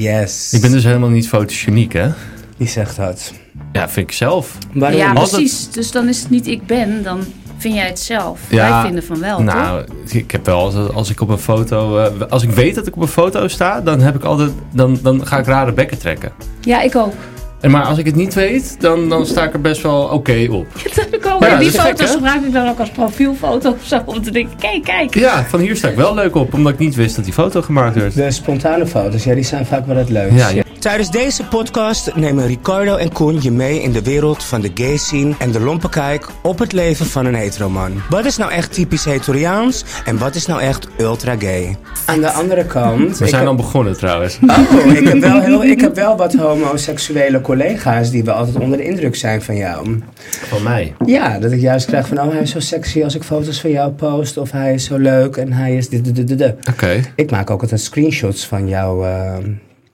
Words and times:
Yes. 0.00 0.52
Ik 0.52 0.60
ben 0.60 0.70
dus 0.70 0.84
helemaal 0.84 1.08
niet 1.08 1.28
fotogeniek, 1.28 1.92
hè? 1.92 2.08
Wie 2.56 2.68
zegt 2.68 2.96
dat? 2.96 3.32
Ja, 3.72 3.88
vind 3.88 4.06
ik 4.08 4.16
zelf. 4.16 4.58
Waarom? 4.72 4.98
Ja, 4.98 5.12
precies. 5.12 5.70
Dus 5.70 5.90
dan 5.90 6.08
is 6.08 6.20
het 6.20 6.30
niet 6.30 6.46
ik 6.46 6.66
ben, 6.66 7.02
dan 7.02 7.20
vind 7.56 7.74
jij 7.74 7.86
het 7.86 7.98
zelf. 7.98 8.40
Ja, 8.48 8.70
Wij 8.70 8.82
vinden 8.84 9.04
van 9.04 9.20
wel, 9.20 9.36
toch? 9.36 9.46
Nou, 9.46 9.84
ik 10.06 10.30
heb 10.30 10.46
wel 10.46 10.58
als, 10.58 10.74
als 10.74 11.10
ik 11.10 11.20
op 11.20 11.28
een 11.28 11.38
foto, 11.38 11.98
eh, 11.98 12.28
als 12.28 12.42
ik 12.42 12.50
weet 12.50 12.74
dat 12.74 12.86
ik 12.86 12.96
op 12.96 13.02
een 13.02 13.08
foto 13.08 13.48
sta, 13.48 13.80
dan 13.80 14.00
heb 14.00 14.14
ik 14.14 14.24
altijd, 14.24 14.50
dan, 14.72 14.98
dan 15.02 15.26
ga 15.26 15.38
ik 15.38 15.46
rare 15.46 15.72
bekken 15.72 15.98
trekken. 15.98 16.32
Ja, 16.60 16.80
ik 16.80 16.96
ook. 16.96 17.14
En 17.60 17.70
maar 17.70 17.84
als 17.84 17.98
ik 17.98 18.06
het 18.06 18.14
niet 18.14 18.34
weet, 18.34 18.76
dan, 18.80 19.08
dan 19.08 19.26
sta 19.26 19.44
ik 19.44 19.52
er 19.52 19.60
best 19.60 19.82
wel 19.82 20.02
oké 20.02 20.46
op. 20.50 20.66
Dat 20.84 20.94
heb 20.94 21.14
ik 21.14 21.26
ook. 21.26 21.42
Ja, 21.42 21.48
en 21.48 21.58
die 21.58 21.70
dat 21.70 21.74
is 21.74 21.80
gek, 21.80 21.96
foto's 21.96 22.10
gebruik 22.10 22.42
ik 22.42 22.52
dan 22.52 22.68
ook 22.68 22.78
als 22.78 22.90
profielfoto 22.90 23.70
of 23.70 23.84
zo. 23.84 24.02
Om 24.04 24.22
te 24.22 24.30
denken, 24.30 24.56
kijk, 24.58 24.84
kijk. 24.84 25.14
Ja, 25.14 25.44
van 25.44 25.60
hier 25.60 25.76
sta 25.76 25.88
ik 25.88 25.96
wel 25.96 26.14
leuk 26.14 26.34
op, 26.34 26.54
omdat 26.54 26.72
ik 26.72 26.78
niet 26.78 26.94
wist 26.94 27.16
dat 27.16 27.24
die 27.24 27.34
foto 27.34 27.62
gemaakt 27.62 27.94
werd. 27.94 28.14
De 28.14 28.30
spontane 28.30 28.86
foto's, 28.86 29.24
ja, 29.24 29.34
die 29.34 29.44
zijn 29.44 29.66
vaak 29.66 29.86
wel 29.86 29.96
het 29.96 30.08
leukst. 30.08 30.38
Ja, 30.38 30.48
ja. 30.48 30.62
Tijdens 30.80 31.10
deze 31.10 31.44
podcast 31.44 32.14
nemen 32.14 32.46
Ricardo 32.46 32.96
en 32.96 33.12
Koen 33.12 33.42
je 33.42 33.50
mee 33.50 33.82
in 33.82 33.92
de 33.92 34.02
wereld 34.02 34.44
van 34.44 34.60
de 34.60 34.70
gay 34.74 34.96
scene 34.96 35.34
en 35.38 35.50
de 35.50 35.60
lompe 35.60 35.88
kijk 35.88 36.28
op 36.42 36.58
het 36.58 36.72
leven 36.72 37.06
van 37.06 37.26
een 37.26 37.34
heteroman. 37.34 38.02
Wat 38.10 38.24
is 38.24 38.36
nou 38.36 38.52
echt 38.52 38.72
typisch 38.72 39.04
hetoriaans 39.04 39.84
en 40.04 40.18
wat 40.18 40.34
is 40.34 40.46
nou 40.46 40.60
echt 40.60 40.88
ultra 40.98 41.36
gay? 41.38 41.76
Aan 42.06 42.20
de 42.20 42.30
andere 42.30 42.64
kant... 42.64 43.18
We 43.18 43.28
zijn 43.28 43.46
al 43.46 43.54
begonnen 43.54 43.96
trouwens. 43.96 44.38
Oh, 44.48 44.96
ik 44.96 45.08
heb, 45.08 45.18
wel 45.18 45.40
heel, 45.40 45.64
ik 45.64 45.80
heb 45.80 45.94
wel 45.94 46.16
wat 46.16 46.34
homoseksuele 46.34 47.40
collega's 47.40 48.10
die 48.10 48.24
wel 48.24 48.34
altijd 48.34 48.56
onder 48.56 48.78
de 48.78 48.84
indruk 48.84 49.16
zijn 49.16 49.42
van 49.42 49.56
jou. 49.56 50.02
Van 50.48 50.62
mij. 50.62 50.94
Ja, 51.04 51.38
dat 51.38 51.52
ik 51.52 51.60
juist 51.60 51.86
krijg 51.86 52.08
van, 52.08 52.20
oh 52.20 52.32
hij 52.32 52.42
is 52.42 52.50
zo 52.50 52.60
sexy 52.60 53.04
als 53.04 53.14
ik 53.14 53.22
foto's 53.22 53.60
van 53.60 53.70
jou 53.70 53.90
post. 53.90 54.36
Of 54.36 54.50
hij 54.50 54.74
is 54.74 54.84
zo 54.84 54.96
leuk 54.96 55.36
en 55.36 55.52
hij 55.52 55.76
is 55.76 55.88
dit, 55.88 56.04
dit, 56.04 56.28
dit, 56.28 56.38
dit. 56.38 56.54
Oké. 56.70 57.00
Ik 57.14 57.30
maak 57.30 57.50
ook 57.50 57.62
altijd 57.62 57.80
screenshots 57.80 58.46
van, 58.46 58.68
jou, 58.68 59.06
eh, 59.06 59.36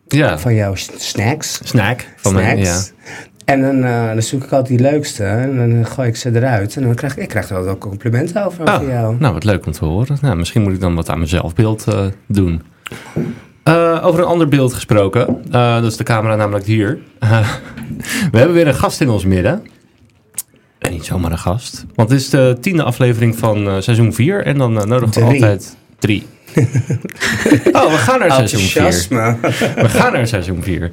Ja. 0.08 0.38
van 0.38 0.54
jouw 0.54 0.74
snacks. 0.96 1.60
Snack. 1.64 2.06
Van 2.16 2.34
mij, 2.34 2.56
ja. 2.56 2.64
snacks. 2.64 2.92
En 3.44 3.60
dan, 3.60 3.84
eh, 3.84 4.06
dan 4.06 4.22
zoek 4.22 4.44
ik 4.44 4.50
altijd 4.52 4.78
die 4.78 4.90
leukste 4.90 5.24
en 5.24 5.56
dan 5.56 5.86
gooi 5.86 6.08
ik 6.08 6.16
ze 6.16 6.30
eruit. 6.34 6.76
En 6.76 6.82
dan 6.82 6.94
krijg 6.94 7.16
ik, 7.16 7.22
ik 7.22 7.28
krijg 7.28 7.50
er 7.50 7.64
wel 7.64 7.78
complimenten 7.78 8.44
over, 8.44 8.68
Oh, 8.68 8.74
over 8.74 8.88
jou. 8.88 9.16
nou, 9.18 9.34
wat 9.34 9.44
leuk 9.44 9.66
om 9.66 9.72
te 9.72 9.84
horen. 9.84 10.18
Nou, 10.20 10.36
misschien 10.36 10.62
moet 10.62 10.72
ik 10.72 10.80
dan 10.80 10.94
wat 10.94 11.08
aan 11.10 11.16
mijn 11.16 11.28
zelfbeeld 11.28 11.84
eh, 11.88 12.04
doen. 12.26 12.62
Eh, 13.62 14.00
over 14.02 14.20
een 14.20 14.26
ander 14.26 14.48
beeld 14.48 14.74
gesproken. 14.74 15.26
Eh, 15.50 15.74
dat 15.80 15.84
is 15.90 15.96
de 15.96 16.04
camera 16.04 16.36
namelijk 16.36 16.66
hier. 16.66 16.98
Eh, 17.18 17.48
we 18.32 18.38
hebben 18.38 18.54
weer 18.56 18.66
een 18.66 18.74
gast 18.74 19.00
in 19.00 19.08
ons 19.08 19.24
midden. 19.24 19.62
En 20.78 20.92
niet 20.92 21.04
zomaar 21.04 21.30
een 21.32 21.38
gast. 21.38 21.84
Want 21.94 22.10
het 22.10 22.20
is 22.20 22.30
de 22.30 22.56
tiende 22.60 22.82
aflevering 22.82 23.36
van 23.38 23.68
eh, 23.68 23.76
seizoen 23.80 24.12
4. 24.12 24.44
En 24.44 24.58
dan 24.58 24.80
eh, 24.80 24.86
nodigen 24.86 25.20
we 25.22 25.26
altijd 25.32 25.76
drie. 25.98 26.26
oh, 27.78 27.90
we 27.90 27.96
gaan 27.98 28.18
naar 28.18 28.30
seizoen 28.32 28.60
4. 28.60 28.82
Enthousiasme. 28.82 29.36
We 29.82 29.88
gaan 29.88 30.12
naar 30.12 30.26
seizoen 30.26 30.62
4. 30.62 30.90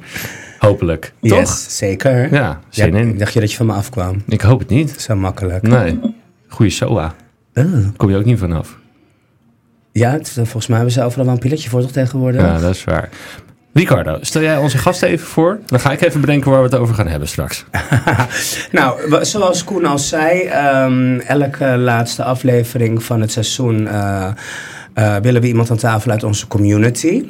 Hopelijk. 0.58 1.12
Toch? 1.20 1.38
Yes, 1.38 1.66
zeker. 1.78 2.32
Ja, 2.34 2.60
zin 2.68 2.92
Ja, 2.94 2.98
in. 2.98 3.18
dacht 3.18 3.32
je 3.32 3.40
dat 3.40 3.50
je 3.50 3.56
van 3.56 3.66
me 3.66 3.72
afkwam? 3.72 4.22
Ik 4.28 4.40
hoop 4.40 4.58
het 4.58 4.68
niet. 4.68 4.94
Zo 5.00 5.14
makkelijk. 5.16 5.62
Nee. 5.62 6.00
Goeie 6.48 6.70
SOA. 6.72 7.14
Uh. 7.54 7.64
Kom 7.96 8.10
je 8.10 8.16
ook 8.16 8.24
niet 8.24 8.38
vanaf. 8.38 8.76
Ja, 9.92 10.10
het- 10.10 10.30
volgens 10.34 10.66
mij 10.66 10.76
hebben 10.76 10.94
ze 10.94 11.02
overal 11.02 11.24
wel 11.24 11.34
een 11.34 11.40
pilletje 11.40 11.68
voor 11.68 11.80
toch 11.80 11.90
tegenwoordig? 11.92 12.40
Ja, 12.40 12.58
dat 12.58 12.74
is 12.74 12.84
waar. 12.84 13.08
Ricardo, 13.72 14.18
stel 14.20 14.42
jij 14.42 14.56
onze 14.56 14.78
gast 14.78 15.02
even 15.02 15.26
voor. 15.26 15.58
Dan 15.66 15.80
ga 15.80 15.92
ik 15.92 16.00
even 16.00 16.20
bedenken 16.20 16.50
waar 16.50 16.58
we 16.62 16.66
het 16.68 16.74
over 16.76 16.94
gaan 16.94 17.08
hebben 17.08 17.28
straks. 17.28 17.64
Nou, 18.72 19.24
zoals 19.24 19.64
Koen 19.64 19.84
al 19.84 19.98
zei, 19.98 20.40
ehm, 20.40 21.18
elke 21.18 21.64
laatste 21.66 22.22
aflevering 22.24 23.02
van 23.02 23.20
het 23.20 23.32
seizoen 23.32 23.88
eh, 23.88 24.30
eh, 24.94 25.16
willen 25.16 25.40
we 25.40 25.46
iemand 25.46 25.70
aan 25.70 25.76
tafel 25.76 26.10
uit 26.10 26.22
onze 26.24 26.46
community. 26.46 27.24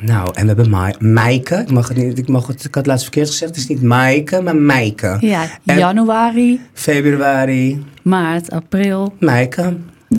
Nou, 0.00 0.28
en 0.34 0.40
we 0.40 0.46
hebben 0.46 0.70
Ma 0.70 0.92
Maaike. 0.98 1.54
Ik, 1.56 1.70
mag 1.70 1.88
het 1.88 1.96
niet, 1.96 2.18
ik, 2.18 2.28
mag 2.28 2.46
het, 2.46 2.56
ik 2.58 2.64
had 2.64 2.74
het 2.74 2.86
laatst 2.86 3.02
verkeerd 3.02 3.28
gezegd. 3.28 3.50
Het 3.50 3.60
is 3.60 3.66
niet 3.66 3.82
Maaike, 3.82 4.40
maar 4.42 4.56
Maaike. 4.56 5.16
Ja, 5.20 5.44
En- 5.64 5.78
januari, 5.78 6.60
Februari, 6.72 7.84
maart, 8.02 8.50
april. 8.50 9.14
Maaike. 9.20 9.76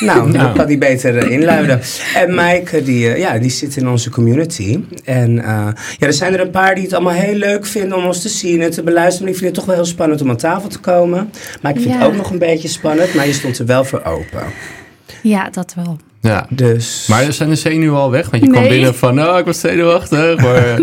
Nou, 0.00 0.30
Nou. 0.30 0.38
dat 0.46 0.52
kan 0.56 0.66
die 0.66 0.78
beter 0.78 1.18
eh, 1.18 1.30
inluiden. 1.30 1.80
En 2.14 2.34
Maaike, 2.34 2.82
die, 2.82 3.08
eh, 3.12 3.18
ja, 3.18 3.38
die 3.38 3.50
zit 3.50 3.76
in 3.76 3.88
onze 3.88 4.10
community. 4.10 4.80
En 5.04 5.34
ja, 5.34 5.74
er 5.98 6.12
zijn 6.12 6.32
er 6.32 6.40
een 6.40 6.50
paar 6.50 6.74
die 6.74 6.84
het 6.84 6.92
allemaal 6.92 7.12
heel 7.12 7.34
leuk 7.34 7.66
vinden 7.66 7.96
om 7.98 8.04
ons 8.04 8.22
te 8.22 8.28
zien 8.28 8.60
en 8.62 8.70
te 8.70 8.82
beluisteren. 8.82 9.22
Maar 9.22 9.32
ik 9.32 9.38
vind 9.38 9.50
het 9.50 9.58
toch 9.58 9.64
wel 9.66 9.74
heel 9.74 9.84
spannend 9.92 10.20
om 10.22 10.30
aan 10.30 10.36
tafel 10.36 10.68
te 10.68 10.78
komen. 10.78 11.30
Maar 11.62 11.74
ik 11.74 11.80
vind 11.80 11.94
het 11.94 12.04
ook 12.04 12.16
nog 12.16 12.30
een 12.30 12.38
beetje 12.38 12.68
spannend, 12.68 13.14
maar 13.14 13.26
je 13.26 13.32
stond 13.32 13.58
er 13.58 13.66
wel 13.66 13.84
voor 13.84 14.02
open. 14.04 14.42
Ja, 15.22 15.50
dat 15.50 15.74
wel. 15.76 15.96
Ja. 16.20 16.46
Dus... 16.48 17.06
Maar 17.08 17.32
zijn 17.32 17.48
de 17.48 17.54
zenuwen 17.54 17.98
al 17.98 18.10
weg? 18.10 18.30
Want 18.30 18.42
je 18.42 18.48
kwam 18.50 18.62
Nee. 18.62 18.70
binnen 18.70 18.94
van, 18.94 19.22
oh, 19.28 19.38
ik 19.38 19.44
was 19.44 19.60
zenuwachtig. 19.60 20.36
Maar, 20.36 20.62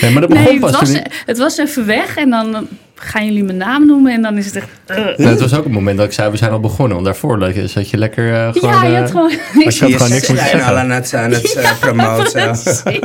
nee. 0.00 0.10
maar 0.12 0.20
dat 0.20 0.28
begon 0.28 0.44
Nee, 0.44 0.52
het 0.52 0.60
pas 0.60 0.70
was, 0.80 0.92
toen... 0.92 1.02
het 1.26 1.38
was 1.38 1.58
even 1.58 1.86
weg 1.86 2.16
en 2.16 2.30
dan 2.30 2.66
gaan 2.94 3.26
jullie 3.26 3.42
mijn 3.44 3.56
naam 3.56 3.86
noemen 3.86 4.12
en 4.12 4.22
dan 4.22 4.36
is 4.38 4.46
het 4.46 4.56
echt... 4.56 4.68
eh. 4.86 4.96
Nou, 4.96 5.22
het 5.24 5.40
was 5.40 5.54
ook 5.54 5.64
het 5.64 5.72
moment 5.72 5.96
dat 5.96 6.06
ik 6.06 6.12
zei, 6.12 6.30
we 6.30 6.36
zijn 6.36 6.50
al 6.50 6.60
begonnen. 6.60 6.92
Want 6.94 7.04
daarvoor 7.04 7.52
zat 7.66 7.90
je 7.90 7.96
lekker 7.96 8.34
eh, 8.34 8.52
gewoon... 8.52 8.70
ja, 8.74 8.84
je 8.84 8.94
eh, 8.94 9.00
had 9.00 9.10
gewoon... 9.10 9.32
was 9.64 9.78
je 9.78 9.80
had 9.84 9.90
je 9.90 9.96
gewoon 9.96 10.12
niks 10.12 10.28
moeten 10.28 10.46
zeggen. 10.46 10.76
aan 10.76 10.90
het, 10.90 11.14
aan 11.14 11.30
het 11.30 11.76
promoten. 11.80 12.40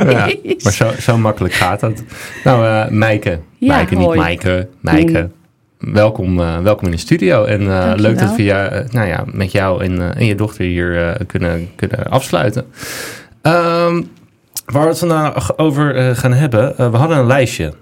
Ja, 0.08 0.30
maar 0.62 0.72
zo, 0.72 0.90
zo 1.00 1.16
makkelijk 1.18 1.54
gaat 1.54 1.80
dat. 1.80 2.02
Nou, 2.44 2.66
eh 2.66 2.88
Meike. 2.90 3.40
Ja, 3.58 3.76
Meike, 3.76 3.94
niet 3.94 4.04
hoi. 4.04 4.18
Meike. 4.80 5.30
Welkom, 5.78 6.40
eh, 6.40 6.58
welkom 6.58 6.84
in 6.84 6.90
de 6.90 6.98
studio. 6.98 7.44
En 7.44 7.60
eh, 7.60 7.92
leuk 7.96 8.18
dat 8.18 8.36
we 8.36 8.42
ja, 8.42 8.68
eh, 8.68 8.88
nou 8.90 9.08
ja, 9.08 9.24
met 9.32 9.52
jou 9.52 9.84
en, 9.84 10.14
en 10.14 10.26
je 10.26 10.34
dochter 10.34 10.64
hier 10.64 11.16
kunnen, 11.26 11.70
kunnen 11.76 12.10
afsluiten. 12.10 12.66
Ehm, 13.42 14.02
waar 14.66 14.82
we 14.82 14.88
het 14.88 14.98
vandaag 14.98 15.58
over 15.58 16.16
gaan 16.16 16.32
hebben. 16.32 16.90
we 16.90 16.96
hadden 16.96 17.18
een 17.18 17.26
lijstje. 17.26 17.72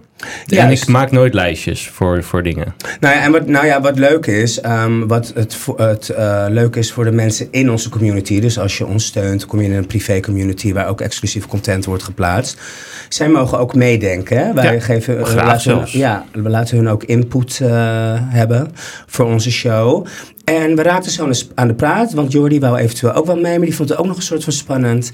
En 0.47 0.71
ik 0.71 0.87
maak 0.87 1.11
nooit 1.11 1.35
lijstjes 1.35 1.89
voor, 1.89 2.23
voor 2.23 2.43
dingen. 2.43 2.75
Nou 3.01 3.15
ja, 3.15 3.23
en 3.23 3.33
wat, 3.33 3.47
nou 3.47 3.67
ja, 3.67 3.81
wat 3.81 3.99
leuk 3.99 4.27
is, 4.27 4.61
ehm, 4.61 5.07
wat 5.07 5.33
het, 5.35 5.57
het 5.77 6.09
eh, 6.09 6.45
leuk 6.49 6.77
is 6.77 6.93
voor 6.93 7.05
de 7.05 7.11
mensen 7.13 7.49
in 7.51 7.71
onze 7.71 7.89
community. 7.89 8.41
Dus 8.41 8.59
als 8.59 8.79
je 8.79 8.87
ons 8.87 9.05
steunt, 9.07 9.47
kom 9.47 9.61
je 9.61 9.67
in 9.69 9.75
een 9.75 9.87
privé 9.87 10.21
community 10.21 10.73
waar 10.73 10.89
ook 10.89 11.01
exclusief 11.01 11.47
content 11.47 11.85
wordt 11.85 12.03
geplaatst. 12.03 12.61
Zij 13.09 13.29
mogen 13.29 13.59
ook 13.59 13.75
meedenken. 13.75 14.39
Hè? 14.47 14.53
Wij 14.53 14.75
Ja, 14.75 14.81
geven, 14.81 15.19
eh, 15.19 15.25
graag 15.25 15.47
laten 15.47 15.77
hun- 15.77 15.87
ja, 15.91 16.25
we 16.33 16.49
laten 16.49 16.77
hun 16.77 16.89
ook 16.89 17.05
input 17.05 17.61
eh, 17.63 17.69
hebben 18.21 18.71
voor 19.07 19.27
onze 19.27 19.51
show. 19.51 20.07
En 20.45 20.77
we 20.77 20.83
raakten 20.83 21.11
zo 21.13 21.23
aan 21.25 21.31
de, 21.31 21.47
aan 21.55 21.69
de 21.69 21.75
praat, 21.75 22.13
want 22.13 22.33
Jordi 22.33 22.61
wou 22.61 22.77
eventueel 22.79 23.13
ook 23.13 23.27
wel 23.27 23.41
mee, 23.41 23.57
maar 23.57 23.67
die 23.67 23.77
vond 23.77 23.89
het 23.89 23.99
ook 23.99 24.07
nog 24.07 24.17
een 24.17 24.23
soort 24.23 24.45
van 24.45 24.53
spannend. 24.53 25.11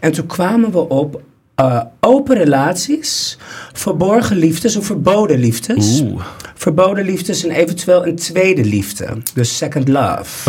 En 0.00 0.12
toen 0.12 0.26
kwamen 0.26 0.70
we 0.72 0.88
op 0.88 1.20
eh, 1.54 1.80
open 2.00 2.36
relaties, 2.36 3.38
verborgen 3.72 4.36
liefdes 4.36 4.76
of 4.76 4.86
verboden 4.86 5.38
liefdes. 5.38 6.00
Oeh, 6.00 6.12
oké. 6.12 6.24
Verboden 6.54 7.04
liefdes 7.04 7.44
en 7.44 7.50
eventueel 7.50 8.06
een 8.06 8.16
tweede 8.16 8.64
liefde. 8.64 9.08
Dus 9.34 9.56
second 9.56 9.88
love. 9.88 10.48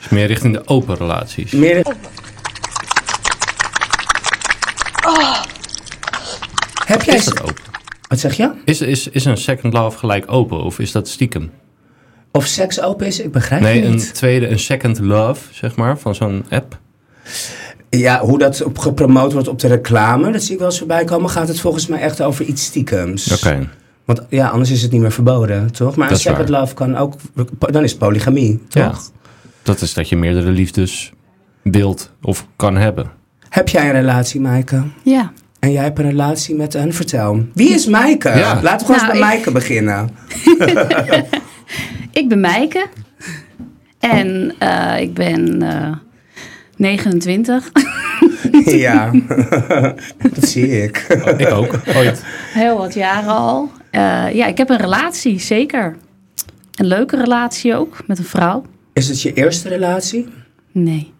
Dus 0.00 0.08
meer 0.10 0.26
richting 0.26 0.54
de 0.54 0.66
open 0.66 0.96
relaties. 0.96 1.50
Meer... 1.52 1.82
Heb 6.86 7.02
jij... 7.02 7.14
Is 7.16 7.24
dat 7.24 7.42
open? 7.42 7.62
Wat 8.08 8.20
zeg 8.20 8.36
je? 8.36 8.50
Is, 8.64 8.80
is, 8.80 9.08
is 9.08 9.24
een 9.24 9.36
second 9.36 9.72
love 9.72 9.98
gelijk 9.98 10.24
open 10.32 10.62
of 10.62 10.78
is 10.78 10.92
dat 10.92 11.08
stiekem? 11.08 11.50
Of 12.32 12.46
seks 12.46 12.80
open 12.80 13.06
is? 13.06 13.20
Ik 13.20 13.32
begrijp 13.32 13.62
Nee, 13.62 13.76
het 13.76 13.84
een 13.84 13.94
niet. 13.94 14.14
tweede, 14.14 14.48
een 14.48 14.58
second 14.58 14.98
love, 14.98 15.40
zeg 15.52 15.76
maar, 15.76 15.98
van 15.98 16.14
zo'n 16.14 16.44
app. 16.50 16.78
Ja, 17.98 18.20
hoe 18.20 18.38
dat 18.38 18.62
op 18.62 18.78
gepromoot 18.78 19.32
wordt 19.32 19.48
op 19.48 19.58
de 19.58 19.68
reclame, 19.68 20.32
dat 20.32 20.42
zie 20.42 20.52
ik 20.52 20.58
wel 20.58 20.68
eens 20.68 20.78
voorbij 20.78 21.04
komen, 21.04 21.30
gaat 21.30 21.48
het 21.48 21.60
volgens 21.60 21.86
mij 21.86 22.00
echt 22.00 22.22
over 22.22 22.44
iets 22.44 22.64
stiekems. 22.64 23.32
Oké. 23.32 23.68
Want 24.04 24.22
ja, 24.28 24.48
anders 24.48 24.70
is 24.70 24.82
het 24.82 24.92
niet 24.92 25.00
meer 25.00 25.12
verboden, 25.12 25.72
toch? 25.72 25.96
Maar 25.96 26.10
een 26.10 26.16
second 26.16 26.48
waar. 26.48 26.60
love 26.60 26.74
kan 26.74 26.96
ook, 26.96 27.14
dan 27.58 27.82
is 27.82 27.96
polygamie, 27.96 28.60
toch? 28.68 28.82
Ja. 28.82 28.92
Dat 29.62 29.80
is 29.80 29.94
dat 29.94 30.08
je 30.08 30.16
meerdere 30.16 30.50
liefdes 30.50 31.12
wilt 31.62 32.10
of 32.22 32.46
kan 32.56 32.76
hebben. 32.76 33.10
Heb 33.48 33.68
jij 33.68 33.84
een 33.86 33.92
relatie, 33.92 34.40
Maaike? 34.40 34.82
Ja. 35.04 35.32
En 35.58 35.72
jij 35.72 35.82
hebt 35.82 35.98
een 35.98 36.08
relatie 36.08 36.54
met 36.54 36.74
een, 36.74 36.94
vertel. 36.94 37.44
Wie 37.54 37.68
is 37.74 37.86
Maaike? 37.86 38.28
Ja. 38.28 38.60
Laten 38.62 38.86
we 38.86 38.92
gewoon 38.94 39.00
eens 39.00 39.02
Nou, 39.02 39.06
bij 39.06 39.14
ik- 39.14 39.20
Maaike 39.20 39.50
beginnen. 39.50 40.10
Ik 42.12 42.28
ben 42.28 42.40
Meike. 42.40 42.86
En 43.98 44.54
eh, 44.58 45.00
ik 45.00 45.14
ben 45.14 45.62
eh 45.62 45.92
29. 46.82 47.70
ja, 48.64 49.10
dat 50.34 50.44
zie 50.48 50.82
ik. 50.82 50.96
Ik 51.36 51.50
ook, 51.50 51.78
ooit. 51.96 52.22
Heel 52.52 52.76
wat 52.78 52.94
jaren 52.94 53.30
al. 53.30 53.70
Eh, 53.90 54.34
ja, 54.34 54.46
ik 54.46 54.58
heb 54.58 54.70
een 54.70 54.76
relatie, 54.76 55.40
zeker. 55.40 55.96
Een 56.74 56.86
leuke 56.86 57.16
relatie 57.16 57.74
ook, 57.76 57.96
met 58.06 58.18
een 58.18 58.24
vrouw. 58.24 58.64
Is 58.92 59.08
het 59.08 59.22
je 59.22 59.32
eerste 59.32 59.68
relatie? 59.68 60.28
Nee, 60.72 61.12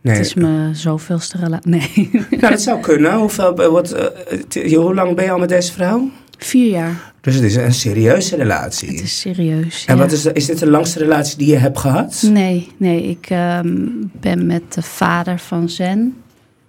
Nee. 0.00 0.16
het 0.16 0.26
is 0.26 0.34
mijn 0.34 0.76
zoveelste 0.76 1.38
relatie. 1.38 1.70
Nee, 1.70 2.26
Nou, 2.30 2.52
dat 2.52 2.60
zou 2.60 2.80
kunnen. 2.80 3.14
Hoeveel, 3.14 3.54
wat, 3.54 3.92
eh, 3.92 4.74
hoe 4.76 4.94
lang 4.94 5.14
ben 5.16 5.24
je 5.24 5.30
al 5.30 5.38
met 5.38 5.48
deze 5.48 5.72
vrouw? 5.72 6.10
Vier 6.44 6.70
jaar. 6.70 7.12
Dus 7.20 7.34
het 7.34 7.44
is 7.44 7.56
een 7.56 7.74
serieuze 7.74 8.36
relatie. 8.36 8.88
Het 8.88 9.02
is 9.02 9.20
serieus. 9.20 9.84
En 9.84 9.96
ja. 9.96 10.02
wat 10.02 10.12
is, 10.12 10.22
de, 10.22 10.32
is 10.32 10.46
dit 10.46 10.58
de 10.58 10.70
langste 10.70 10.98
relatie 10.98 11.38
die 11.38 11.46
je 11.48 11.56
hebt 11.56 11.78
gehad? 11.78 12.22
Nee, 12.26 12.72
nee, 12.76 13.02
ik 13.02 13.26
ehm, 13.30 13.86
ben 14.12 14.46
met 14.46 14.72
de 14.72 14.82
vader 14.82 15.38
van 15.38 15.68
Zen 15.68 16.16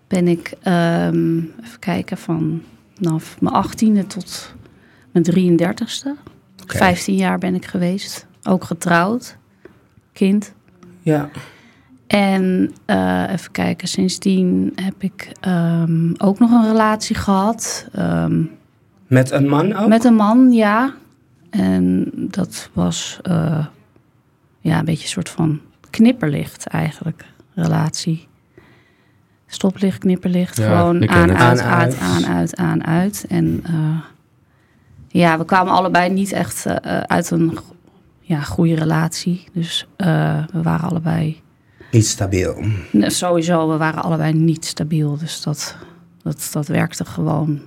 ben 0.07 0.27
ik, 0.27 0.53
ehm, 0.61 1.37
even 1.37 1.79
kijken, 1.79 2.17
van 2.17 2.61
vanaf 2.95 3.41
mijn 3.41 3.55
achttiende 3.55 4.07
tot 4.07 4.55
mijn 5.11 5.25
33ste. 5.25 6.15
Oké. 6.61 6.77
15 6.77 7.15
jaar 7.15 7.37
ben 7.37 7.55
ik 7.55 7.65
geweest. 7.65 8.27
Ook 8.43 8.63
getrouwd. 8.63 9.37
Kind. 10.13 10.53
Ja. 11.01 11.29
En 12.07 12.73
eh, 12.85 13.23
even 13.31 13.51
kijken, 13.51 13.87
sindsdien 13.87 14.71
heb 14.75 15.03
ik 15.03 15.31
ehm, 15.39 16.11
ook 16.17 16.39
nog 16.39 16.51
een 16.51 16.67
relatie 16.67 17.15
gehad. 17.15 17.87
Met 19.11 19.31
een 19.31 19.47
man 19.47 19.75
ook? 19.75 19.87
met 19.87 20.03
een 20.03 20.15
man, 20.15 20.51
ja. 20.51 20.93
En 21.49 22.11
dat 22.13 22.69
was 22.73 23.19
eh, 23.21 23.65
ja, 24.59 24.79
een 24.79 24.85
beetje 24.85 25.03
een 25.03 25.09
soort 25.09 25.29
van 25.29 25.61
knipperlicht 25.89 26.65
eigenlijk, 26.65 27.25
relatie. 27.53 28.27
Stoplicht, 29.47 29.97
knipperlicht, 29.97 30.57
Ja, 30.57 30.63
gewoon 30.63 31.09
aan, 31.09 31.37
uit, 31.37 31.59
Aan, 31.59 31.69
aan, 31.69 31.79
uit. 31.79 31.99
aan, 31.99 32.25
uit, 32.25 32.55
aan, 32.55 32.85
uit. 32.85 33.25
En 33.29 33.63
eh, 33.63 33.99
ja, 35.07 35.37
we 35.37 35.45
kwamen 35.45 35.73
allebei 35.73 36.09
niet 36.09 36.31
echt 36.31 36.65
eh, 36.65 36.99
uit 36.99 37.31
een 37.31 37.57
ja, 38.19 38.41
goede 38.41 38.75
relatie. 38.75 39.43
Dus 39.53 39.87
eh, 39.95 40.43
we 40.51 40.61
waren 40.61 40.89
allebei 40.89 41.41
Niet 41.91 42.07
stabiel. 42.07 42.63
Nee, 42.91 43.09
Sowieso, 43.09 43.69
we 43.69 43.77
waren 43.77 44.03
allebei 44.03 44.33
niet 44.33 44.65
stabiel. 44.65 45.17
Dus 45.17 45.41
dat, 45.41 45.75
dat, 46.23 46.49
dat 46.51 46.67
werkte 46.67 47.05
gewoon. 47.05 47.61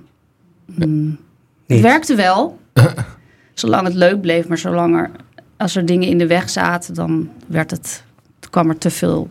Mm. 0.65 1.17
Het 1.67 1.79
werkte 1.81 2.15
wel, 2.15 2.59
zolang 3.53 3.85
het 3.87 3.93
leuk 3.95 4.21
bleef. 4.21 4.47
Maar 4.47 4.57
zolang 4.57 4.95
er, 4.97 5.11
als 5.57 5.75
er 5.75 5.85
dingen 5.85 6.07
in 6.07 6.17
de 6.17 6.27
weg 6.27 6.49
zaten, 6.49 6.93
dan 6.93 7.29
werd 7.47 7.71
het, 7.71 8.03
toen 8.39 8.51
kwam 8.51 8.69
er 8.69 8.77
te 8.77 8.89
veel 8.89 9.29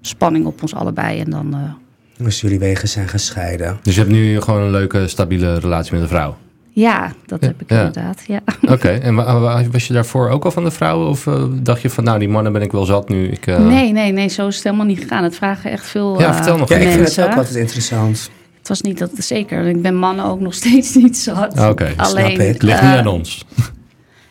spanning 0.00 0.46
op 0.46 0.62
ons 0.62 0.74
allebei. 0.74 1.20
En 1.20 1.30
dan, 1.30 1.54
eh, 1.54 2.24
Dus 2.24 2.40
jullie 2.40 2.58
wegen 2.58 2.88
zijn 2.88 3.08
gescheiden. 3.08 3.78
Dus 3.82 3.94
je 3.94 4.00
hebt 4.00 4.12
nu 4.12 4.40
gewoon 4.40 4.60
een 4.62 4.70
leuke, 4.70 5.08
stabiele 5.08 5.58
relatie 5.58 5.92
met 5.92 6.02
een 6.02 6.08
vrouw. 6.08 6.36
ja, 6.72 7.12
dat 7.26 7.40
heb 7.40 7.60
ik 7.60 7.70
Ja. 7.70 7.76
inderdaad. 7.78 8.22
Ja. 8.26 8.40
Oké, 8.62 8.88
en 9.08 9.14
wa- 9.14 9.38
wa- 9.40 9.62
was 9.70 9.86
je 9.86 9.92
daarvoor 9.92 10.28
ook 10.28 10.44
al 10.44 10.50
van 10.50 10.64
de 10.64 10.70
vrouwen? 10.70 11.08
Of 11.08 11.26
eh, 11.26 11.44
dacht 11.52 11.82
je 11.82 11.90
van, 11.90 12.04
nou, 12.04 12.18
die 12.18 12.28
mannen 12.28 12.52
ben 12.52 12.62
ik 12.62 12.72
wel 12.72 12.84
zat 12.84 13.08
nu? 13.08 13.28
Ik, 13.28 13.46
eh, 13.46 13.58
Nee, 13.66 13.92
nee, 13.92 14.12
nee, 14.12 14.28
zo 14.28 14.46
is 14.46 14.54
het 14.54 14.64
helemaal 14.64 14.86
niet 14.86 14.98
gegaan. 14.98 15.22
Het 15.24 15.34
vragen 15.36 15.70
echt 15.70 15.86
veel 15.86 16.20
Ja, 16.20 16.34
vertel 16.34 16.56
nog 16.56 16.68
Ja, 16.68 16.76
ik 16.76 16.88
vind 16.90 17.16
het 17.16 17.26
ook 17.26 17.36
altijd 17.36 17.54
interessant. 17.54 18.30
Het 18.64 18.72
was 18.72 18.82
niet 18.82 18.98
dat, 18.98 19.10
zeker. 19.16 19.66
Ik 19.66 19.82
ben 19.82 19.96
mannen 19.96 20.24
ook 20.24 20.40
nog 20.40 20.54
steeds 20.54 20.94
niet 21.02 21.18
zat. 21.18 21.60
Oké, 21.60 21.90
snap 21.92 22.06
Alleen, 22.06 22.40
ik. 22.40 22.46
Het 22.52 22.62
ligt 22.62 22.80
eh, 22.80 22.88
niet 22.88 22.98
aan 22.98 23.06
ons. 23.06 23.44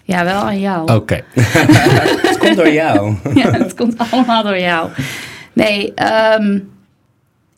Ja, 0.05 0.23
wel 0.23 0.41
aan 0.41 0.59
jou. 0.59 0.93
Oké. 0.93 1.21
Het 1.33 2.37
komt 2.37 2.55
door 2.55 2.71
jou. 2.71 3.15
Ja, 3.33 3.51
het 3.51 3.73
komt 3.73 3.95
allemaal 4.11 4.43
door 4.43 4.59
jou. 4.59 4.89
Nee, 5.53 5.93
ehm, 5.93 6.59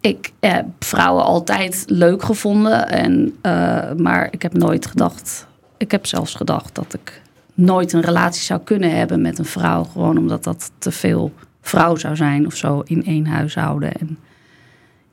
ik 0.02 0.32
heb 0.40 0.66
vrouwen 0.80 1.24
altijd 1.24 1.84
leuk 1.88 2.24
gevonden. 2.24 2.90
En, 2.90 3.36
eh, 3.42 3.92
maar 3.98 4.28
ik 4.32 4.42
heb 4.42 4.54
nooit 4.54 4.86
gedacht... 4.86 5.48
Ik 5.78 5.92
heb 5.92 6.06
zelfs 6.06 6.36
gedacht 6.36 6.76
dat 6.76 6.94
ik 6.94 7.22
nooit 7.54 7.94
een 7.94 8.02
relatie 8.02 8.44
zou 8.44 8.60
kunnen 8.64 8.98
hebben 8.98 9.22
met 9.22 9.40
een 9.40 9.46
vrouw. 9.46 9.84
Gewoon 9.84 10.18
omdat 10.18 10.44
dat 10.44 10.72
te 10.78 10.92
veel 10.92 11.34
vrouw 11.62 11.96
zou 11.96 12.16
zijn 12.16 12.46
of 12.46 12.56
zo 12.56 12.82
in 12.86 13.06
één 13.06 13.26
huishouden. 13.26 13.92
En 13.92 14.18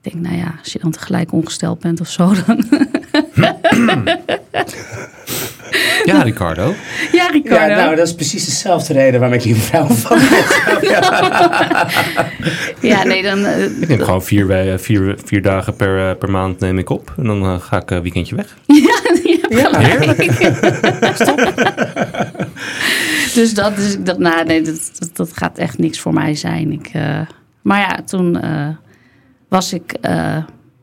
ik 0.03 0.13
denk, 0.13 0.25
nou 0.25 0.37
ja, 0.37 0.55
als 0.63 0.73
je 0.73 0.79
dan 0.79 0.91
tegelijk 0.91 1.33
ongesteld 1.33 1.81
bent 1.81 2.01
of 2.01 2.09
zo, 2.09 2.33
dan... 2.47 2.65
Ja, 6.05 6.23
Ricardo. 6.23 6.75
Ja, 7.13 7.27
Ricardo. 7.27 7.67
Ja, 7.67 7.77
nou, 7.77 7.97
dat 7.97 8.07
is 8.07 8.15
precies 8.15 8.45
dezelfde 8.45 8.93
reden 8.93 9.21
waarom 9.21 9.39
ik 9.39 9.43
hier 9.45 9.57
vrouw 9.57 9.87
van. 9.87 10.19
Ja, 12.81 13.03
nee, 13.05 13.23
dan... 13.23 13.45
eh, 13.45 13.65
Ik 13.81 13.89
neem 13.89 14.01
gewoon 14.01 14.23
vier, 14.23 14.47
wij- 14.47 14.79
vier, 14.79 15.17
vier 15.25 15.43
dagen 15.43 15.77
per, 15.77 16.09
eh, 16.11 16.17
per 16.19 16.31
maand 16.31 16.61
neem 16.61 16.79
ik 16.79 16.91
op. 16.91 17.15
En 17.17 17.25
dan 17.25 17.43
eh, 17.43 17.61
ga 17.61 17.77
ik 17.83 17.91
een 17.91 18.03
weekendje 18.03 18.37
weg. 18.37 18.57
Ja. 19.53 19.71
dus 23.35 23.55
dat 23.55 23.79
is 23.79 23.97
dat, 23.99 24.19
nou, 24.19 24.45
nee, 24.45 24.63
dat, 24.63 24.91
dat, 24.99 25.17
dat 25.17 25.31
gaat 25.35 25.59
echt 25.59 25.79
niks 25.79 26.01
voor 26.01 26.13
mij 26.13 26.35
zijn. 26.35 26.73
Ik, 26.73 26.91
eh, 26.93 27.21
maar 27.63 27.79
ja, 27.81 27.99
toen 28.07 28.41
eh, 28.41 28.69
was 29.53 29.73
ik 29.73 29.93
eh, 29.93 30.37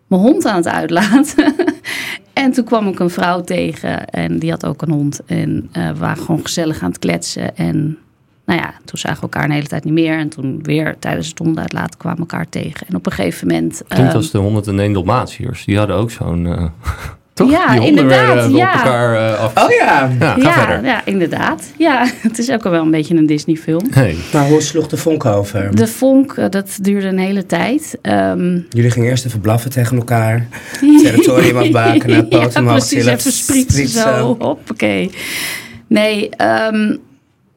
mijn 0.08 0.22
hond 0.22 0.46
aan 0.46 0.56
het 0.56 0.68
uitlaten. 0.68 1.56
en 2.34 2.52
toen 2.52 2.64
kwam 2.64 2.88
ik 2.88 3.00
een 3.00 3.10
vrouw 3.10 3.42
tegen 3.42 4.06
en 4.06 4.40
die 4.40 4.50
had 4.50 4.66
ook 4.66 4.82
een 4.82 4.92
hond. 4.92 5.22
En 5.26 5.70
eh, 5.72 5.88
we 5.92 5.98
waren 5.98 6.24
gewoon 6.24 6.42
gezellig 6.42 6.82
aan 6.82 6.90
het 6.90 7.00
kletsen. 7.00 7.58
En 7.58 7.98
nou 8.46 8.60
ja, 8.60 8.74
toen 8.86 8.98
zagen 9.00 9.18
we 9.18 9.22
elkaar 9.22 9.44
een 9.44 9.52
hele 9.52 9.68
tijd 9.68 9.84
niet 9.84 9.94
meer. 9.94 10.18
En 10.18 10.30
toen 10.30 10.64
weer 10.64 10.96
tijdens 11.00 11.28
het 11.28 11.38
hondenuitlaten 11.38 12.00
kwamen 12.00 12.18
we 12.18 12.30
elkaar 12.30 12.50
tegen. 12.50 12.88
En 12.88 12.96
op 12.96 13.06
een 13.06 13.12
gegeven 13.12 13.48
moment... 13.48 13.82
Klinkt 13.88 14.10
eh, 14.10 14.16
als 14.16 14.32
de 14.32 14.38
101 14.38 14.94
Dalmatiërs. 14.94 15.66
Die 15.66 15.78
hadden 15.78 15.96
ook 15.96 16.12
zo'n... 16.12 16.46
eh, 16.46 16.66
toch? 17.40 17.52
Ja, 17.52 17.72
Die 17.72 17.80
honden 17.80 18.04
inderdaad, 18.04 18.34
werden 18.34 18.56
ja. 18.56 18.74
op 18.74 18.78
elkaar 18.78 19.32
eh, 19.32 19.40
af... 19.40 19.64
Oh 19.64 19.70
ja. 19.72 20.10
Ja, 20.20 20.34
ga 20.34 20.42
ja, 20.42 20.54
verder. 20.54 20.86
ja, 20.86 21.02
inderdaad. 21.06 21.64
Ja, 21.78 22.08
het 22.28 22.40
is 22.40 22.50
ook 22.52 22.64
wel 22.64 22.82
een 22.82 22.92
beetje 22.92 23.16
een 23.16 23.26
Disney-film. 23.26 23.88
Hey. 23.90 24.16
Maar 24.34 24.48
hoe 24.48 24.62
sloeg 24.62 24.88
de 24.88 24.98
vonk 24.98 25.26
over? 25.26 25.76
De 25.76 25.88
vonk, 25.88 26.34
eh, 26.34 26.46
dat 26.50 26.78
duurde 26.82 27.08
een 27.08 27.20
hele 27.20 27.46
tijd. 27.46 27.98
Ehm, 28.02 28.60
Jullie 28.70 28.92
gingen 28.92 29.10
eerst 29.10 29.26
even 29.26 29.40
blaffen 29.40 29.72
tegen 29.72 29.98
elkaar. 29.98 30.48
Territorium 31.04 31.58
afbakenen, 31.58 32.16
ja, 32.30 32.40
poten 32.40 32.62
omhoog 32.62 32.78
precies, 32.78 33.06
even 33.06 33.32
spritsen 33.32 33.88
zo. 33.88 34.38
Hoppakee. 34.40 35.12
Nee, 35.88 36.30
ehm, 36.30 36.96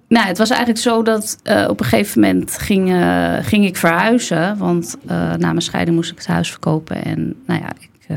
nou, 0.08 0.26
het 0.26 0.38
was 0.38 0.50
eigenlijk 0.50 0.80
zo 0.80 1.02
dat 1.02 1.38
eh, 1.42 1.66
op 1.68 1.80
een 1.80 1.86
gegeven 1.86 2.20
moment 2.20 2.58
ging, 2.58 2.92
eh, 2.92 3.34
ging 3.42 3.64
ik 3.64 3.76
verhuizen. 3.76 4.56
Want 4.58 4.96
eh, 5.06 5.16
na 5.16 5.48
mijn 5.48 5.60
scheiding 5.60 5.96
moest 5.96 6.10
ik 6.10 6.18
het 6.18 6.26
huis 6.26 6.50
verkopen. 6.50 7.04
En 7.04 7.34
nou 7.46 7.60
ja, 7.60 7.68
ik 7.80 7.90
eh, 8.08 8.16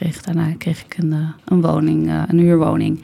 kreeg, 0.00 0.20
daarna 0.22 0.54
kreeg 0.58 0.84
ik 0.84 0.96
een, 0.98 1.12
eh, 1.12 1.18
een 1.44 1.60
woning, 1.60 2.08
eh, 2.08 2.22
een 2.26 2.38
huurwoning. 2.38 3.02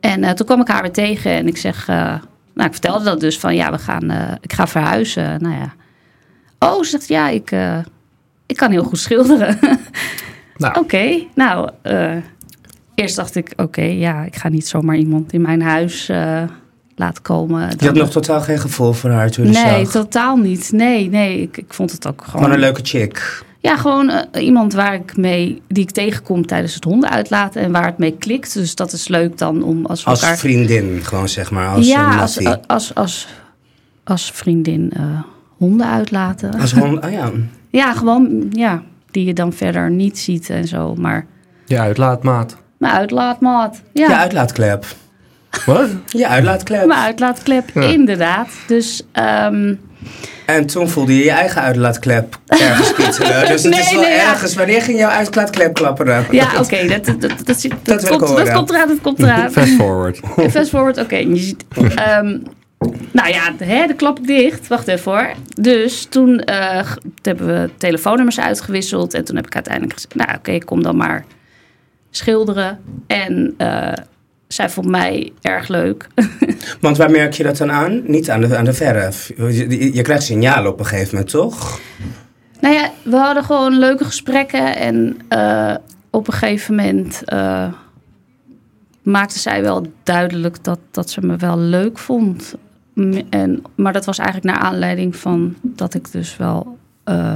En 0.00 0.24
eh, 0.24 0.30
toen 0.30 0.46
kwam 0.46 0.60
ik 0.60 0.68
haar 0.68 0.82
weer 0.82 0.92
tegen 0.92 1.30
en 1.30 1.46
ik 1.46 1.56
zeg... 1.56 1.86
nou, 1.86 2.68
ik 2.68 2.72
vertelde 2.72 3.04
dat 3.04 3.20
dus 3.20 3.38
van, 3.38 3.54
ja, 3.54 3.70
we 3.70 3.78
gaan, 3.78 4.10
ik 4.40 4.52
ga 4.52 4.66
verhuizen. 4.66 5.42
Nou 5.42 5.54
ja. 5.54 5.74
Oh, 6.58 6.82
ze 6.82 6.90
zegt, 6.90 7.08
ja, 7.08 7.28
ik, 7.28 7.50
ik 8.46 8.56
kan 8.56 8.70
heel 8.70 8.84
goed 8.84 8.98
schilderen. 8.98 9.58
Nou, 10.56 10.78
Oké, 10.78 11.26
nou, 11.34 11.70
eerst 12.94 13.16
dacht 13.16 13.34
ik, 13.34 13.52
oké, 13.56 13.82
ja, 13.82 14.22
ik 14.22 14.36
ga 14.36 14.48
niet 14.48 14.68
zomaar 14.68 14.96
iemand 14.96 15.32
in 15.32 15.40
mijn 15.40 15.62
huis 15.62 16.10
laten 16.94 17.22
komen. 17.22 17.70
Je 17.78 17.86
had 17.86 17.94
nog 17.94 18.10
totaal 18.10 18.40
geen 18.40 18.58
gevoel 18.58 18.92
voor 18.92 19.10
haar 19.10 19.30
toen 19.30 19.44
je 19.44 19.50
Nee, 19.50 19.84
zag. 19.84 19.90
totaal 19.92 20.36
niet. 20.36 20.72
Nee, 20.72 21.08
nee, 21.08 21.42
ik, 21.42 21.56
ik 21.56 21.74
vond 21.74 21.92
het 21.92 22.06
ook 22.06 22.22
gewoon... 22.24 22.40
Gewoon 22.40 22.52
een 22.52 22.60
leuke 22.60 22.80
chick. 22.82 23.44
Ja, 23.62 23.76
gewoon 23.76 24.10
eh, 24.10 24.44
iemand 24.44 24.72
waar 24.72 24.94
ik 24.94 25.16
mee, 25.16 25.62
die 25.68 25.82
ik 25.82 25.90
tegenkom 25.90 26.46
tijdens 26.46 26.74
het 26.74 26.84
honden 26.84 27.10
uitlaten 27.10 27.62
en 27.62 27.72
waar 27.72 27.84
het 27.86 27.98
mee 27.98 28.16
klikt. 28.16 28.54
Dus 28.54 28.74
dat 28.74 28.92
is 28.92 29.08
leuk 29.08 29.38
dan 29.38 29.62
om 29.62 29.86
als 29.86 30.04
Als 30.06 30.20
elkaar... 30.22 30.36
vriendin, 30.38 31.00
gewoon 31.02 31.28
zeg 31.28 31.50
maar. 31.50 31.68
Als 31.68 31.86
ja, 31.86 32.12
een 32.12 32.18
als, 32.20 32.40
mattie. 32.40 32.64
als, 32.66 32.94
als, 32.94 33.26
als 34.04 34.30
vriendin 34.34 34.90
eh, 34.96 35.02
honden 35.56 35.86
uitlaten. 35.86 36.60
Als 36.60 36.72
hond, 36.72 37.04
oh 37.04 37.10
ja. 37.10 37.30
Ja, 37.70 37.92
gewoon, 37.92 38.46
ja, 38.50 38.82
die 39.10 39.24
je 39.24 39.32
dan 39.34 39.52
verder 39.52 39.90
niet 39.90 40.18
ziet 40.18 40.50
en 40.50 40.68
zo. 40.68 40.94
Maar 40.94 41.26
je 41.66 41.78
uitlaatmaat. 41.78 42.56
mijn 42.78 42.92
uitlaatmaat. 42.92 43.82
Je 43.92 44.00
Ja, 44.00 44.18
uitlaatklep. 44.18 44.86
Wat? 45.66 45.88
Je 46.06 46.28
uitlaatklep. 46.28 46.86
mijn 46.86 47.00
uitlaatklep, 47.00 47.70
Ja. 47.74 47.80
inderdaad. 47.82 48.48
Dus 48.66 49.02
ehm, 49.12 49.74
En 50.46 50.66
toen 50.66 50.88
voelde 50.88 51.16
je 51.16 51.24
je 51.24 51.30
eigen 51.30 51.62
uitlaatklep 51.62 52.38
ergens 52.46 52.94
kietelen. 52.94 53.46
Dus 53.48 53.62
het 53.62 53.72
Nee, 53.72 53.80
is 53.80 53.92
wel 53.92 54.00
nee, 54.00 54.10
ja. 54.12 54.28
ergens. 54.30 54.54
Wanneer 54.54 54.82
ging 54.82 54.98
jouw 54.98 55.10
uitlaatklep 55.10 55.74
klapperen? 55.74 56.26
ja, 56.30 56.48
oké, 56.58 56.86
dat, 56.86 57.04
dat, 57.20 57.20
dat, 57.84 58.08
komt, 58.08 58.36
dat 58.36 58.52
komt 58.52 58.70
eraan, 58.70 58.88
dat 58.88 59.00
komt 59.02 59.18
eraan. 59.18 59.50
Fast 59.60 59.72
forward. 59.72 60.20
Fast 60.50 60.70
forward, 60.70 60.98
oké. 60.98 61.16
je 61.16 61.36
ziet- 61.36 61.64
ehm, 61.94 62.38
nou 63.12 63.28
ja, 63.28 63.50
de, 63.58 63.64
hè, 63.64 63.86
de 63.86 63.94
klap 63.94 64.26
dicht. 64.26 64.68
Wacht 64.68 64.88
even 64.88 65.12
hoor. 65.12 65.30
Dus 65.60 66.04
toen 66.10 66.40
eh, 66.40 66.78
g- 66.84 66.96
hebben 67.22 67.46
we 67.46 67.70
telefoonnummers 67.78 68.40
uitgewisseld. 68.40 69.14
En 69.14 69.24
toen 69.24 69.36
heb 69.36 69.46
ik 69.46 69.54
uiteindelijk 69.54 69.94
gezegd, 69.94 70.14
nou 70.14 70.34
oké, 70.38 70.58
kom 70.58 70.82
dan 70.82 70.96
maar 70.96 71.24
schilderen. 72.10 72.80
En 73.06 73.54
eh, 73.58 73.92
zij 74.52 74.70
vond 74.70 74.86
mij 74.86 75.32
erg 75.40 75.68
leuk. 75.68 76.06
Want 76.80 76.96
waar 76.96 77.10
merk 77.10 77.32
je 77.32 77.42
dat 77.42 77.56
dan 77.56 77.70
aan? 77.70 78.02
Niet 78.06 78.30
aan 78.30 78.40
de, 78.40 78.56
aan 78.56 78.64
de 78.64 78.72
verf. 78.72 79.32
Je, 79.36 79.92
je- 79.94 80.02
krijgt 80.02 80.22
signalen 80.22 80.72
op 80.72 80.78
een 80.78 80.86
gegeven 80.86 81.10
moment, 81.14 81.30
toch? 81.30 81.80
nou 82.60 82.74
ja, 82.74 82.90
we 83.02 83.16
hadden 83.16 83.44
gewoon 83.44 83.78
leuke 83.78 84.04
gesprekken. 84.04 84.76
En 84.76 85.16
eh, 85.28 85.74
op 86.10 86.26
een 86.26 86.32
gegeven 86.32 86.74
moment 86.74 87.22
eh, 87.24 87.66
maakte 89.02 89.38
zij 89.38 89.62
wel 89.62 89.86
duidelijk 90.02 90.64
dat, 90.64 90.78
dat 90.90 91.10
ze 91.10 91.20
me 91.26 91.36
wel 91.36 91.58
leuk 91.58 91.98
vond. 91.98 92.54
En, 93.30 93.62
maar 93.74 93.92
dat 93.92 94.04
was 94.04 94.18
eigenlijk 94.18 94.54
naar 94.56 94.64
aanleiding 94.66 95.16
van 95.16 95.54
dat 95.62 95.94
ik 95.94 96.12
dus 96.12 96.36
wel 96.36 96.78
eh, 97.04 97.34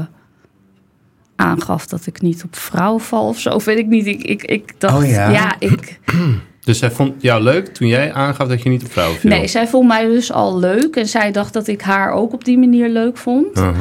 aangaf 1.37 1.87
dat 1.87 2.06
ik 2.06 2.21
niet 2.21 2.44
op 2.44 2.56
vrouw 2.56 2.99
val 2.99 3.28
of 3.28 3.38
zo. 3.40 3.50
Of 3.50 3.64
weet 3.71 3.78
ik 3.78 3.87
niet. 3.87 4.06
Ik, 4.06 4.23
ik, 4.23 4.42
ik 4.42 4.75
dacht, 4.80 4.94
Oh 5.02 5.09
ja? 5.09 5.54
ik, 5.59 6.00
Dus 6.64 6.78
zij 6.78 6.90
vond 6.90 7.12
jou 7.23 7.42
leuk 7.42 7.66
toen 7.75 7.88
jij 7.88 8.12
aangaf 8.12 8.49
dat 8.49 8.62
je 8.62 8.68
niet 8.68 8.85
op 8.85 8.92
vrouwen 8.92 9.18
viel? 9.18 9.30
nee, 9.30 9.47
zij 9.49 9.66
vond 9.68 9.88
mij 9.88 10.06
dus 10.06 10.33
al 10.33 10.59
leuk. 10.59 10.97
En 10.97 11.09
zij 11.09 11.33
dacht 11.33 11.52
dat 11.52 11.66
ik 11.66 11.80
haar 11.83 12.11
ook 12.12 12.33
op 12.33 12.44
die 12.44 12.59
manier 12.59 12.88
leuk 12.88 13.16
vond. 13.16 13.56
Uh-huh. 13.59 13.73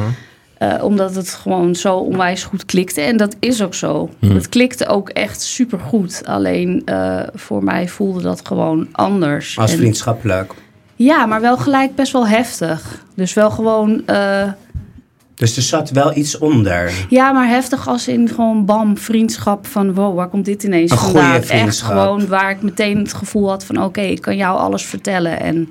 Eh, 0.57 0.83
omdat 0.83 1.15
het 1.15 1.29
gewoon 1.29 1.75
zo 1.75 1.95
onwijs 1.97 2.43
goed 2.43 2.65
klikte. 2.65 3.01
En 3.01 3.17
dat 3.17 3.35
is 3.39 3.61
ook 3.61 3.73
zo. 3.73 4.09
Het 4.25 4.49
klikte 4.49 4.87
ook 4.87 5.09
echt 5.09 5.41
super 5.41 5.79
goed. 5.79 6.21
Alleen 6.25 6.81
eh, 6.85 7.19
voor 7.33 7.63
mij 7.63 7.87
voelde 7.87 8.21
dat 8.21 8.47
gewoon 8.47 8.87
anders. 8.91 9.57
Als 9.59 9.71
En- 9.71 9.77
vriendschappelijk. 9.77 10.53
Ja, 10.95 11.25
maar 11.25 11.41
wel 11.41 11.57
gelijk 11.57 11.95
best 11.95 12.11
wel 12.11 12.27
heftig. 12.27 13.03
Dus 13.15 13.33
wel 13.33 13.51
gewoon. 13.51 14.03
Dus 15.43 15.55
er 15.55 15.61
zat 15.61 15.89
wel 15.89 16.15
iets 16.15 16.37
onder. 16.37 17.05
ja, 17.09 17.31
maar 17.31 17.47
heftig 17.47 17.87
als 17.87 18.07
in 18.07 18.29
gewoon 18.29 18.65
bam, 18.65 18.97
vriendschap 18.97 19.65
van 19.65 19.93
wow, 19.93 20.15
waar 20.15 20.27
komt 20.27 20.45
dit 20.45 20.63
ineens 20.63 20.91
Een 20.91 20.97
vandaan? 20.97 21.41
Echt 21.41 21.81
gewoon 21.81 22.27
waar 22.27 22.51
ik 22.51 22.61
meteen 22.61 22.97
het 22.97 23.13
gevoel 23.13 23.49
had 23.49 23.65
van 23.65 23.83
oké, 23.83 24.01
ik 24.01 24.21
kan 24.21 24.35
jou 24.35 24.57
alles 24.57 24.85
vertellen. 24.85 25.39
En 25.39 25.67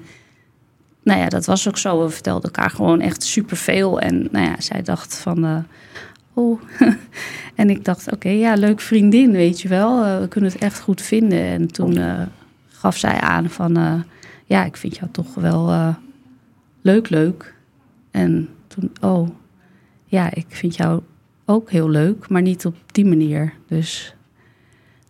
nou 1.02 1.20
ja, 1.20 1.28
dat 1.28 1.46
was 1.46 1.68
ook 1.68 1.78
zo. 1.78 2.02
We 2.02 2.10
vertelden 2.10 2.42
elkaar 2.42 2.70
gewoon 2.70 3.00
echt 3.00 3.22
superveel. 3.22 4.00
En 4.00 4.28
nou 4.30 4.46
ja, 4.46 4.54
zij 4.58 4.82
dacht 4.82 5.16
van 5.16 5.44
eh, 5.44 5.56
oh. 6.34 6.60
en 7.54 7.70
ik 7.70 7.84
dacht 7.84 8.12
oké, 8.12 8.28
ja, 8.28 8.54
leuk 8.54 8.80
vriendin, 8.80 9.30
weet 9.30 9.60
je 9.60 9.68
wel. 9.68 10.04
Eh, 10.04 10.20
we 10.20 10.28
kunnen 10.28 10.50
het 10.50 10.62
echt 10.62 10.80
goed 10.80 11.02
vinden. 11.02 11.42
En 11.42 11.66
toen 11.66 11.96
eh, 11.96 12.22
gaf 12.68 12.96
zij 12.96 13.20
aan 13.20 13.50
van 13.50 14.04
ja, 14.44 14.64
ik 14.64 14.76
vind 14.76 14.96
jou 14.96 15.10
toch 15.10 15.34
wel 15.34 15.94
leuk, 16.82 17.08
leuk. 17.08 17.54
En 18.10 18.48
toen, 18.66 18.92
oh, 19.00 19.28
ja, 20.12 20.30
ik 20.34 20.46
vind 20.48 20.76
jou 20.76 21.00
ook 21.46 21.70
heel 21.70 21.88
leuk, 21.90 22.28
maar 22.28 22.42
niet 22.42 22.66
op 22.66 22.74
die 22.86 23.04
manier. 23.06 23.52
Dus 23.68 24.14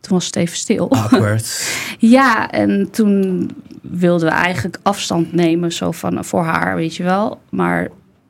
toen 0.00 0.12
was 0.16 0.26
het 0.26 0.37
even 0.37 0.56
stil. 0.56 0.90
Awkward. 0.97 1.68
Ja, 1.99 2.50
en 2.50 2.88
toen 2.90 3.50
wilden 3.80 4.28
we 4.28 4.35
eigenlijk 4.35 4.78
afstand 4.82 5.32
nemen, 5.32 5.73
zo 5.73 5.90
van 5.92 6.25
voor 6.25 6.42
haar, 6.44 6.76
weet 6.76 6.97
je 6.97 7.02
wel. 7.02 7.40
Maar 7.50 7.88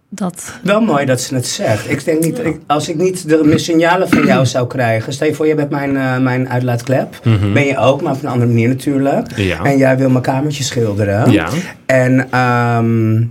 dat, 0.08 0.58
Wel 0.62 0.80
mooi 0.80 1.04
dat 1.04 1.20
ze 1.20 1.34
het 1.34 1.46
zegt. 1.46 1.90
Ik 1.90 2.04
denk 2.04 2.24
niet, 2.24 2.38
ik- 2.38 2.60
als 2.66 2.88
ik 2.88 2.96
niet 2.96 3.28
de 3.28 3.58
signalen 3.58 4.08
van 4.08 4.26
jou 4.26 4.46
zou 4.46 4.66
krijgen. 4.66 5.12
Stel 5.12 5.26
je 5.26 5.34
voor, 5.34 5.46
je 5.46 5.54
bent 5.54 5.70
mijn, 5.70 5.96
eh, 5.96 6.18
mijn 6.18 6.48
uitlaatklep. 6.48 7.20
Ben 7.52 7.66
je 7.66 7.78
ook, 7.78 8.02
maar 8.02 8.12
op 8.12 8.22
een 8.22 8.28
andere 8.28 8.50
manier 8.50 8.68
natuurlijk. 8.68 9.36
Ja. 9.36 9.62
En 9.64 9.76
jij 9.78 9.96
wil 9.98 10.10
mijn 10.10 10.22
kamertje 10.22 10.62
schilderen. 10.64 11.30
Ja. 11.30 11.48
En 11.86 12.30
ehm, 12.30 13.24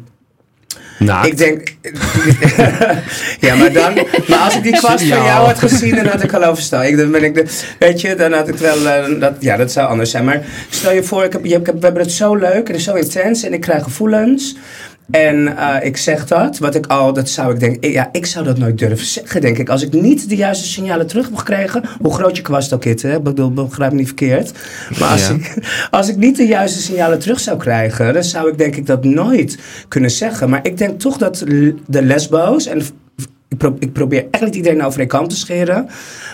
Naakt. 1.05 1.27
ik 1.27 1.38
denk. 1.38 1.75
ja, 3.39 3.55
maar 3.55 3.72
dan. 3.74 3.93
Maar 4.27 4.39
als 4.39 4.55
ik 4.55 4.63
die 4.63 4.77
kwast 4.77 4.98
van 5.08 5.08
jou 5.24 5.46
had 5.46 5.60
gezien, 5.60 5.96
dan 5.96 6.05
had 6.05 6.24
ik 6.24 6.34
al 6.34 6.43
overstaan. 6.43 6.84
Ik, 6.84 6.98
dan 6.98 7.12
ben 7.12 7.24
ik 7.24 7.36
de, 7.36 7.46
weet 7.79 8.01
je, 8.01 8.15
dan 8.15 8.34
had 8.34 8.48
ik 8.48 8.55
wel. 8.55 8.88
eh, 8.88 9.20
dat, 9.20 9.34
ja, 9.39 9.58
dat 9.58 9.72
zou 9.72 9.88
anders 9.89 10.12
zijn. 10.12 10.25
Maar 10.25 10.41
stel 10.70 10.91
je 10.93 11.03
voor, 11.03 11.24
ik 11.24 11.31
heb, 11.34 11.46
je 11.46 11.53
hebt- 11.53 11.65
we 11.65 11.77
hebben 11.79 12.01
het 12.01 12.12
zo 12.12 12.36
leuk 12.36 12.53
en 12.53 12.65
het 12.65 12.75
is 12.75 12.84
zo 12.84 12.93
intens 12.93 13.43
en 13.43 13.53
ik 13.53 13.62
krijg 13.62 13.84
gevoelens. 13.84 14.55
En 15.10 15.58
eh, 15.58 15.86
ik 15.86 15.98
zeg 15.98 16.27
dat, 16.27 16.58
wat 16.58 16.75
ik 16.75 16.86
al, 16.88 17.13
dat 17.13 17.29
zou 17.29 17.53
ik 17.53 17.60
denken, 17.60 17.91
ja, 17.91 18.10
ik 18.12 18.25
zou 18.25 18.46
dat 18.46 18.58
nooit 18.58 18.77
durven 18.77 19.05
zeggen, 19.05 19.41
denk 19.41 19.58
ik. 19.58 19.70
Als 19.70 19.81
ik 19.81 19.93
niet 19.93 20.29
de 20.29 20.36
juiste 20.36 20.67
signalen 20.67 21.08
terug 21.08 21.25
heb 21.25 21.36
gekregen, 21.36 21.84
hoe 22.01 22.13
groot 22.13 22.36
je 22.36 22.41
kwast 22.41 22.74
ook 22.74 22.86
is, 22.86 23.01
hè? 23.01 23.15
Ik 23.15 23.24
bedoel, 23.24 23.51
begrijp 23.51 23.91
me 23.91 23.98
niet 23.98 24.08
verkeerd. 24.08 24.51
Maar 25.00 25.10
als, 25.10 25.27
Ja. 25.27 25.34
ik, 25.34 25.53
als 25.91 26.10
ik 26.10 26.15
niet 26.15 26.38
de 26.38 26.46
juiste 26.48 26.81
signalen 26.81 27.20
terug 27.20 27.39
zou 27.39 27.58
krijgen, 27.58 28.13
dan 28.13 28.24
zou 28.24 28.50
ik 28.50 28.58
denk 28.58 28.75
ik 28.75 28.86
dat 28.86 29.03
nooit 29.03 29.58
kunnen 29.88 30.12
zeggen. 30.12 30.50
Maar 30.50 30.60
ik 30.63 30.77
denk 30.77 31.00
toch 31.00 31.17
dat 31.17 31.43
de 31.88 32.01
lesbo's, 32.01 32.65
en 32.65 32.81
ik, 33.51 33.58
pro- 33.58 33.75
ik 33.79 33.93
probeer 33.93 34.25
niet 34.39 34.55
iedereen 34.55 34.84
over 34.84 35.01
een 35.01 35.08
kant 35.08 35.29
te 35.29 35.36
scheren, 35.36 35.89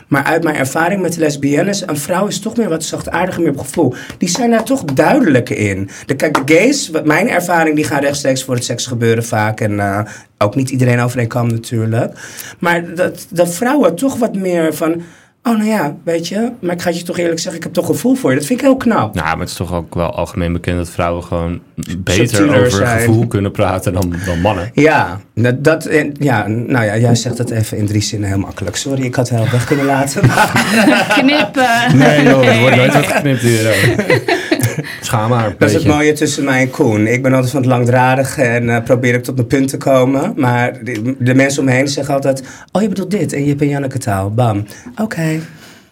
maar 0.08 0.24
uit 0.24 0.44
mijn 0.44 0.56
ervaring 0.56 1.02
met 1.02 1.18
lesbiennes, 1.18 1.88
een 1.88 1.98
vrouw 1.98 2.28
is 2.28 2.40
toch 2.40 2.58
meer 2.58 2.70
wat 2.70 2.84
zachtaardiger, 2.84 3.42
meer 3.42 3.52
op 3.52 3.60
gevoel. 3.60 3.94
Die 4.18 4.30
zijn 4.30 4.50
daar 4.50 4.64
toch 4.64 4.84
duidelijker 4.84 5.58
in. 5.58 5.90
De, 6.06 6.16
kijk, 6.16 6.48
de 6.48 6.54
gays, 6.54 6.90
wat 6.90 7.06
mijn 7.06 7.30
ervaring, 7.30 7.76
die 7.76 7.86
gaan 7.86 8.02
rechtstreeks 8.02 8.44
voor 8.44 8.56
het 8.56 8.64
seks 8.64 8.86
gebeuren 8.86 9.26
vaak. 9.26 9.62
En 9.62 9.80
eh, 9.80 10.00
ook 10.38 10.56
niet 10.56 10.70
iedereen 10.70 11.00
over 11.00 11.20
een 11.20 11.28
kam 11.28 11.48
natuurlijk. 11.48 12.14
Maar 12.60 12.94
dat, 12.96 13.28
dat 13.30 13.54
vrouwen 13.54 13.96
toch 13.96 14.18
wat 14.18 14.36
meer 14.36 14.74
van... 14.74 15.02
Oh, 15.48 15.58
nou 15.58 15.70
ja, 15.70 15.96
weet 16.04 16.27
je, 16.27 16.51
maar 16.60 16.74
ik 16.75 16.82
ga 16.82 16.89
je 16.89 17.04
toch 17.04 17.18
eerlijk 17.18 17.39
zeggen, 17.39 17.56
ik 17.58 17.63
heb 17.63 17.74
toch 17.74 17.86
gevoel 17.86 18.16
voor 18.16 18.30
je. 18.32 18.36
Dat 18.38 18.46
vind 18.46 18.60
ik 18.60 18.66
heel 18.66 18.77
knap. 18.77 19.13
Nou, 19.16 19.27
maar 19.27 19.39
het 19.39 19.50
is 19.50 19.56
toch 19.56 19.74
ook 19.74 19.96
wel 19.96 20.12
algemeen 20.16 20.54
bekend 20.54 20.77
dat 20.77 20.89
vrouwen 20.89 21.24
gewoon 21.24 21.60
beter 21.98 22.27
Subtieler 22.27 22.58
over 22.60 22.72
zijn. 22.72 23.00
gevoel 23.00 23.27
kunnen 23.27 23.51
praten 23.51 23.94
dan, 23.94 24.13
dan 24.25 24.42
mannen. 24.42 24.72
Ja, 24.74 25.20
dat, 25.36 25.63
dat, 25.63 25.86
en- 25.86 26.16
ja, 26.20 26.48
nou 26.48 26.86
ja, 26.86 26.98
jij 26.98 27.16
zegt 27.16 27.38
dat 27.38 27.50
even 27.50 27.77
in 27.77 27.86
drie 27.86 28.01
zinnen 28.01 28.30
heel 28.30 28.38
makkelijk. 28.39 28.75
Sorry, 28.75 29.04
ik 29.04 29.16
had 29.16 29.30
het 29.30 29.39
heel 29.39 29.50
weg 29.51 29.66
kunnen 29.66 29.86
laten. 29.86 30.27
Maar 30.27 30.51
knippen. 31.20 31.98
Nee 31.98 32.24
joh, 32.24 32.48
er 32.48 32.60
wordt 32.60 32.75
nooit 32.75 32.94
wat 32.94 33.06
geknipt 33.06 33.42
hier. 33.42 33.66
Schaam 35.02 35.30
maar 35.30 35.46
een 35.46 35.56
dat 35.58 35.70
is 35.70 35.76
het 35.76 35.86
mooie 35.86 36.14
tussen 36.14 36.44
mij 36.44 36.62
en 36.62 36.70
Koen. 36.70 37.08
Ik 37.08 37.24
ben 37.24 37.34
altijd 37.34 37.52
van 37.52 37.62
het 37.62 37.70
langdradig 37.70 38.38
en 38.38 38.70
eh, 38.70 38.84
probeer 38.84 39.14
ik 39.14 39.24
tot 39.24 39.36
mijn 39.36 39.48
punt 39.48 39.70
te 39.70 39.78
komen. 39.78 40.34
Maar 40.36 40.84
de, 40.84 41.16
de 41.20 41.34
mensen 41.34 41.60
om 41.60 41.66
me 41.66 41.72
heen 41.72 41.88
zeggen 41.88 42.14
altijd... 42.14 42.44
Oh, 42.72 42.82
je 42.82 42.88
bedoelt 42.88 43.12
dit 43.12 43.34
en 43.34 43.42
je 43.42 43.50
hebt 43.50 43.62
een 43.62 43.70
Janneke 43.70 43.98
taal. 43.98 44.32
Bam. 44.32 44.66
Oké. 45.02 45.40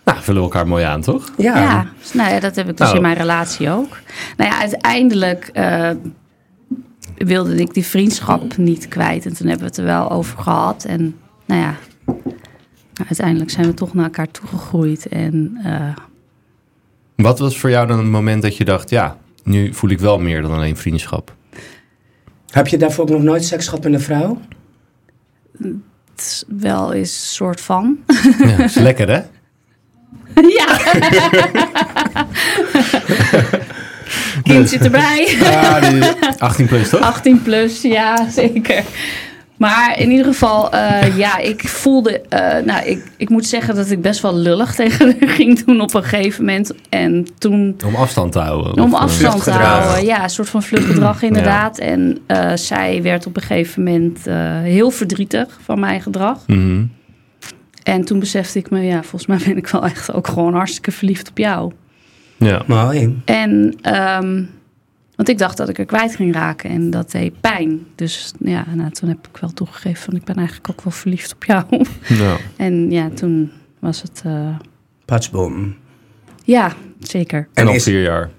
Nou, 0.06 0.18
vullen 0.22 0.42
we 0.42 0.48
elkaar 0.48 0.68
mooi 0.68 0.84
aan, 0.84 1.02
toch? 1.02 1.32
Ja. 1.38 1.58
Ja, 1.62 1.86
nou 2.14 2.34
ja, 2.34 2.40
dat 2.40 2.56
heb 2.56 2.70
ik 2.70 2.78
dus 2.78 2.86
Nou. 2.86 2.96
in 2.96 3.02
mijn 3.02 3.18
relatie 3.18 3.70
ook. 3.70 3.98
Nou 4.38 4.50
ja, 4.52 4.60
uiteindelijk 4.60 5.50
eh, 5.54 5.90
wilde 7.18 7.56
ik 7.56 7.74
die 7.74 7.86
vriendschap 7.86 8.58
niet 8.58 8.88
kwijt. 8.88 9.26
En 9.26 9.34
toen 9.34 9.48
hebben 9.48 9.66
we 9.66 9.70
het 9.70 9.78
er 9.78 9.86
wel 9.86 10.12
over 10.12 10.38
gehad. 10.38 10.84
En 10.84 11.16
nou 11.46 11.62
ja, 11.62 11.76
nou, 12.94 13.08
uiteindelijk 13.08 13.50
zijn 13.50 13.66
we 13.66 13.74
toch 13.74 13.94
naar 13.94 14.04
elkaar 14.04 14.32
toegegroeid. 14.32 15.08
En 15.08 15.58
eh, 15.64 15.96
Wat 17.16 17.40
was 17.40 17.58
voor 17.58 17.70
jou 17.70 17.88
dan 17.88 17.98
het 17.98 18.08
moment 18.08 18.42
dat 18.42 18.58
je 18.58 18.66
dacht, 18.66 18.90
ja, 18.90 19.18
nu 19.44 19.74
voel 19.74 19.90
ik 19.90 20.00
wel 20.00 20.20
meer 20.20 20.42
dan 20.42 20.52
alleen 20.52 20.78
vriendschap? 20.78 21.36
Heb 22.50 22.68
je 22.68 22.78
daarvoor 22.78 23.04
ook 23.04 23.10
nog 23.10 23.24
nooit 23.24 23.46
seks 23.46 23.66
gehad 23.68 23.84
met 23.84 23.94
een 23.94 24.02
vrouw? 24.02 24.42
het 26.16 26.26
is 26.26 26.44
wel 26.48 26.94
eens 26.94 27.14
een 27.14 27.28
soort 27.28 27.62
van. 27.62 27.98
Ja, 28.40 28.64
is 28.64 28.76
lekker 28.76 29.08
hè? 29.10 29.22
ja. 30.60 30.78
Kind 34.44 34.70
zit 34.70 34.84
erbij. 34.84 35.36
Ja, 35.40 35.80
die 35.80 36.04
18 36.38 36.68
plus 36.72 36.90
toch? 36.90 37.02
18 37.02 37.42
plus, 37.42 37.82
ja, 37.82 38.30
zeker. 38.30 38.84
Maar 39.58 40.00
in 40.00 40.10
ieder 40.12 40.26
geval, 40.26 40.72
eh, 40.72 41.18
ja, 41.24 41.38
ik 41.38 41.68
voelde... 41.68 42.22
eh, 42.22 42.64
nou, 42.66 42.86
ik, 42.86 43.12
ik 43.18 43.30
moet 43.30 43.46
zeggen 43.46 43.76
dat 43.76 43.90
ik 43.90 44.02
best 44.02 44.22
wel 44.22 44.36
lullig 44.36 44.76
tegen 44.76 45.16
haar 45.20 45.30
ging 45.30 45.64
doen 45.66 45.82
op 45.82 45.94
een 45.94 46.04
gegeven 46.04 46.46
moment. 46.46 46.72
En 46.90 47.28
toen... 47.38 47.76
Om 47.86 47.96
afstand 47.96 48.32
te 48.32 48.40
houden. 48.40 48.84
Om 48.84 48.94
eh, 48.94 49.00
afstand 49.00 49.44
te 49.44 49.52
houden. 49.52 50.06
Ja, 50.06 50.24
een 50.24 50.30
soort 50.30 50.50
van 50.50 50.64
vluchtgedrag 50.64 51.22
inderdaad. 51.30 51.78
En 51.78 52.18
eh, 52.28 52.52
zij 52.56 53.02
werd 53.02 53.26
op 53.26 53.36
een 53.36 53.42
gegeven 53.42 53.84
moment 53.84 54.28
eh, 54.28 54.36
heel 54.62 54.90
verdrietig 54.90 55.58
van 55.64 55.80
mijn 55.80 56.02
gedrag. 56.02 56.48
mhm. 56.48 56.84
En 57.84 58.06
toen 58.06 58.20
besefte 58.20 58.60
ik 58.60 58.70
me, 58.70 58.82
ja, 58.82 59.02
volgens 59.04 59.26
mij 59.26 59.40
ben 59.46 59.58
ik 59.58 59.68
wel 59.68 59.84
echt 59.84 60.14
ook 60.14 60.28
gewoon 60.28 60.54
hartstikke 60.54 60.92
verliefd 60.92 61.30
op 61.30 61.38
jou. 61.38 61.72
Ja. 62.38 62.62
Mooi. 62.66 63.22
En, 63.26 63.76
ehm, 63.82 64.44
want 65.16 65.30
ik 65.30 65.38
dacht 65.38 65.58
dat 65.58 65.70
ik 65.70 65.78
er 65.80 65.86
kwijt 65.86 66.16
ging 66.16 66.34
raken 66.34 66.70
en 66.70 66.90
dat 66.90 67.12
deed 67.12 67.42
pijn. 67.42 67.80
Dus 67.96 68.34
ja, 68.40 68.66
nou, 68.74 68.92
toen 68.92 69.10
heb 69.10 69.28
ik 69.34 69.38
wel 69.38 69.50
toegegeven 69.54 70.04
van 70.04 70.16
ik 70.16 70.24
ben 70.24 70.36
eigenlijk 70.36 70.70
ook 70.70 70.82
wel 70.84 70.94
verliefd 70.94 71.34
op 71.34 71.44
jou. 71.44 71.64
ja. 72.08 72.36
en 72.66 72.92
ja, 72.92 73.10
toen 73.10 73.52
was 73.80 74.02
het, 74.02 74.22
eh, 74.26 74.56
Patsboom. 75.06 75.76
ja, 76.44 76.74
zeker. 77.00 77.40
En 77.40 77.48
En 77.64 77.68
al 77.68 77.74
is- 77.74 77.84
vier 77.84 78.02
jaar. 78.02 78.30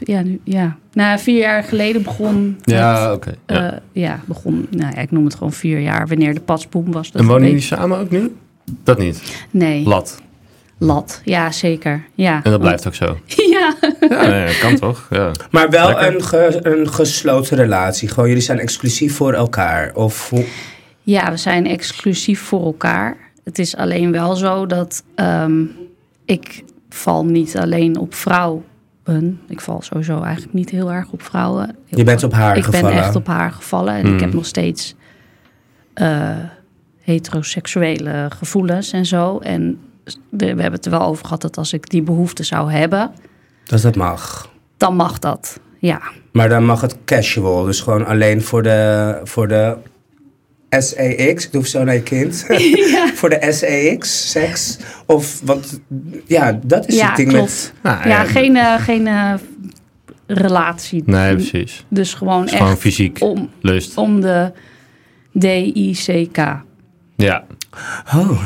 Ja, 0.00 0.22
nu, 0.22 0.40
ja. 0.44 0.76
Nou, 0.92 1.18
vier 1.18 1.38
jaar 1.38 1.62
geleden 1.64 2.02
begon 2.02 2.58
Ja, 2.62 3.12
oké. 3.12 3.34
eh, 3.46 3.56
ja. 3.56 3.80
ja. 3.92 4.20
begon, 4.24 4.66
nou 4.70 4.92
ja, 4.94 5.00
ik 5.00 5.10
noem 5.10 5.24
het 5.24 5.34
gewoon 5.34 5.52
vier 5.52 5.78
jaar, 5.80 6.06
wanneer 6.06 6.34
de 6.34 6.40
patsboom 6.40 6.92
was. 6.92 7.10
Dat 7.12 7.20
en 7.22 7.28
wonen 7.28 7.46
jullie 7.46 7.62
samen 7.62 7.98
ook 7.98 8.10
nu? 8.10 8.32
Dat 8.82 8.98
niet. 8.98 9.46
Nee, 9.50 9.84
Lat. 9.86 10.22
Lat. 10.82 11.20
Ja, 11.24 11.50
zeker. 11.52 12.04
Ja. 12.14 12.40
En 12.42 12.50
dat 12.50 12.60
blijft 12.60 12.86
ook 12.86 12.94
zo. 12.94 13.18
Ja. 13.50 13.74
Ja, 14.08 14.26
nee, 14.26 14.46
dat 14.46 14.58
kan 14.58 14.76
toch? 14.76 15.06
Ja. 15.10 15.30
Maar 15.50 15.70
wel 15.70 15.86
Lekker. 15.88 16.14
een, 16.14 16.22
ge- 16.22 16.58
een 16.62 16.92
gesloten 16.92 17.56
relatie. 17.56 18.08
Gewoon, 18.08 18.28
jullie 18.28 18.42
zijn 18.44 18.58
exclusief 18.58 19.16
voor 19.16 19.32
elkaar. 19.32 19.94
Of 19.94 20.30
hoe... 20.30 20.44
Ja, 21.02 21.30
we 21.30 21.36
zijn 21.36 21.66
exclusief 21.66 22.40
voor 22.40 22.64
elkaar. 22.64 23.16
Het 23.44 23.58
is 23.58 23.76
alleen 23.76 24.12
wel 24.12 24.34
zo 24.36 24.66
dat 24.66 25.02
ehm, 25.14 25.62
ik 26.24 26.64
val 26.88 27.24
niet 27.24 27.56
alleen 27.56 27.98
op 27.98 28.14
vrouwen. 28.14 28.64
Ik 29.48 29.60
val 29.60 29.82
sowieso 29.82 30.22
eigenlijk 30.22 30.54
niet 30.54 30.70
heel 30.70 30.92
erg 30.92 31.10
op 31.10 31.22
vrouwen. 31.22 31.76
Je 31.86 32.04
bent 32.04 32.22
op 32.22 32.32
haar 32.32 32.56
ik 32.56 32.64
gevallen. 32.64 32.94
ben 32.94 32.98
echt 33.02 33.16
op 33.16 33.26
haar 33.26 33.52
gevallen. 33.52 33.94
En 33.94 34.04
Hmm. 34.04 34.14
ik 34.14 34.20
heb 34.20 34.32
nog 34.32 34.46
steeds 34.46 34.94
eh, 35.94 36.36
heteroseksuele 37.02 38.26
gevoelens 38.38 38.92
en 38.92 39.06
zo. 39.06 39.38
En 39.38 39.78
we 40.30 40.44
hebben 40.46 40.72
het 40.72 40.84
er 40.84 40.90
wel 40.90 41.02
over 41.02 41.24
gehad 41.24 41.42
dat 41.42 41.56
als 41.56 41.72
ik 41.72 41.90
die 41.90 42.02
behoefte 42.02 42.42
zou 42.42 42.72
hebben, 42.72 43.10
Dat 43.64 43.80
dat 43.82 43.96
mag. 43.96 44.50
dan 44.76 44.96
mag 44.96 45.18
dat. 45.18 45.60
Ja, 45.78 46.00
Maar 46.32 46.48
dan 46.48 46.64
mag 46.64 46.80
het 46.80 46.96
casual. 47.04 47.64
Dus 47.64 47.80
gewoon 47.80 48.06
alleen 48.06 48.42
voor 48.42 48.62
de, 48.62 49.20
voor 49.24 49.48
de 49.48 49.76
SAX. 50.70 51.44
Ik 51.44 51.52
doe 51.52 51.66
zo 51.68 51.84
naar 51.84 51.94
je 51.94 52.02
kind. 52.02 52.46
voor 53.18 53.28
de 53.30 53.46
SAX, 53.52 54.30
seks. 54.30 54.78
Of, 55.06 55.40
want 55.44 55.80
ja, 56.26 56.60
dat 56.64 56.88
is 56.88 56.96
ja 56.96 57.06
het 57.06 57.16
ding 57.16 57.28
klopt. 57.28 57.72
met... 57.82 57.92
Nou, 57.92 58.08
ja, 58.08 58.22
ja, 58.22 58.24
geen, 58.24 58.56
eh, 58.56 58.74
geen 58.82 59.06
eh, 59.06 59.34
relatie. 60.26 61.02
Nee, 61.06 61.34
precies. 61.34 61.84
Dus 61.88 62.14
gewoon 62.14 62.46
echt 62.46 62.56
gewoon 62.56 62.76
fysiek. 62.76 63.16
om, 63.20 63.50
Lust. 63.60 63.96
om 63.96 64.20
de 64.20 64.52
D-I-C-K. 65.38 66.62
Ja. 67.16 67.44
Oh. 68.14 68.42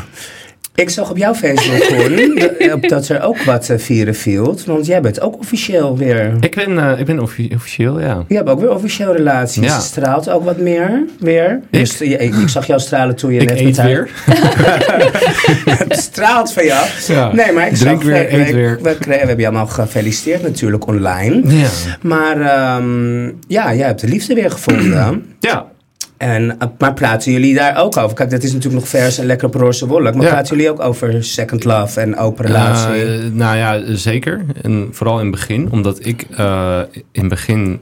Ik 0.77 0.91
zag 0.91 1.11
op 1.11 1.17
jouw 1.17 1.35
Facebook, 1.35 1.87
Koen, 1.89 2.41
dat- 2.89 3.09
er 3.09 3.23
ook 3.23 3.43
wat 3.43 3.69
eh, 3.69 3.79
vieren 3.79 4.15
viel. 4.15 4.59
Want 4.67 4.87
jij 4.87 5.01
bent 5.01 5.21
ook 5.21 5.39
officieel 5.39 5.97
weer... 5.99 6.33
Ik 6.41 6.55
ben, 6.55 6.79
eh, 6.79 6.99
ik 7.01 7.07
ben 7.07 7.21
offi- 7.21 7.51
officieel, 7.55 8.01
ja. 8.01 8.25
Je 8.29 8.35
hebt 8.37 8.49
ook 8.49 8.61
weer 8.61 8.75
officieel 8.75 9.17
relaties. 9.17 9.65
Ja. 9.67 9.75
Je 9.77 9.81
straalt 9.83 10.31
ook 10.31 10.45
wat 10.45 10.59
meer. 10.59 11.05
Weer. 11.19 11.61
Ik? 11.71 11.79
Dus 11.79 12.01
ik, 12.01 12.21
ik 12.21 12.49
zag 12.49 12.67
jou 12.67 12.81
stralen 12.81 13.17
toen 13.17 13.33
je 13.33 13.41
Ik 13.41 13.49
net 13.49 13.59
eet 13.59 13.65
met 13.65 13.77
haar- 13.77 13.87
weer. 13.87 14.11
Het 15.89 15.99
straalt 15.99 16.53
van 16.53 16.65
jou. 16.65 16.87
Ja. 17.07 17.33
Nee, 17.33 17.53
maar 17.53 17.67
ik 17.69 17.75
Drink 17.75 18.03
zag... 18.03 18.11
weer, 18.13 18.23
we, 18.31 18.33
eet 18.39 18.47
we- 18.47 18.53
weer. 18.55 18.79
We 18.83 19.15
hebben 19.15 19.39
je 19.39 19.47
allemaal 19.47 19.67
gefeliciteerd 19.67 20.43
natuurlijk 20.43 20.87
online. 20.87 21.43
Ja. 21.57 21.69
Maar 22.03 22.41
ehm, 22.41 23.25
ja, 23.49 23.75
jij 23.75 23.87
hebt 23.87 24.01
de 24.01 24.09
liefde 24.09 24.35
weer 24.35 24.51
gevonden. 24.51 25.35
Ja. 25.41 25.73
En, 26.17 26.59
eh, 26.59 26.69
maar 26.79 26.93
praten 26.95 27.33
jullie 27.33 27.55
daar 27.55 27.77
ook 27.77 27.97
over? 27.97 28.17
Kijk, 28.17 28.31
dat 28.31 28.43
is 28.43 28.53
natuurlijk 28.53 28.81
nog 28.81 28.89
vers 28.89 29.19
en 29.19 29.27
lekker 29.27 29.47
op 29.47 29.55
roze 29.55 29.87
wolk. 29.87 30.15
Maar 30.15 30.23
Ja. 30.25 30.29
praten 30.31 30.57
jullie 30.57 30.71
ook 30.71 30.81
over 30.81 31.25
second 31.25 31.65
love 31.65 32.01
en 32.01 32.17
open 32.17 32.47
relatie? 32.47 33.05
Eh, 33.05 33.31
nou 33.33 33.57
ja, 33.57 33.95
zeker. 33.97 34.45
En 34.63 34.89
vooral 34.93 35.19
in 35.19 35.27
het 35.27 35.35
begin. 35.35 35.71
Omdat 35.71 36.07
ik 36.07 36.27
eh, 36.37 36.81
in 37.13 37.21
het 37.21 37.29
begin 37.29 37.81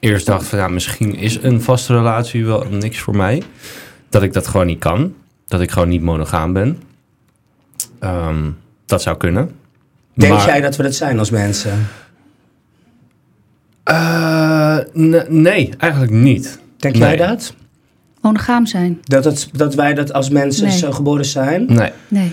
eerst 0.00 0.26
dacht 0.26 0.46
van... 0.46 0.58
Ja, 0.58 0.68
misschien 0.68 1.14
is 1.16 1.38
een 1.42 1.62
vaste 1.62 1.92
relatie 1.94 2.44
wel 2.46 2.66
niks 2.70 2.98
voor 2.98 3.16
mij. 3.16 3.42
Dat 4.08 4.22
ik 4.22 4.32
dat 4.32 4.46
gewoon 4.46 4.66
niet 4.66 4.78
kan. 4.78 5.14
Dat 5.46 5.60
ik 5.60 5.70
gewoon 5.70 5.88
niet 5.88 6.02
monogaam 6.02 6.52
ben. 6.52 6.78
Ehm, 7.98 8.50
dat 8.86 9.02
zou 9.02 9.16
kunnen. 9.16 9.50
Denk 10.14 10.32
Maar- 10.32 10.46
jij 10.46 10.60
dat 10.60 10.76
we 10.76 10.82
dat 10.82 10.94
zijn 10.94 11.18
als 11.18 11.30
mensen? 11.30 11.86
Nee, 15.28 15.72
eigenlijk 15.78 16.12
niet. 16.12 16.58
Denk 16.92 16.96
Nee. 16.96 17.16
jij 17.16 17.26
dat? 17.26 17.54
Monogaam 18.20 18.66
zijn? 18.66 18.98
Dat, 19.02 19.24
het, 19.24 19.48
dat 19.52 19.74
wij 19.74 19.94
dat 19.94 20.12
als 20.12 20.28
mensen 20.30 20.66
Nee. 20.66 20.76
zo 20.78 20.92
geboren 20.92 21.24
zijn? 21.24 21.64
Nee. 21.68 21.90
Nee. 22.08 22.32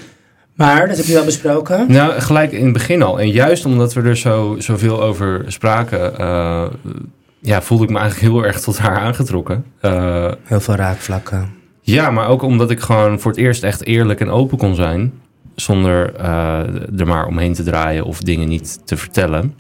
Maar, 0.56 0.88
dat 0.88 0.98
heb 0.98 1.06
je 1.06 1.14
wel 1.14 1.26
besproken? 1.26 1.86
Nou, 1.92 2.20
gelijk 2.22 2.52
in 2.52 2.64
het 2.64 2.74
begin 2.74 3.02
al. 3.02 3.20
En 3.20 3.30
juist 3.30 3.66
omdat 3.66 3.94
we 3.94 4.02
er 4.02 4.18
zo, 4.18 4.56
zoveel 4.60 5.02
over 5.02 5.44
spraken... 5.48 6.18
eh, 6.18 6.66
ja, 7.40 7.62
voelde 7.62 7.84
ik 7.84 7.90
me 7.90 7.98
eigenlijk 8.00 8.34
heel 8.34 8.44
erg 8.46 8.60
tot 8.60 8.78
haar 8.78 8.98
aangetrokken. 8.98 9.66
Eh, 9.80 10.32
Heel 10.44 10.60
veel 10.60 10.76
raakvlakken. 10.76 11.50
Ja, 11.82 12.12
maar 12.12 12.28
ook 12.28 12.42
omdat 12.42 12.72
ik 12.72 12.80
gewoon 12.80 13.20
voor 13.20 13.32
het 13.32 13.40
eerst 13.40 13.64
echt 13.64 13.86
eerlijk 13.86 14.20
en 14.20 14.30
open 14.30 14.58
kon 14.58 14.76
zijn. 14.76 15.14
Zonder 15.56 16.16
eh, 16.16 17.00
er 17.00 17.08
maar 17.08 17.26
omheen 17.28 17.54
te 17.54 17.64
draaien 17.64 18.06
of 18.06 18.20
dingen 18.20 18.48
niet 18.50 18.80
te 18.88 18.98
vertellen. 18.98 19.54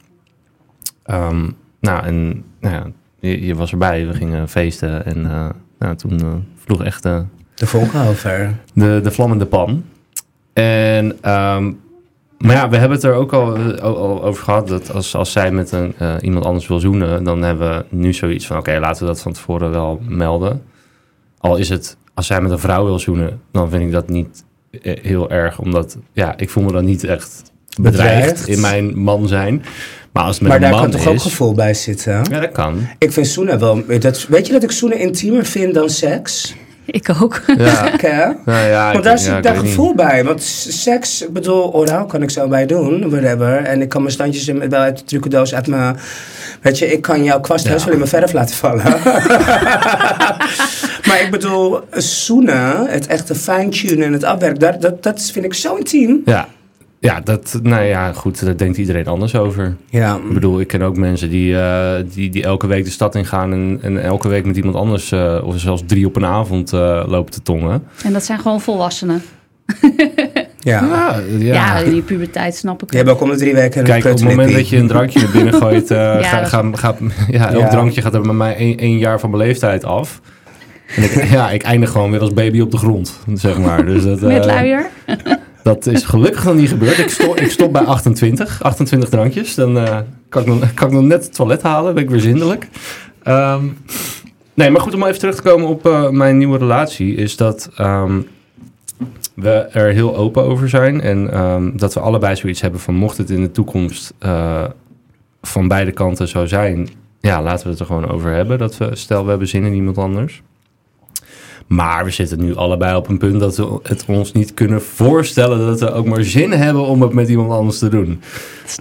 Ehm, 1.04 1.50
nou, 1.80 2.06
en 2.06 2.44
nou 2.60 2.76
ja, 2.76 2.86
je, 3.22 3.46
je 3.46 3.56
was 3.56 3.72
erbij. 3.72 4.08
We 4.08 4.14
gingen 4.14 4.50
feesten. 4.50 5.06
En 5.06 5.26
eh, 5.26 5.50
nou, 5.80 5.96
toen 5.96 6.20
eh, 6.20 6.34
vloog 6.56 6.82
echt 6.84 7.06
eh, 7.06 7.20
De 7.56 7.68
vonken 7.68 8.02
over. 8.08 8.56
de, 8.74 9.00
de 9.04 9.12
vlammende 9.12 9.46
pan. 9.46 9.84
En, 10.54 11.18
ehm, 11.22 11.72
maar 12.38 12.56
ja, 12.56 12.70
we 12.70 12.78
hebben 12.78 12.98
het 12.98 13.06
er 13.06 13.14
ook 13.14 13.34
al, 13.34 14.24
over 14.24 14.44
gehad. 14.44 14.68
Dat 14.68 14.94
als, 14.94 15.16
als 15.16 15.32
zij 15.32 15.52
met 15.52 15.72
een, 15.72 15.94
iemand 16.22 16.46
anders 16.46 16.68
wil 16.68 16.80
zoenen, 16.80 17.24
dan 17.24 17.42
hebben 17.42 17.70
we 17.78 17.86
nu 17.90 18.14
zoiets 18.14 18.48
van: 18.48 18.58
oké, 18.58 18.80
laten 18.80 19.02
we 19.02 19.08
dat 19.08 19.22
van 19.22 19.34
tevoren 19.34 19.72
wel 19.72 20.02
melden. 20.08 20.62
Al 21.38 21.58
is 21.58 21.70
het, 21.70 21.98
als 22.14 22.28
zij 22.28 22.42
met 22.42 22.52
een 22.52 22.60
vrouw 22.60 22.86
wil 22.86 23.00
zoenen, 23.00 23.42
dan 23.52 23.70
vind 23.70 23.84
ik 23.84 23.92
dat 23.92 24.10
niet 24.10 24.44
heel 24.82 25.30
erg. 25.30 25.60
Omdat, 25.60 25.98
ja, 26.14 26.38
ik 26.38 26.50
voel 26.50 26.64
me 26.64 26.72
dan 26.72 26.86
niet 26.86 27.04
echt 27.04 27.52
bedreigd, 27.82 28.18
Bedreigd. 28.18 28.48
in 28.48 28.62
mijn 28.62 29.00
man 29.00 29.28
zijn. 29.28 29.64
Maar 30.14 30.24
als 30.24 30.40
het 30.40 30.42
met 30.42 30.52
Maar 30.52 30.62
een 30.62 30.72
daar 30.72 30.82
man 30.82 30.92
kan 30.92 31.00
toch 31.00 31.08
ook 31.14 31.22
gevoel 31.22 31.54
bij 31.54 31.74
zitten? 31.74 32.22
Ja, 32.32 32.40
dat 32.40 32.52
kan. 32.52 32.88
Ik 32.98 33.12
vind 33.12 33.28
zoenen 33.28 33.60
wel... 33.60 33.84
Dat, 34.00 34.26
weet 34.30 34.48
je 34.48 34.54
dat 34.54 34.64
ik 34.64 34.72
zoenen 34.72 35.00
intiemer 35.00 35.46
vind 35.46 35.74
dan 35.74 35.90
seks? 35.90 36.56
Ik 36.86 37.10
ook. 37.22 37.42
Ja, 37.58 37.74
Gek, 37.74 38.02
hè? 38.02 38.26
nou 38.46 38.68
ja, 38.70 38.92
Want 38.92 39.04
daar 39.04 39.20
zit 39.20 39.44
daar 39.44 39.54
niet. 39.54 39.62
gevoel 39.62 39.96
bij. 39.96 40.24
Want 40.24 40.42
seks, 40.68 41.22
ik 41.22 41.34
bedoel, 41.34 41.74
oraal 41.74 42.06
kan 42.06 42.22
ik 42.22 42.30
zo 42.30 42.48
bij 42.48 42.66
doen, 42.66 43.10
whatever. 43.10 43.58
En 43.64 43.82
ik 43.82 43.90
kan 43.90 44.02
mijn 44.02 44.14
standjes 44.14 44.48
in, 44.48 44.70
wel 44.70 44.80
uit 44.80 44.98
de 44.98 45.04
trucendoos 45.04 45.54
uit 45.54 45.68
mijn... 45.68 45.98
Weet 46.62 46.78
je, 46.78 46.92
ik 46.92 47.02
kan 47.02 47.24
jouw 47.24 47.40
kwast 47.40 47.68
Ja. 47.68 47.76
wel 47.78 47.90
in 47.92 47.98
mijn 47.98 48.10
verf 48.10 48.34
laten 48.34 48.56
vallen. 48.56 48.84
maar 51.08 51.22
ik 51.22 51.28
bedoel, 51.32 51.80
zoenen, 51.92 52.88
het 52.88 53.08
echte 53.08 53.36
fine-tunen 53.36 54.06
en 54.06 54.14
het 54.14 54.24
afwerken, 54.24 54.60
dat, 54.60 54.82
dat, 54.82 55.04
dat 55.04 55.30
vind 55.34 55.46
ik 55.46 55.54
zo 55.54 55.76
intiem. 55.76 56.22
Ja. 56.26 56.48
Ja, 57.04 57.20
dat, 57.24 57.60
nou 57.64 57.84
ja, 57.84 58.14
goed, 58.14 58.46
daar 58.46 58.58
denkt 58.58 58.78
iedereen 58.78 59.08
anders 59.08 59.36
over. 59.36 59.76
Ja, 59.90 60.16
Ik 60.16 60.34
bedoel, 60.34 60.60
ik 60.60 60.68
ken 60.68 60.82
ook 60.82 60.98
mensen 60.98 61.30
die, 61.30 61.58
eh, 61.58 61.94
die, 62.14 62.30
die 62.30 62.44
elke 62.44 62.68
week 62.68 62.84
de 62.84 62.90
stad 62.90 63.16
ingaan 63.16 63.54
en, 63.54 63.80
en 63.82 64.04
elke 64.04 64.28
week 64.28 64.46
met 64.46 64.56
iemand 64.58 64.76
anders, 64.76 65.12
eh, 65.12 65.38
of 65.44 65.60
zelfs 65.60 65.84
drie 65.86 66.06
op 66.06 66.16
een 66.16 66.26
avond, 66.26 66.74
eh, 66.74 67.04
lopen 67.08 67.32
te 67.32 67.42
tongen. 67.42 67.84
En 68.04 68.14
dat 68.14 68.24
zijn 68.24 68.40
gewoon 68.40 68.62
volwassenen. 68.62 69.22
ja. 70.60 70.84
Ja, 70.86 71.20
Ja, 71.40 71.78
in 71.78 71.92
die 71.92 72.02
puberteit 72.02 72.56
snap 72.56 72.84
ik 72.84 72.92
hebben 72.92 73.14
ook 73.14 73.22
om 73.22 73.30
de 73.30 73.36
drie 73.38 73.54
weken 73.54 73.80
een 73.80 73.86
Kijk, 73.86 74.04
op 74.06 74.12
het 74.12 74.24
moment 74.24 74.52
dat 74.54 74.70
je 74.70 74.78
een 74.78 74.88
drankje 74.88 75.20
naar 75.22 75.32
binnen 75.32 75.54
gooit, 75.54 75.92
eh 75.92 75.98
ga, 76.30 76.44
ga, 76.46 76.70
ga- 76.74 76.96
ja, 77.28 77.50
elk 77.52 77.62
Ja. 77.62 77.68
drankje 77.70 78.02
gaat 78.02 78.14
er 78.14 78.22
bij 78.22 78.34
mij 78.34 78.56
één, 78.56 78.78
één 78.78 78.98
jaar 78.98 79.20
van 79.20 79.30
mijn 79.30 79.44
leeftijd 79.44 79.84
af. 79.84 80.22
En 80.96 81.04
ik, 81.04 81.24
ja, 81.32 81.50
ik 81.52 81.64
eindig 81.64 81.90
gewoon 81.92 82.12
weer 82.12 82.20
als 82.22 82.34
baby 82.34 82.60
op 82.62 82.72
de 82.72 82.78
grond, 82.78 83.20
zeg 83.34 83.58
maar. 83.60 83.86
Dus 83.86 84.04
dat, 84.04 84.22
Met 84.22 84.46
luier. 84.46 84.86
Dat 85.64 85.86
is 85.86 86.04
gelukkig 86.04 86.46
nog 86.46 86.56
niet 86.56 86.70
gebeurd. 86.70 86.98
Ik 86.98 87.10
stop, 87.10 87.36
ik 87.36 87.52
stop 87.52 87.72
bij 87.72 87.84
28, 87.84 88.64
28 88.64 89.10
drankjes. 89.10 89.56
Dan 89.56 89.78
eh, 89.78 90.00
kan, 90.30 90.42
ik 90.42 90.48
nog, 90.48 90.74
kan 90.74 90.88
ik 90.88 90.94
nog 90.94 91.04
net 91.04 91.24
het 91.24 91.34
toilet 91.34 91.62
halen. 91.62 91.94
Ben 91.94 92.04
ik 92.04 92.10
weer 92.10 92.20
zindelijk. 92.20 92.70
Ehm, 93.24 93.66
nee, 94.54 94.70
maar 94.70 94.82
goed, 94.82 94.94
om 94.94 95.04
even 95.04 95.20
terug 95.20 95.36
te 95.36 95.42
komen 95.42 95.68
op 95.68 95.86
eh, 95.86 96.10
mijn 96.10 96.38
nieuwe 96.38 96.58
relatie. 96.58 97.16
Is 97.16 97.36
dat 97.36 97.70
ehm, 97.76 98.22
we 99.34 99.50
er 99.50 99.94
heel 99.94 100.16
open 100.16 100.44
over 100.44 100.70
zijn. 100.70 101.02
En 101.02 101.32
ehm, 101.32 101.78
dat 101.78 101.94
we 101.94 102.00
allebei 102.00 102.36
zoiets 102.36 102.62
hebben 102.62 102.80
van... 102.80 102.96
mocht 102.96 103.18
het 103.18 103.30
in 103.30 103.42
de 103.42 103.52
toekomst 103.52 104.14
eh, 104.20 104.64
van 105.42 105.68
beide 105.68 105.92
kanten 105.92 106.28
zo 106.28 106.46
zijn... 106.46 106.90
ja, 107.20 107.42
laten 107.42 107.64
we 107.64 107.72
het 107.72 107.80
er 107.80 107.86
gewoon 107.86 108.10
over 108.10 108.32
hebben. 108.32 108.58
Dat 108.58 108.78
we, 108.78 108.90
stel, 108.94 109.24
we 109.24 109.30
hebben 109.30 109.48
zin 109.48 109.64
in 109.64 109.74
iemand 109.74 109.98
anders. 109.98 110.42
Maar 111.72 112.06
we 112.06 112.12
zitten 112.12 112.40
nu 112.40 112.56
allebei 112.56 112.96
op 112.96 113.08
een 113.10 113.18
punt 113.18 113.40
dat 113.40 113.58
we 113.58 113.80
het 113.84 114.04
ons 114.08 114.32
niet 114.32 114.54
kunnen 114.54 114.82
voorstellen 114.82 115.60
dat 115.60 115.80
we 115.80 115.92
ook 115.94 116.06
maar 116.06 116.24
zin 116.24 116.52
hebben 116.52 116.82
om 116.86 117.02
het 117.02 117.14
met 117.14 117.30
iemand 117.30 117.52
anders 117.52 117.80
te 117.80 117.88
doen. 117.90 118.22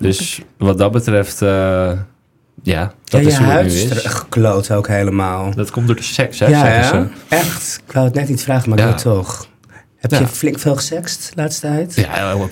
Dus 0.01 0.41
wat 0.59 0.79
dat 0.79 0.93
betreft, 0.93 1.43
eh, 1.43 1.93
ja, 2.63 2.93
dat 3.05 3.21
ja, 3.21 3.27
is 3.29 3.37
hoe 3.39 3.47
het 3.47 3.63
nu 3.67 3.73
is 3.73 3.85
is. 3.85 4.05
gekloot 4.05 4.71
ook 4.71 4.89
helemaal. 4.89 5.55
Dat 5.55 5.71
komt 5.71 5.87
door 5.87 5.97
de 5.97 6.03
seks, 6.03 6.39
hè, 6.39 6.47
ja, 6.47 6.61
zeggen 6.61 6.99
ja, 6.99 7.09
ze. 7.29 7.35
echt. 7.37 7.83
Ik 7.87 7.93
wou 7.93 8.07
het 8.07 8.15
net 8.15 8.29
niet 8.29 8.43
vragen, 8.43 8.69
maar 8.69 8.79
ik 8.79 8.85
Ja. 8.85 8.91
doe 8.91 9.13
het 9.13 9.17
toch. 9.17 9.47
Heb 10.01 10.11
je 10.11 10.27
flink 10.27 10.59
veel 10.59 10.77
gesext 10.77 11.31
de 11.35 11.41
laatste 11.43 11.67
tijd? 11.67 11.95
Ja, 11.95 12.35
op, 12.37 12.51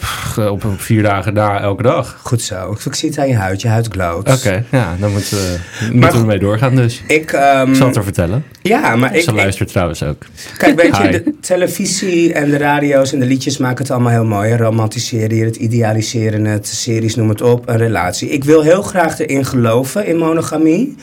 op, 0.50 0.64
op 0.64 0.80
vier 0.80 1.02
dagen 1.02 1.34
na 1.34 1.60
elke 1.60 1.82
dag. 1.82 2.20
Goed 2.22 2.42
zo. 2.42 2.76
Ik 2.84 2.94
zie 2.94 3.08
het 3.08 3.18
aan 3.18 3.28
je 3.28 3.36
huid. 3.36 3.62
Je 3.62 3.68
huid 3.68 3.88
gloot. 3.90 4.32
Oké, 4.32 4.64
ja, 4.70 4.96
dan 5.00 5.12
moeten 5.12 5.36
we, 5.36 5.58
moeten 5.92 6.12
we 6.12 6.18
ermee 6.18 6.38
doorgaan 6.38 6.74
dus. 6.76 7.02
Ik, 7.06 7.32
ehm, 7.32 7.70
Ik 7.70 7.76
zal 7.76 7.86
het 7.86 7.96
er 7.96 8.02
vertellen. 8.04 8.44
ja, 8.62 8.96
maar 8.96 9.14
ik, 9.16 9.22
Ze 9.22 9.32
luistert 9.32 9.68
trouwens 9.68 10.02
ook. 10.02 10.22
kijk, 10.56 10.80
weet 10.80 10.96
je, 10.96 11.10
de 11.10 11.34
televisie 11.40 12.32
en 12.32 12.50
de 12.50 12.56
radio's 12.56 13.12
en 13.12 13.18
de 13.20 13.26
liedjes 13.26 13.56
maken 13.58 13.82
het 13.82 13.90
allemaal 13.90 14.12
heel 14.12 14.24
mooi. 14.24 14.56
Romantiseren 14.56 15.36
je 15.36 15.44
het, 15.44 15.56
idealiseren 15.56 16.44
het, 16.44 16.66
series, 16.66 17.14
noem 17.14 17.28
het 17.28 17.42
op, 17.42 17.68
een 17.68 17.76
relatie. 17.78 18.28
Ik 18.28 18.44
wil 18.44 18.62
heel 18.62 18.82
graag 18.82 19.18
erin 19.18 19.44
geloven, 19.44 20.06
in 20.06 20.16
monogamie. 20.16 20.96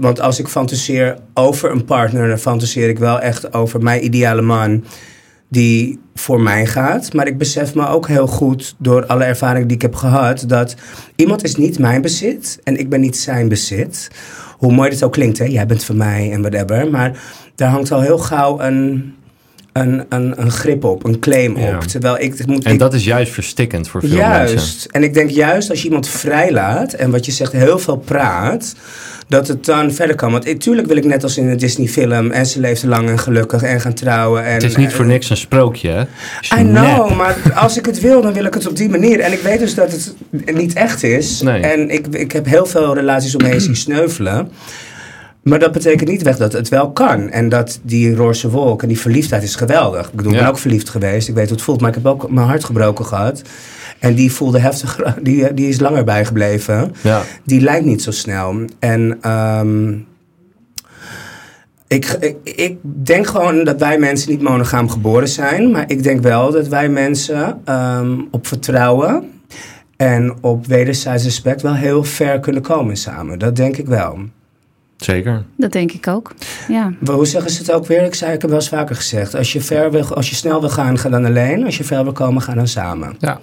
Want 0.00 0.20
als 0.20 0.38
ik 0.38 0.48
fantaseer 0.48 1.16
over 1.34 1.70
een 1.70 1.84
partner, 1.84 2.28
dan 2.28 2.38
fantaseer 2.38 2.88
ik 2.88 2.98
wel 2.98 3.20
echt 3.20 3.52
over 3.52 3.82
mijn 3.82 4.04
ideale 4.04 4.42
man 4.42 4.84
die 5.50 5.98
voor 6.14 6.40
mij 6.40 6.66
gaat. 6.66 7.12
Maar 7.12 7.26
ik 7.26 7.38
besef 7.38 7.74
me 7.74 7.86
ook 7.86 8.08
heel 8.08 8.26
goed 8.26 8.74
door 8.78 9.06
alle 9.06 9.24
ervaringen 9.24 9.68
die 9.68 9.76
ik 9.76 9.82
heb 9.82 9.94
gehad... 9.94 10.44
dat 10.46 10.74
iemand 11.16 11.44
is 11.44 11.56
niet 11.56 11.78
mijn 11.78 12.02
bezit 12.02 12.60
en 12.64 12.76
ik 12.76 12.88
ben 12.88 13.00
niet 13.00 13.16
zijn 13.16 13.48
bezit. 13.48 14.10
Hoe 14.58 14.72
mooi 14.72 14.90
dit 14.90 15.02
ook 15.02 15.12
klinkt, 15.12 15.38
hè? 15.38 15.44
Jij 15.44 15.66
bent 15.66 15.84
van 15.84 15.96
mij 15.96 16.32
en 16.32 16.40
whatever. 16.40 16.90
Maar 16.90 17.22
daar 17.54 17.70
hangt 17.70 17.92
al 17.92 18.00
heel 18.00 18.18
gauw 18.18 18.60
een, 18.60 19.14
een, 19.72 20.04
een, 20.08 20.40
een 20.40 20.50
grip 20.50 20.84
op, 20.84 21.04
een 21.04 21.18
claim 21.18 21.58
Ja. 21.58 21.74
op. 21.76 21.82
Terwijl 21.82 22.18
ik... 22.20 22.38
Het 22.38 22.46
moet, 22.46 22.64
En 22.64 22.72
ik- 22.72 22.78
dat 22.78 22.94
is 22.94 23.04
juist 23.04 23.32
verstikkend 23.32 23.88
voor 23.88 24.00
veel 24.00 24.10
Juist. 24.16 24.54
mensen. 24.54 24.90
En 24.90 25.02
ik 25.02 25.14
denk 25.14 25.30
juist 25.30 25.70
als 25.70 25.78
je 25.78 25.84
iemand 25.86 26.08
vrijlaat 26.08 26.92
en 26.92 27.10
wat 27.10 27.26
je 27.26 27.32
zegt 27.32 27.52
heel 27.52 27.78
veel 27.78 27.96
praat, 27.96 28.74
dat 29.28 29.48
het 29.48 29.64
dan 29.64 29.92
verder 29.92 30.16
kan. 30.16 30.32
Want 30.32 30.44
natuurlijk 30.44 30.86
wil 30.86 30.96
ik 30.96 31.04
net 31.04 31.22
als 31.22 31.36
in 31.36 31.48
een 31.48 31.56
Disney-film 31.58 32.30
en 32.30 32.46
ze 32.46 32.60
leefde 32.60 32.86
lang 32.86 33.08
en 33.08 33.18
gelukkig 33.18 33.62
en 33.62 33.80
gaan 33.80 33.94
trouwen. 33.94 34.44
En, 34.44 34.52
Het 34.52 34.62
is 34.62 34.76
niet 34.76 34.92
voor 34.92 35.06
niks 35.06 35.30
een 35.30 35.36
sprookje, 35.36 35.88
hè? 35.90 36.00
I 36.60 36.62
know, 36.64 37.16
maar 37.16 37.36
als 37.54 37.76
ik 37.78 37.86
het 37.86 38.00
wil, 38.00 38.22
dan 38.22 38.32
wil 38.32 38.44
ik 38.44 38.54
het 38.54 38.66
op 38.68 38.76
die 38.76 38.88
manier. 38.88 39.20
En 39.20 39.32
ik 39.32 39.40
weet 39.40 39.58
dus 39.58 39.74
dat 39.74 39.92
het 39.92 40.14
niet 40.54 40.72
echt 40.72 41.02
is. 41.02 41.40
Nee. 41.40 41.60
En 41.60 41.90
ik, 41.90 42.06
ik 42.06 42.32
heb 42.32 42.46
heel 42.46 42.66
veel 42.66 42.94
relaties 42.94 43.34
om 43.36 43.42
me 43.42 43.48
heen 43.48 43.60
zien 43.60 43.76
sneuvelen. 43.76 44.50
Maar 45.42 45.58
dat 45.58 45.72
betekent 45.72 46.08
niet 46.10 46.22
weg 46.22 46.36
dat 46.36 46.52
het 46.52 46.68
wel 46.68 46.90
kan. 46.90 47.28
En 47.30 47.48
dat 47.48 47.80
die 47.82 48.14
roze 48.14 48.50
wolk 48.50 48.82
en 48.82 48.88
die 48.88 48.98
verliefdheid 49.00 49.42
is 49.42 49.54
geweldig. 49.56 50.06
Ik 50.08 50.14
bedoel, 50.14 50.32
ik 50.32 50.36
Ja. 50.38 50.44
ben 50.44 50.52
ook 50.52 50.58
verliefd 50.58 50.88
geweest. 50.88 51.28
Ik 51.28 51.34
weet 51.34 51.44
hoe 51.44 51.54
het 51.54 51.62
voelt. 51.64 51.80
Maar 51.80 51.88
ik 51.88 51.94
heb 51.94 52.06
ook 52.06 52.30
mijn 52.30 52.46
hart 52.46 52.64
gebroken 52.64 53.04
gehad. 53.04 53.42
En 53.98 54.14
die 54.14 54.32
voelde 54.32 54.58
heftig. 54.58 54.96
Die, 55.22 55.54
die 55.54 55.68
is 55.68 55.80
langer 55.80 56.04
bijgebleven. 56.04 56.92
Ja. 57.02 57.22
Die 57.44 57.60
lijkt 57.60 57.84
niet 57.86 58.02
zo 58.02 58.10
snel. 58.10 58.54
En 58.78 59.18
ehm, 59.20 59.92
Ik, 61.88 62.16
ik, 62.20 62.36
ik 62.44 62.76
denk 62.82 63.26
gewoon 63.26 63.64
dat 63.64 63.80
wij 63.80 63.98
mensen 63.98 64.30
niet 64.30 64.42
monogaam 64.42 64.88
geboren 64.90 65.28
zijn. 65.28 65.70
Maar 65.70 65.84
ik 65.86 66.02
denk 66.02 66.22
wel 66.22 66.50
dat 66.52 66.68
wij 66.68 66.88
mensen 66.88 67.60
ehm, 67.64 68.18
op 68.30 68.46
vertrouwen 68.46 69.30
en 69.96 70.34
op 70.40 70.66
wederzijds 70.66 71.24
respect 71.24 71.62
wel 71.62 71.74
heel 71.74 72.04
ver 72.04 72.40
kunnen 72.40 72.62
komen 72.62 72.96
samen. 72.96 73.38
Dat 73.38 73.56
denk 73.56 73.76
ik 73.76 73.86
wel. 73.86 74.18
Zeker. 75.00 75.42
Dat 75.56 75.72
denk 75.72 75.92
ik 75.92 76.08
ook. 76.08 76.32
Ja. 76.68 76.92
Maar 76.98 77.14
hoe 77.14 77.26
zeggen 77.26 77.50
ze 77.50 77.58
het 77.58 77.72
ook 77.72 77.86
weer? 77.86 78.04
Ik 78.04 78.14
zei, 78.14 78.32
ik 78.32 78.40
heb 78.40 78.50
wel 78.50 78.58
eens 78.58 78.68
vaker 78.68 78.96
gezegd. 78.96 79.34
Als 79.34 79.52
je, 79.52 79.60
ver 79.60 79.90
wil, 79.90 80.14
als 80.14 80.28
je 80.30 80.34
snel 80.34 80.60
wil 80.60 80.70
gaan, 80.70 80.98
ga 80.98 81.08
dan 81.08 81.24
alleen. 81.24 81.64
Als 81.64 81.76
je 81.78 81.84
ver 81.84 82.02
wil 82.04 82.12
komen, 82.12 82.42
ga 82.42 82.54
dan 82.54 82.68
samen. 82.68 83.14
Ja, 83.18 83.40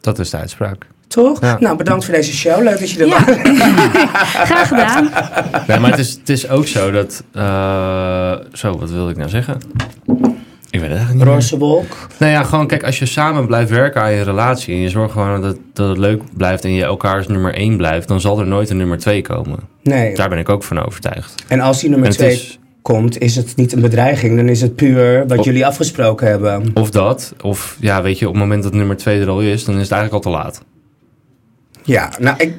dat 0.00 0.18
is 0.18 0.30
de 0.30 0.36
uitspraak. 0.36 0.86
Toch? 1.08 1.40
Ja. 1.40 1.56
Nou, 1.60 1.76
bedankt 1.76 2.04
voor 2.04 2.14
deze 2.14 2.32
show. 2.32 2.62
Leuk 2.62 2.78
dat 2.78 2.90
je 2.90 3.00
er 3.00 3.06
Ja. 3.06 3.24
was. 3.24 3.36
Graag 4.50 4.68
gedaan. 4.68 5.10
Nee, 5.66 5.78
maar 5.78 5.90
het 5.90 5.98
is, 5.98 6.10
het 6.12 6.28
is 6.28 6.48
ook 6.48 6.66
zo 6.66 6.90
dat... 6.90 7.24
eh, 7.32 8.32
zo, 8.52 8.78
wat 8.78 8.90
wilde 8.90 9.10
ik 9.10 9.16
nou 9.16 9.28
zeggen? 9.28 9.58
Ik 10.74 10.80
weet 10.80 10.88
het 10.88 10.98
eigenlijk 10.98 11.14
niet 11.14 11.24
meer. 11.24 11.34
Roze 11.34 11.58
wolk. 11.58 12.06
Nou 12.18 12.32
ja, 12.32 12.42
gewoon 12.42 12.66
kijk, 12.66 12.84
als 12.84 12.98
je 12.98 13.06
samen 13.06 13.46
blijft 13.46 13.70
werken 13.70 14.02
aan 14.02 14.12
je 14.12 14.22
relatie... 14.22 14.74
en 14.74 14.80
je 14.80 14.88
zorgt 14.88 15.12
gewoon 15.12 15.40
dat, 15.40 15.56
dat 15.72 15.88
het 15.88 15.98
leuk 15.98 16.22
blijft... 16.36 16.64
en 16.64 16.72
je 16.72 16.84
elkaars 16.84 17.26
nummer 17.26 17.54
één 17.54 17.76
blijft... 17.76 18.08
dan 18.08 18.20
zal 18.20 18.40
er 18.40 18.46
nooit 18.46 18.70
een 18.70 18.76
nummer 18.76 18.98
twee 18.98 19.22
komen. 19.22 19.58
Nee. 19.82 20.14
Daar 20.14 20.28
ben 20.28 20.38
ik 20.38 20.48
ook 20.48 20.62
van 20.62 20.84
overtuigd. 20.86 21.44
En 21.48 21.60
als 21.60 21.80
die 21.80 21.88
nummer 21.90 22.06
En 22.08 22.12
het 22.14 22.22
twee 22.22 22.34
is 22.34 22.58
komt, 22.82 23.20
is 23.20 23.36
het 23.36 23.56
niet 23.56 23.72
een 23.72 23.80
bedreiging. 23.80 24.36
Dan 24.36 24.48
is 24.48 24.60
het 24.60 24.74
puur 24.76 25.26
wat 25.28 25.38
Of- 25.38 25.44
jullie 25.44 25.66
afgesproken 25.66 26.26
hebben. 26.28 26.70
of 26.74 26.90
dat, 26.90 27.34
of 27.42 27.76
ja, 27.80 28.02
weet 28.02 28.18
je, 28.18 28.26
op 28.26 28.32
het 28.32 28.42
moment 28.42 28.62
dat 28.62 28.72
nummer 28.72 28.96
twee 28.96 29.20
er 29.20 29.28
al 29.28 29.40
is... 29.40 29.64
dan 29.64 29.74
is 29.74 29.82
het 29.82 29.92
eigenlijk 29.92 30.24
al 30.26 30.32
te 30.32 30.38
laat. 30.38 30.62
Ja, 31.82 32.12
nou, 32.20 32.36
ik, 32.38 32.54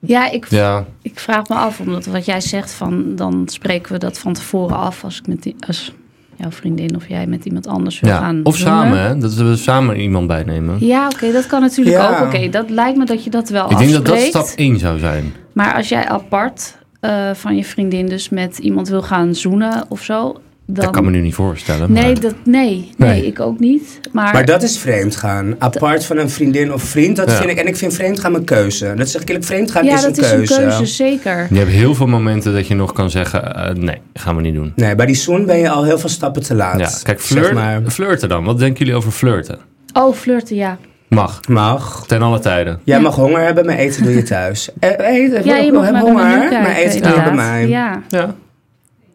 Ja, 0.00 0.30
ik, 0.30 0.46
Ja, 0.48 0.84
ik 1.02 1.18
vraag 1.18 1.48
me 1.48 1.54
af, 1.54 1.80
omdat 1.80 2.06
wat 2.06 2.24
jij 2.24 2.40
zegt 2.40 2.70
van 2.70 3.16
dan 3.16 3.42
spreken 3.48 3.92
we 3.92 3.98
dat 3.98 4.18
van 4.18 4.32
tevoren 4.32 4.76
af 4.76 5.04
als 5.04 5.18
ik 5.18 5.26
met 5.26 5.42
die, 5.42 5.56
als 5.66 5.92
jouw 6.36 6.50
vriendin 6.50 6.96
of 6.96 7.08
jij 7.08 7.26
met 7.26 7.44
iemand 7.44 7.66
anders 7.66 8.00
wil 8.00 8.10
ja. 8.10 8.18
gaan. 8.18 8.40
of 8.42 8.56
samen, 8.56 9.00
hè? 9.00 9.18
Dat 9.18 9.34
we 9.34 9.56
samen 9.56 10.00
iemand 10.00 10.26
bijnemen. 10.26 10.76
Ja, 10.80 11.06
oké, 11.14 11.32
dat 11.32 11.46
kan 11.46 11.60
natuurlijk 11.60 11.96
Ja. 11.96 12.18
ook. 12.18 12.26
Oké, 12.26 12.48
dat 12.48 12.70
lijkt 12.70 12.98
me 12.98 13.04
dat 13.04 13.24
je 13.24 13.30
dat 13.30 13.48
wel 13.48 13.70
Ik 13.70 13.78
denk 13.78 13.92
dat 13.92 14.06
dat 14.06 14.18
stap 14.18 14.46
1 14.56 14.78
zou 14.78 14.98
zijn. 14.98 15.32
Maar 15.52 15.74
als 15.74 15.88
jij 15.88 16.08
apart 16.08 16.76
eh, 17.00 17.30
van 17.34 17.56
je 17.56 17.64
vriendin 17.64 18.06
dus 18.06 18.28
met 18.28 18.58
iemand 18.58 18.88
wil 18.88 19.02
gaan 19.02 19.34
zoenen 19.34 19.84
of 19.88 20.02
zo, 20.02 20.40
dan... 20.66 20.84
Dat 20.84 20.94
kan 20.94 21.04
me 21.04 21.10
nu 21.10 21.20
niet 21.20 21.34
voorstellen. 21.34 21.92
Nee, 21.92 22.12
maar- 22.12 22.20
dat, 22.20 22.34
nee, 22.44 22.90
nee, 22.96 23.08
Nee. 23.10 23.26
ik 23.26 23.40
ook 23.40 23.58
niet. 23.58 24.00
Maar, 24.12 24.32
maar 24.32 24.44
dat 24.44 24.62
is 24.62 24.78
vreemd 24.78 25.16
gaan. 25.16 25.54
Apart 25.58 26.04
van 26.04 26.16
een 26.18 26.30
vriendin 26.30 26.72
of 26.72 26.82
vriend, 26.82 27.16
dat 27.16 27.30
Ja. 27.30 27.36
vind 27.36 27.50
ik. 27.50 27.58
En 27.58 27.66
ik 27.66 27.76
vind 27.76 27.94
vreemd 27.94 28.20
gaan 28.20 28.32
mijn 28.32 28.44
keuze. 28.44 28.94
Dat 28.96 29.08
zeg 29.08 29.20
ik 29.22 29.28
eerlijk, 29.28 29.46
vreemd 29.46 29.70
gaan 29.70 29.84
ja, 29.84 29.94
is, 29.94 30.02
dat 30.02 30.18
een 30.18 30.22
is 30.24 30.30
keuze. 30.30 30.62
een 30.62 30.68
keuze, 30.68 30.86
zeker. 30.86 31.46
Je 31.50 31.58
hebt 31.58 31.70
heel 31.70 31.94
veel 31.94 32.06
momenten 32.06 32.52
dat 32.54 32.66
je 32.66 32.74
nog 32.74 32.92
kan 32.92 33.10
zeggen... 33.10 33.54
eh, 33.56 33.74
nee, 33.74 33.98
gaan 34.14 34.36
we 34.36 34.42
niet 34.42 34.54
doen. 34.54 34.72
Nee, 34.76 34.94
bij 34.94 35.06
die 35.06 35.14
zoen 35.14 35.44
ben 35.46 35.58
je 35.58 35.68
al 35.70 35.84
heel 35.84 35.98
veel 35.98 36.08
stappen 36.08 36.42
te 36.42 36.54
laat. 36.54 36.78
Ja, 36.80 36.90
kijk, 37.02 37.20
Zeg 37.20 37.52
maar. 37.52 37.82
flirten 37.86 38.28
dan. 38.28 38.44
Wat 38.44 38.58
denken 38.58 38.78
jullie 38.78 38.94
over 38.94 39.10
flirten? 39.10 39.58
Oh, 39.92 40.14
flirten, 40.14 40.56
ja. 40.56 40.78
Mag. 41.08 41.40
Mag. 41.48 42.04
Ten 42.06 42.22
alle 42.22 42.38
tijden. 42.38 42.80
Jij 42.84 42.96
Ja. 42.96 43.02
mag 43.02 43.14
honger 43.14 43.40
hebben, 43.40 43.66
maar 43.66 43.76
eten 43.76 44.02
doe 44.02 44.14
je 44.14 44.22
thuis. 44.22 44.68
Eh, 44.78 44.90
eten, 45.08 45.44
Ja, 45.44 45.56
je 45.56 45.72
mag 45.72 45.84
heb 45.84 45.96
honger, 46.00 46.38
kijken, 46.38 46.62
maar 46.62 46.76
eten 46.76 47.02
doe 47.02 47.10
je 47.14 47.22
bij 47.22 47.34
mij. 47.34 47.68
Ja. 47.68 48.02
Ja. 48.08 48.34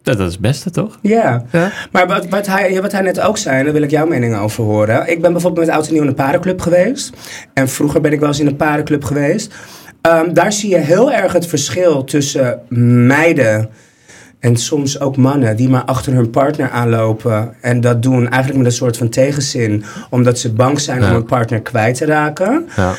Dat, 0.03 0.17
dat 0.17 0.27
is 0.27 0.33
het 0.33 0.41
beste, 0.41 0.69
toch? 0.69 0.99
Ja. 1.01 1.43
Ja. 1.51 1.71
Maar 1.91 2.07
wat, 2.07 2.27
wat, 2.29 2.47
hij, 2.47 2.81
wat 2.81 2.91
hij 2.91 3.01
net 3.01 3.19
ook 3.21 3.37
zei, 3.37 3.63
daar 3.63 3.73
wil 3.73 3.81
ik 3.81 3.89
jouw 3.91 4.07
mening 4.07 4.37
over 4.37 4.63
horen. 4.63 5.07
Ik 5.11 5.21
ben 5.21 5.31
bijvoorbeeld 5.31 5.65
met 5.65 5.75
Oud 5.75 5.87
en 5.87 5.93
Nieuw 5.93 6.01
in 6.01 6.07
een 6.07 6.13
parenclub 6.13 6.61
geweest. 6.61 7.13
En 7.53 7.69
vroeger 7.69 8.01
ben 8.01 8.11
ik 8.11 8.19
wel 8.19 8.27
eens 8.29 8.39
in 8.39 8.47
een 8.47 8.55
parenclub 8.55 9.03
geweest. 9.03 9.53
Ehm, 10.01 10.33
daar 10.33 10.51
zie 10.53 10.69
je 10.69 10.77
heel 10.77 11.11
erg 11.11 11.33
het 11.33 11.47
verschil 11.47 12.03
tussen 12.03 12.59
meiden 13.07 13.69
en 14.39 14.57
soms 14.57 14.99
ook 14.99 15.17
mannen 15.17 15.55
die 15.55 15.69
maar 15.69 15.83
achter 15.85 16.13
hun 16.13 16.29
partner 16.29 16.69
aanlopen. 16.69 17.53
En 17.61 17.81
dat 17.81 18.01
doen 18.03 18.27
eigenlijk 18.29 18.57
met 18.57 18.65
een 18.65 18.77
soort 18.77 18.97
van 18.97 19.09
tegenzin, 19.09 19.83
omdat 20.09 20.39
ze 20.39 20.53
bang 20.53 20.79
zijn 20.79 20.99
Ja. 21.01 21.07
om 21.07 21.13
hun 21.13 21.25
partner 21.25 21.61
kwijt 21.61 21.95
te 21.97 22.05
raken 22.05 22.67
Ja. 22.75 22.93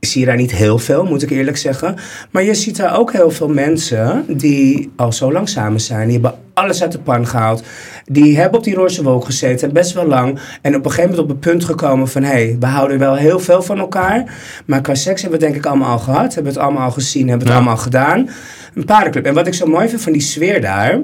zie 0.00 0.20
je 0.20 0.26
daar 0.26 0.36
niet 0.36 0.52
heel 0.52 0.78
veel, 0.78 1.04
moet 1.04 1.22
ik 1.22 1.30
eerlijk 1.30 1.56
zeggen. 1.56 1.94
Maar 2.30 2.42
je 2.42 2.54
ziet 2.54 2.76
daar 2.76 2.98
ook 2.98 3.12
heel 3.12 3.30
veel 3.30 3.48
mensen 3.48 4.24
die 4.28 4.92
al 4.96 5.12
zo 5.12 5.32
lang 5.32 5.48
samen 5.48 5.80
zijn. 5.80 6.08
Die 6.08 6.20
hebben 6.20 6.38
alles 6.54 6.82
uit 6.82 6.92
de 6.92 6.98
pan 6.98 7.26
gehaald. 7.26 7.62
Die 8.04 8.38
hebben 8.38 8.58
op 8.58 8.64
die 8.64 8.74
roze 8.74 9.02
wolk 9.02 9.24
gezeten, 9.24 9.72
best 9.72 9.92
wel 9.92 10.06
lang. 10.06 10.38
En 10.62 10.74
op 10.76 10.84
een 10.84 10.90
gegeven 10.90 11.10
moment 11.10 11.28
op 11.28 11.28
het 11.28 11.40
punt 11.40 11.64
gekomen 11.64 12.08
van... 12.08 12.22
hé, 12.22 12.28
hey, 12.28 12.56
we 12.60 12.66
houden 12.66 12.98
wel 12.98 13.14
heel 13.14 13.38
veel 13.40 13.62
van 13.62 13.78
elkaar. 13.78 14.34
Maar 14.66 14.80
qua 14.80 14.94
seks 14.94 15.22
hebben 15.22 15.40
we 15.40 15.44
het 15.44 15.54
denk 15.54 15.64
ik 15.64 15.70
allemaal 15.70 15.90
al 15.90 15.98
gehad. 15.98 16.34
Hebben 16.34 16.52
we 16.52 16.58
het 16.58 16.68
allemaal 16.68 16.84
al 16.84 16.90
gezien, 16.90 17.28
hebben 17.28 17.46
we 17.46 17.52
het 17.52 17.62
Ja. 17.62 17.66
allemaal 17.68 17.82
gedaan. 17.84 18.28
Een 18.74 18.84
parenclub. 18.84 19.26
En 19.26 19.34
wat 19.34 19.46
ik 19.46 19.54
zo 19.54 19.66
mooi 19.66 19.88
vind 19.88 20.02
van 20.02 20.12
die 20.12 20.22
sfeer 20.22 20.60
daar... 20.60 20.98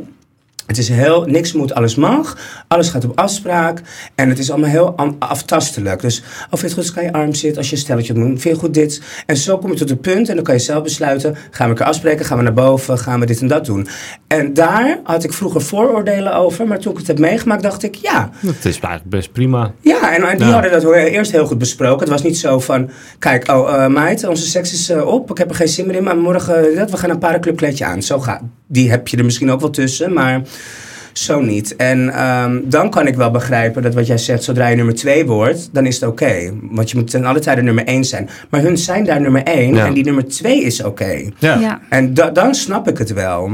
Het 0.68 0.78
is 0.78 0.88
heel, 0.88 1.24
niks 1.24 1.52
moet, 1.52 1.74
alles 1.74 1.94
mag. 1.94 2.37
Alles 2.68 2.88
gaat 2.88 3.04
op 3.04 3.18
afspraak. 3.18 3.81
En 4.14 4.28
het 4.28 4.38
is 4.38 4.50
allemaal 4.50 4.70
heel 4.70 4.94
aftastelijk. 5.18 6.00
Dus, 6.00 6.22
of 6.50 6.61
vind 6.61 6.61
je 6.61 6.66
het 6.66 6.72
goed 6.72 6.78
als 6.78 6.90
ik 6.90 6.96
aan 6.98 7.04
je 7.04 7.12
arm 7.12 7.35
zit, 7.35 7.57
als 7.57 7.66
je 7.70 7.72
een 7.76 7.83
stelletje 7.83 8.14
moet, 8.14 8.26
vind 8.28 8.42
je 8.42 8.48
het 8.48 8.59
goed 8.59 8.74
dit. 8.74 9.02
En 9.26 9.37
zo 9.37 9.59
kom 9.59 9.70
je 9.72 9.76
tot 9.76 9.88
het 9.88 10.00
punt 10.00 10.28
en 10.28 10.35
dan 10.35 10.44
kan 10.44 10.54
je 10.54 10.61
zelf 10.61 10.83
besluiten. 10.83 11.35
Gaan 11.50 11.66
we 11.68 11.74
elkaar 11.74 11.87
afspreken, 11.87 12.24
gaan 12.24 12.37
we 12.38 12.42
naar 12.44 12.52
boven, 12.52 12.98
gaan 12.98 13.20
we 13.20 13.26
dit 13.26 13.40
en 13.40 13.46
dat 13.48 13.64
doen. 13.64 13.88
En 14.26 14.54
daar 14.54 15.00
had 15.04 15.24
ik 15.24 15.33
vroeger 15.33 15.61
vooroordelen 15.62 16.35
over. 16.37 16.66
Maar 16.66 16.78
toen 16.78 16.92
ik 16.92 16.98
het 16.98 17.07
heb 17.07 17.18
meegemaakt, 17.18 17.62
dacht 17.62 17.83
ik, 17.83 17.94
ja. 17.94 18.31
Dat 18.40 18.54
is 18.54 18.64
eigenlijk 18.64 19.04
best 19.04 19.33
prima. 19.33 19.72
Ja, 19.81 20.14
en, 20.16 20.22
en 20.22 20.37
die 20.38 20.46
Ja. 20.46 20.52
hadden 20.52 20.70
dat 20.70 20.92
eerst 20.94 21.33
heel 21.33 21.46
goed 21.46 21.59
besproken. 21.59 22.00
Het 22.00 22.09
was 22.09 22.22
niet 22.22 22.38
zo 22.38 22.59
van, 22.61 22.90
kijk, 23.18 23.50
oh 23.50 23.74
eh 23.74 23.87
meid, 23.90 24.26
onze 24.26 24.46
seks 24.46 24.72
is 24.72 24.88
eh, 24.90 25.07
op. 25.07 25.31
Ik 25.31 25.38
heb 25.38 25.48
er 25.50 25.57
geen 25.57 25.68
zin 25.68 25.87
meer 25.87 25.96
in, 25.96 26.04
maar 26.04 26.16
morgen, 26.16 26.74
dat, 26.76 26.90
we 26.90 26.96
gaan 26.96 27.11
een 27.11 27.18
parenclubkleedje 27.18 27.85
aan. 27.85 28.02
Zo 28.02 28.18
gaat. 28.20 28.42
Die 28.68 28.90
heb 28.90 29.09
je 29.09 29.16
er 29.16 29.24
misschien 29.24 29.50
ook 29.50 29.61
wel 29.61 29.70
tussen, 29.70 30.12
maar 30.12 30.42
zo 31.12 31.40
niet. 31.40 31.76
En 31.76 32.11
ehm, 32.14 32.61
dan 32.64 32.90
kan 32.90 33.07
ik 33.07 33.14
wel 33.16 33.31
begrijpen 33.31 33.83
dat 33.83 33.94
wat 33.94 34.07
jij 34.07 34.18
zegt, 34.18 34.42
zodra 34.42 34.66
je 34.68 34.76
nummer 34.76 34.94
twee 34.94 35.26
wordt, 35.26 35.68
dan 35.72 35.87
is 35.87 35.94
het 36.00 36.09
oké. 36.11 36.52
Want 36.70 36.90
je 36.90 36.96
moet 36.96 37.11
ten 37.11 37.24
alle 37.24 37.38
tijde 37.38 37.62
nummer 37.62 37.85
één 37.87 38.04
zijn. 38.04 38.28
Maar 38.50 38.61
hun 38.61 38.78
zijn 38.78 39.04
daar 39.04 39.20
nummer 39.20 39.42
één 39.42 39.74
Ja. 39.74 39.87
en 39.87 39.94
die 39.94 40.04
nummer 40.04 40.28
twee 40.28 40.62
is 40.62 40.83
oké. 40.85 41.22
Ja. 41.38 41.59
Ja. 41.59 41.81
En 41.88 42.14
da- 42.14 42.31
dan 42.31 42.54
snap 42.54 42.88
ik 42.88 42.98
het 42.98 43.12
wel. 43.12 43.50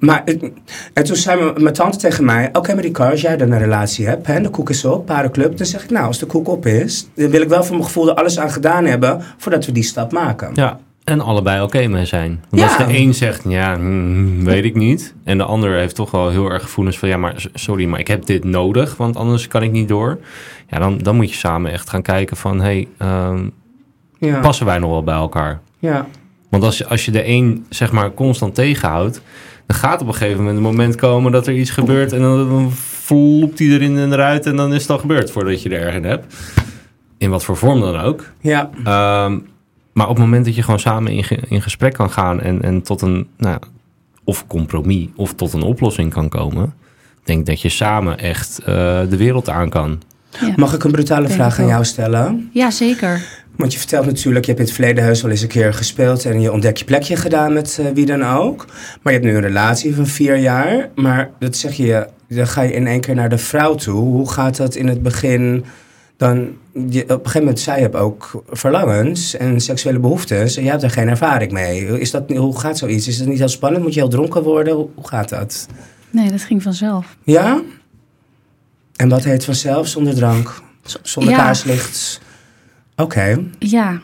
Maar, 0.00 0.22
het- 0.24 0.50
en 0.92 1.04
toen 1.04 1.16
zei 1.16 1.42
mijn, 1.42 1.62
mijn 1.62 1.74
tante 1.74 1.98
tegen 1.98 2.24
mij... 2.24 2.48
Oké, 2.52 2.72
maar 2.74 2.82
die 2.82 2.96
als 2.98 3.20
jij 3.20 3.36
dan 3.36 3.50
een 3.50 3.58
relatie 3.58 4.06
hebt... 4.06 4.26
Hè, 4.26 4.40
de 4.40 4.48
koek 4.50 4.70
is 4.70 4.84
op, 4.84 5.06
parenclub... 5.06 5.56
dan 5.56 5.66
zeg 5.66 5.82
ik, 5.84 5.90
nou, 5.90 6.06
als 6.06 6.18
de 6.18 6.26
koek 6.26 6.48
op 6.48 6.66
is... 6.66 7.08
dan 7.14 7.30
wil 7.30 7.40
ik 7.40 7.48
wel 7.48 7.62
voor 7.64 7.74
mijn 7.74 7.86
gevoel 7.86 8.08
er 8.08 8.14
alles 8.14 8.38
aan 8.38 8.50
gedaan 8.50 8.84
hebben... 8.84 9.22
voordat 9.38 9.66
we 9.66 9.72
die 9.72 9.82
stap 9.82 10.12
maken. 10.12 10.50
Ja. 10.54 10.78
En 11.04 11.20
allebei 11.20 11.62
oké 11.62 11.86
mee 11.86 12.04
zijn. 12.04 12.44
Want 12.50 12.62
Ja. 12.62 12.68
als 12.68 12.86
de 12.86 12.98
een 12.98 13.14
zegt, 13.14 13.42
ja, 13.48 13.76
hmm, 13.76 14.44
weet 14.44 14.64
ik 14.64 14.74
niet. 14.74 15.14
En 15.24 15.38
de 15.38 15.44
ander 15.44 15.74
heeft 15.76 15.94
toch 15.94 16.10
wel 16.10 16.30
heel 16.30 16.50
erg 16.50 16.62
gevoelens 16.62 16.98
van, 16.98 17.08
ja, 17.08 17.16
maar 17.16 17.46
sorry, 17.54 17.84
maar 17.86 18.00
ik 18.00 18.08
heb 18.08 18.26
dit 18.26 18.44
nodig, 18.44 18.96
want 18.96 19.16
anders 19.16 19.48
kan 19.48 19.62
ik 19.62 19.70
niet 19.70 19.88
door. 19.88 20.18
Ja, 20.68 20.78
dan, 20.78 20.98
dan 20.98 21.16
moet 21.16 21.30
je 21.30 21.36
samen 21.36 21.72
echt 21.72 21.90
gaan 21.90 22.02
kijken 22.02 22.36
van, 22.36 22.60
hey, 22.60 22.88
ehm, 22.98 23.48
Ja, 24.18 24.40
passen 24.40 24.66
wij 24.66 24.78
nog 24.78 24.90
wel 24.90 25.02
bij 25.04 25.14
elkaar? 25.14 25.60
ja. 25.78 26.06
Want 26.50 26.66
als 26.66 26.78
je, 26.78 26.86
als 26.86 27.04
je 27.04 27.10
de 27.10 27.26
een, 27.28 27.66
zeg 27.68 27.92
maar, 27.92 28.14
constant 28.14 28.54
tegenhoudt, 28.54 29.20
dan 29.66 29.76
gaat 29.76 30.00
op 30.02 30.06
een 30.06 30.14
gegeven 30.14 30.38
moment 30.38 30.56
een 30.56 30.62
moment 30.62 30.94
komen 30.94 31.32
dat 31.32 31.46
er 31.46 31.54
iets 31.54 31.70
gebeurt 31.70 32.12
en 32.12 32.20
dan, 32.20 32.48
dan 32.48 32.72
vloept 32.72 33.58
hij 33.58 33.68
erin 33.68 33.98
en 33.98 34.12
eruit 34.12 34.46
en 34.46 34.56
dan 34.56 34.74
is 34.74 34.82
het 34.82 34.90
al 34.90 34.98
gebeurd 34.98 35.30
voordat 35.30 35.62
je 35.62 35.68
er 35.68 35.80
erg 35.86 35.94
in 35.94 36.04
hebt. 36.04 36.34
In 37.18 37.30
wat 37.30 37.44
voor 37.44 37.56
vorm 37.56 37.80
dan 37.80 38.00
ook. 38.00 38.24
ja. 38.40 38.70
Ehm, 38.84 39.38
maar 39.94 40.08
op 40.08 40.16
het 40.16 40.24
moment 40.24 40.44
dat 40.44 40.54
je 40.54 40.62
gewoon 40.62 40.80
samen 40.80 41.12
in, 41.12 41.24
ge- 41.24 41.40
in 41.48 41.62
gesprek 41.62 41.92
kan 41.92 42.10
gaan 42.10 42.40
en, 42.40 42.62
en 42.62 42.82
tot 42.82 43.02
een 43.02 43.26
nou, 43.36 43.58
of 44.24 44.46
compromis 44.46 45.06
of 45.16 45.34
tot 45.34 45.52
een 45.52 45.62
oplossing 45.62 46.12
kan 46.12 46.28
komen, 46.28 46.74
denk 47.24 47.38
ik 47.40 47.46
dat 47.46 47.60
je 47.60 47.68
samen 47.68 48.18
echt 48.18 48.58
eh, 48.58 48.64
de 49.08 49.16
wereld 49.16 49.48
aan 49.48 49.68
kan. 49.68 50.02
Ja. 50.40 50.52
Mag 50.56 50.74
ik 50.74 50.84
een 50.84 50.90
brutale 50.92 51.26
Denk 51.26 51.34
vraag 51.40 51.58
aan 51.60 51.66
jou 51.66 51.84
stellen? 51.84 52.50
ja, 52.52 52.70
zeker. 52.70 53.42
Want 53.56 53.72
je 53.72 53.78
vertelt 53.78 54.06
natuurlijk, 54.06 54.44
je 54.44 54.50
hebt 54.50 54.62
in 54.62 54.66
het 54.66 54.74
verleden 54.76 55.04
heus 55.04 55.22
wel 55.22 55.30
eens 55.30 55.40
een 55.42 55.48
keer 55.48 55.74
gespeeld... 55.74 56.24
en 56.24 56.40
je 56.40 56.52
ontdek 56.52 56.76
je 56.76 56.84
plekje 56.84 57.16
gedaan 57.16 57.52
met 57.52 57.78
eh, 57.80 57.86
wie 57.94 58.06
dan 58.06 58.22
ook. 58.24 58.66
Maar 59.02 59.12
je 59.12 59.18
hebt 59.18 59.30
nu 59.30 59.36
een 59.36 59.42
relatie 59.46 59.94
van 59.94 60.06
vier 60.06 60.36
jaar. 60.36 60.88
Maar 60.94 61.30
dat 61.38 61.56
zeg 61.56 61.72
je, 61.74 62.06
dan 62.28 62.46
ga 62.46 62.62
je 62.62 62.72
in 62.72 62.86
één 62.86 63.00
keer 63.00 63.14
naar 63.14 63.28
de 63.28 63.38
vrouw 63.38 63.74
toe. 63.74 64.00
Hoe 64.00 64.30
gaat 64.30 64.56
dat 64.56 64.74
in 64.74 64.88
het 64.88 65.02
begin... 65.02 65.64
Dan, 66.16 66.56
je, 66.88 67.02
op 67.02 67.08
een 67.10 67.16
gegeven 67.16 67.38
moment, 67.40 67.60
zij 67.60 67.80
hebt 67.80 67.94
ook 67.96 68.44
verlangens 68.48 69.36
en 69.36 69.60
seksuele 69.60 69.98
behoeftes... 69.98 70.56
en 70.56 70.62
jij 70.62 70.70
hebt 70.70 70.82
er 70.82 70.90
geen 70.90 71.08
ervaring 71.08 71.52
mee. 71.52 72.00
Is 72.00 72.10
dat, 72.10 72.30
hoe 72.30 72.58
gaat 72.58 72.78
zoiets? 72.78 73.08
Is 73.08 73.18
dat 73.18 73.26
niet 73.28 73.38
heel 73.38 73.48
spannend? 73.48 73.82
Moet 73.84 73.94
je 73.94 74.00
heel 74.00 74.08
dronken 74.08 74.42
worden? 74.42 74.74
Hoe, 74.74 74.88
hoe 74.94 75.08
gaat 75.08 75.28
dat? 75.28 75.66
Nee, 76.10 76.30
dat 76.30 76.42
ging 76.42 76.62
vanzelf. 76.62 77.16
Ja? 77.22 77.60
En 78.96 79.08
wat 79.08 79.24
heet 79.24 79.44
vanzelf 79.44 79.88
zonder 79.88 80.14
drank? 80.14 80.62
Zonder 81.02 81.32
Ja. 81.32 81.38
kaarslicht? 81.38 82.20
Oké. 82.96 83.44
Ja. 83.58 84.00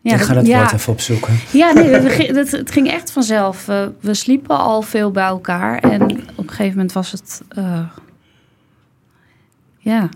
Ja, 0.00 0.14
ik 0.14 0.20
ga 0.20 0.34
dat 0.34 0.46
ja. 0.46 0.58
woord 0.58 0.72
even 0.72 0.92
opzoeken. 0.92 1.38
Ja, 1.52 1.72
nee, 1.72 1.90
dat, 1.90 2.12
ging- 2.12 2.34
dat, 2.34 2.50
het 2.50 2.70
ging 2.70 2.90
echt 2.90 3.10
vanzelf. 3.10 3.66
We, 3.66 3.92
we 4.00 4.14
sliepen 4.14 4.58
al 4.58 4.82
veel 4.82 5.10
bij 5.10 5.24
elkaar. 5.24 5.78
En 5.78 6.02
op 6.02 6.10
een 6.36 6.48
gegeven 6.48 6.70
moment 6.72 6.92
was 6.92 7.12
het... 7.12 7.42
eh, 7.48 7.80
ja, 9.78 10.08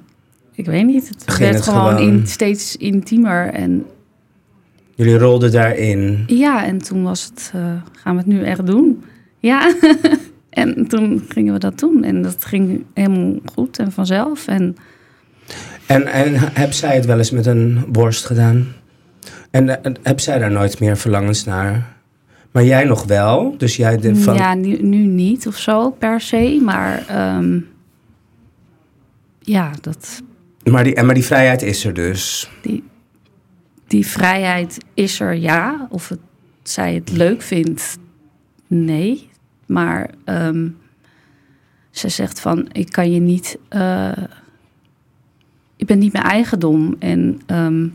ik 0.61 0.67
weet 0.67 0.87
niet. 0.87 1.09
Het 1.09 1.23
Ging 1.27 1.39
werd 1.39 1.55
het 1.55 1.65
gewoon, 1.65 1.97
gewoon- 1.97 2.03
in, 2.13 2.27
steeds 2.27 2.77
intiemer. 2.77 3.47
En 3.53 3.85
Jullie 4.95 5.19
rolden 5.19 5.53
daarin. 5.53 6.25
ja, 6.27 6.65
en 6.67 6.79
toen 6.79 7.03
was 7.03 7.25
het... 7.25 7.51
eh, 7.55 7.73
gaan 7.93 8.13
we 8.13 8.19
het 8.19 8.27
nu 8.27 8.43
echt 8.45 8.67
doen? 8.67 9.03
Ja, 9.39 9.73
En 10.51 10.89
toen 10.89 11.23
gingen 11.29 11.53
we 11.53 11.59
dat 11.59 11.79
doen. 11.79 12.05
En 12.05 12.23
dat 12.23 12.45
ging 12.45 12.85
helemaal 12.95 13.35
goed 13.55 13.79
en 13.79 13.93
vanzelf. 13.93 14.47
En 14.47 14.77
En, 15.87 16.07
en 16.07 16.35
heb 16.37 16.73
zij 16.73 16.95
het 16.95 17.05
wel 17.07 17.19
eens 17.19 17.31
met 17.31 17.47
een 17.47 17.85
worst 17.93 18.25
gedaan? 18.27 18.67
En, 19.51 19.85
en 19.85 19.97
heb 20.03 20.21
zij 20.21 20.39
daar 20.39 20.51
nooit 20.51 20.81
meer 20.81 20.97
verlangens 20.97 21.45
naar? 21.45 21.97
Maar 22.51 22.65
jij 22.65 22.85
nog 22.85 23.05
wel? 23.05 23.55
Dus 23.59 23.77
jij 23.77 23.97
de, 23.97 24.17
van... 24.17 24.35
ja, 24.35 24.55
nu, 24.55 24.83
nu 24.83 24.97
niet 25.07 25.47
of 25.47 25.57
zo 25.57 25.91
per 25.91 26.21
se. 26.21 26.61
Maar 26.65 27.05
ehm, 27.09 27.59
ja, 29.39 29.71
dat, 29.81 30.23
Maar, 30.71 30.85
die, 30.85 30.95
en 30.95 31.07
maar 31.07 31.15
die 31.15 31.25
vrijheid 31.25 31.63
is 31.63 31.85
er 31.85 31.95
dus. 31.95 32.51
die, 32.63 32.85
die 33.87 34.07
vrijheid 34.07 34.79
is 34.95 35.21
er 35.21 35.35
ja. 35.35 35.87
Of 35.91 36.09
het, 36.09 36.21
zij 36.63 36.95
het 36.95 37.11
leuk 37.11 37.43
vindt, 37.43 37.99
nee. 38.67 39.29
Maar 39.67 40.11
ehm, 40.25 40.69
ze 41.91 42.09
zegt 42.09 42.41
van, 42.41 42.69
ik 42.73 42.93
kan 42.93 43.13
je 43.13 43.21
niet... 43.21 43.59
eh 43.69 44.13
je 45.81 45.87
bent 45.87 46.01
niet 46.01 46.13
mijn 46.13 46.25
eigendom. 46.25 46.97
En 46.99 47.41
ehm, 47.47 47.89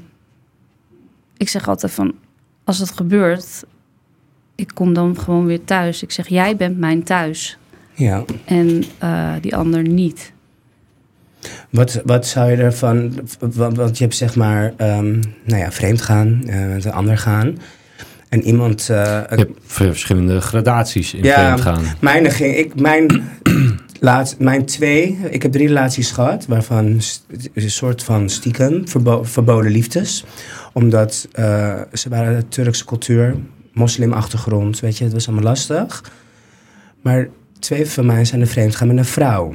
ik 1.37 1.49
zeg 1.49 1.67
altijd 1.67 1.91
van, 1.91 2.13
als 2.63 2.79
het 2.79 2.91
gebeurt... 2.91 3.65
Ik 4.55 4.71
kom 4.73 4.93
dan 4.93 5.19
gewoon 5.19 5.45
weer 5.45 5.63
thuis. 5.63 6.03
Ik 6.03 6.11
zeg, 6.11 6.27
jij 6.27 6.55
bent 6.55 6.77
mijn 6.77 7.03
thuis. 7.03 7.57
Ja. 7.93 8.23
En 8.45 8.83
eh, 8.97 9.33
die 9.41 9.55
ander 9.55 9.81
niet. 9.81 10.33
Wat, 11.69 12.01
wat 12.05 12.27
zou 12.27 12.51
je 12.51 12.57
ervan... 12.57 13.13
Want, 13.39 13.77
want 13.77 13.97
je 13.97 14.03
hebt 14.03 14.15
zeg 14.15 14.35
maar, 14.35 14.73
ehm, 14.77 15.11
nou 15.43 15.61
ja, 15.61 15.71
vreemd 15.71 16.01
gaan, 16.01 16.43
eh, 16.47 16.65
met 16.65 16.85
een 16.85 16.91
ander 16.91 17.17
gaan. 17.17 17.57
En 18.29 18.41
iemand... 18.43 18.89
eh, 18.89 18.97
Je 19.29 19.35
hebt 19.35 19.59
verschillende 19.65 20.41
gradaties 20.41 21.13
in 21.13 21.23
Ja, 21.23 21.45
vreemd 21.45 21.61
gaan. 21.61 21.83
Mijn, 21.99 22.31
ging, 22.31 22.55
ik, 22.57 22.79
mijn, 22.79 23.29
laat, 23.99 24.35
mijn 24.39 24.65
twee, 24.65 25.17
ik 25.29 25.41
heb 25.41 25.51
drie 25.51 25.67
relaties 25.67 26.11
gehad, 26.11 26.45
waarvan 26.45 26.85
een 27.53 27.69
soort 27.69 28.03
van 28.03 28.29
stiekem 28.29 28.87
verbo- 28.87 29.23
verboden 29.23 29.71
liefdes. 29.71 30.23
Omdat 30.73 31.27
eh, 31.31 31.81
ze 31.93 32.09
waren 32.09 32.39
de 32.39 32.47
Turkse 32.47 32.85
cultuur, 32.85 33.35
moslimachtergrond, 33.73 34.79
weet 34.79 34.97
je, 34.97 35.03
het 35.03 35.13
was 35.13 35.27
allemaal 35.27 35.45
lastig. 35.45 36.03
Maar 37.01 37.27
twee 37.59 37.85
van 37.85 38.05
mij 38.05 38.25
zijn 38.25 38.41
er 38.41 38.47
vreemd 38.47 38.75
gaan 38.75 38.87
met 38.87 38.97
een 38.97 39.05
vrouw. 39.05 39.53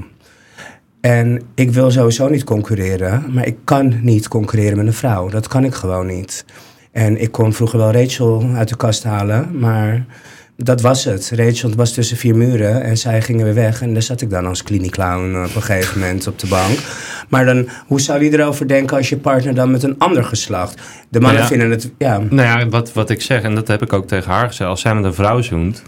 En 1.00 1.42
ik 1.54 1.70
wil 1.70 1.90
sowieso 1.90 2.28
niet 2.28 2.44
concurreren, 2.44 3.24
maar 3.28 3.46
ik 3.46 3.56
kan 3.64 3.94
niet 4.02 4.28
concurreren 4.28 4.76
met 4.76 4.86
een 4.86 4.92
vrouw. 4.92 5.28
Dat 5.28 5.48
kan 5.48 5.64
ik 5.64 5.74
gewoon 5.74 6.06
niet. 6.06 6.44
En 6.92 7.20
ik 7.20 7.32
kon 7.32 7.52
vroeger 7.52 7.78
wel 7.78 7.92
Rachel 7.92 8.44
uit 8.54 8.68
de 8.68 8.76
kast 8.76 9.04
halen, 9.04 9.58
maar 9.58 10.06
dat 10.56 10.80
was 10.80 11.04
het. 11.04 11.32
Rachel 11.34 11.74
was 11.74 11.92
tussen 11.92 12.16
vier 12.16 12.36
muren 12.36 12.82
en 12.82 12.96
zij 12.96 13.22
gingen 13.22 13.44
weer 13.44 13.54
weg. 13.54 13.82
En 13.82 13.92
daar 13.92 14.02
zat 14.02 14.20
ik 14.20 14.30
dan 14.30 14.46
als 14.46 14.62
klinieclown 14.62 15.44
op 15.44 15.54
een 15.54 15.62
gegeven 15.62 16.00
moment 16.00 16.26
op 16.26 16.38
de 16.38 16.46
bank. 16.46 16.78
Maar 17.28 17.44
dan, 17.44 17.68
hoe 17.86 18.00
zou 18.00 18.24
je 18.24 18.32
erover 18.32 18.68
denken 18.68 18.96
als 18.96 19.08
je 19.08 19.16
partner 19.16 19.54
dan 19.54 19.70
met 19.70 19.82
een 19.82 19.98
ander 19.98 20.24
geslacht? 20.24 20.80
De 21.08 21.20
mannen 21.20 21.40
Ja. 21.40 21.46
vinden 21.46 21.70
het, 21.70 21.90
ja, 21.98 22.18
Nou 22.18 22.60
ja, 22.60 22.68
wat, 22.68 22.92
wat 22.92 23.10
ik 23.10 23.22
zeg, 23.22 23.42
en 23.42 23.54
dat 23.54 23.68
heb 23.68 23.82
ik 23.82 23.92
ook 23.92 24.06
tegen 24.06 24.30
haar 24.32 24.46
gezegd. 24.46 24.70
Als 24.70 24.80
zij 24.80 24.94
met 24.94 25.04
een 25.04 25.14
vrouw 25.14 25.40
zoent, 25.40 25.82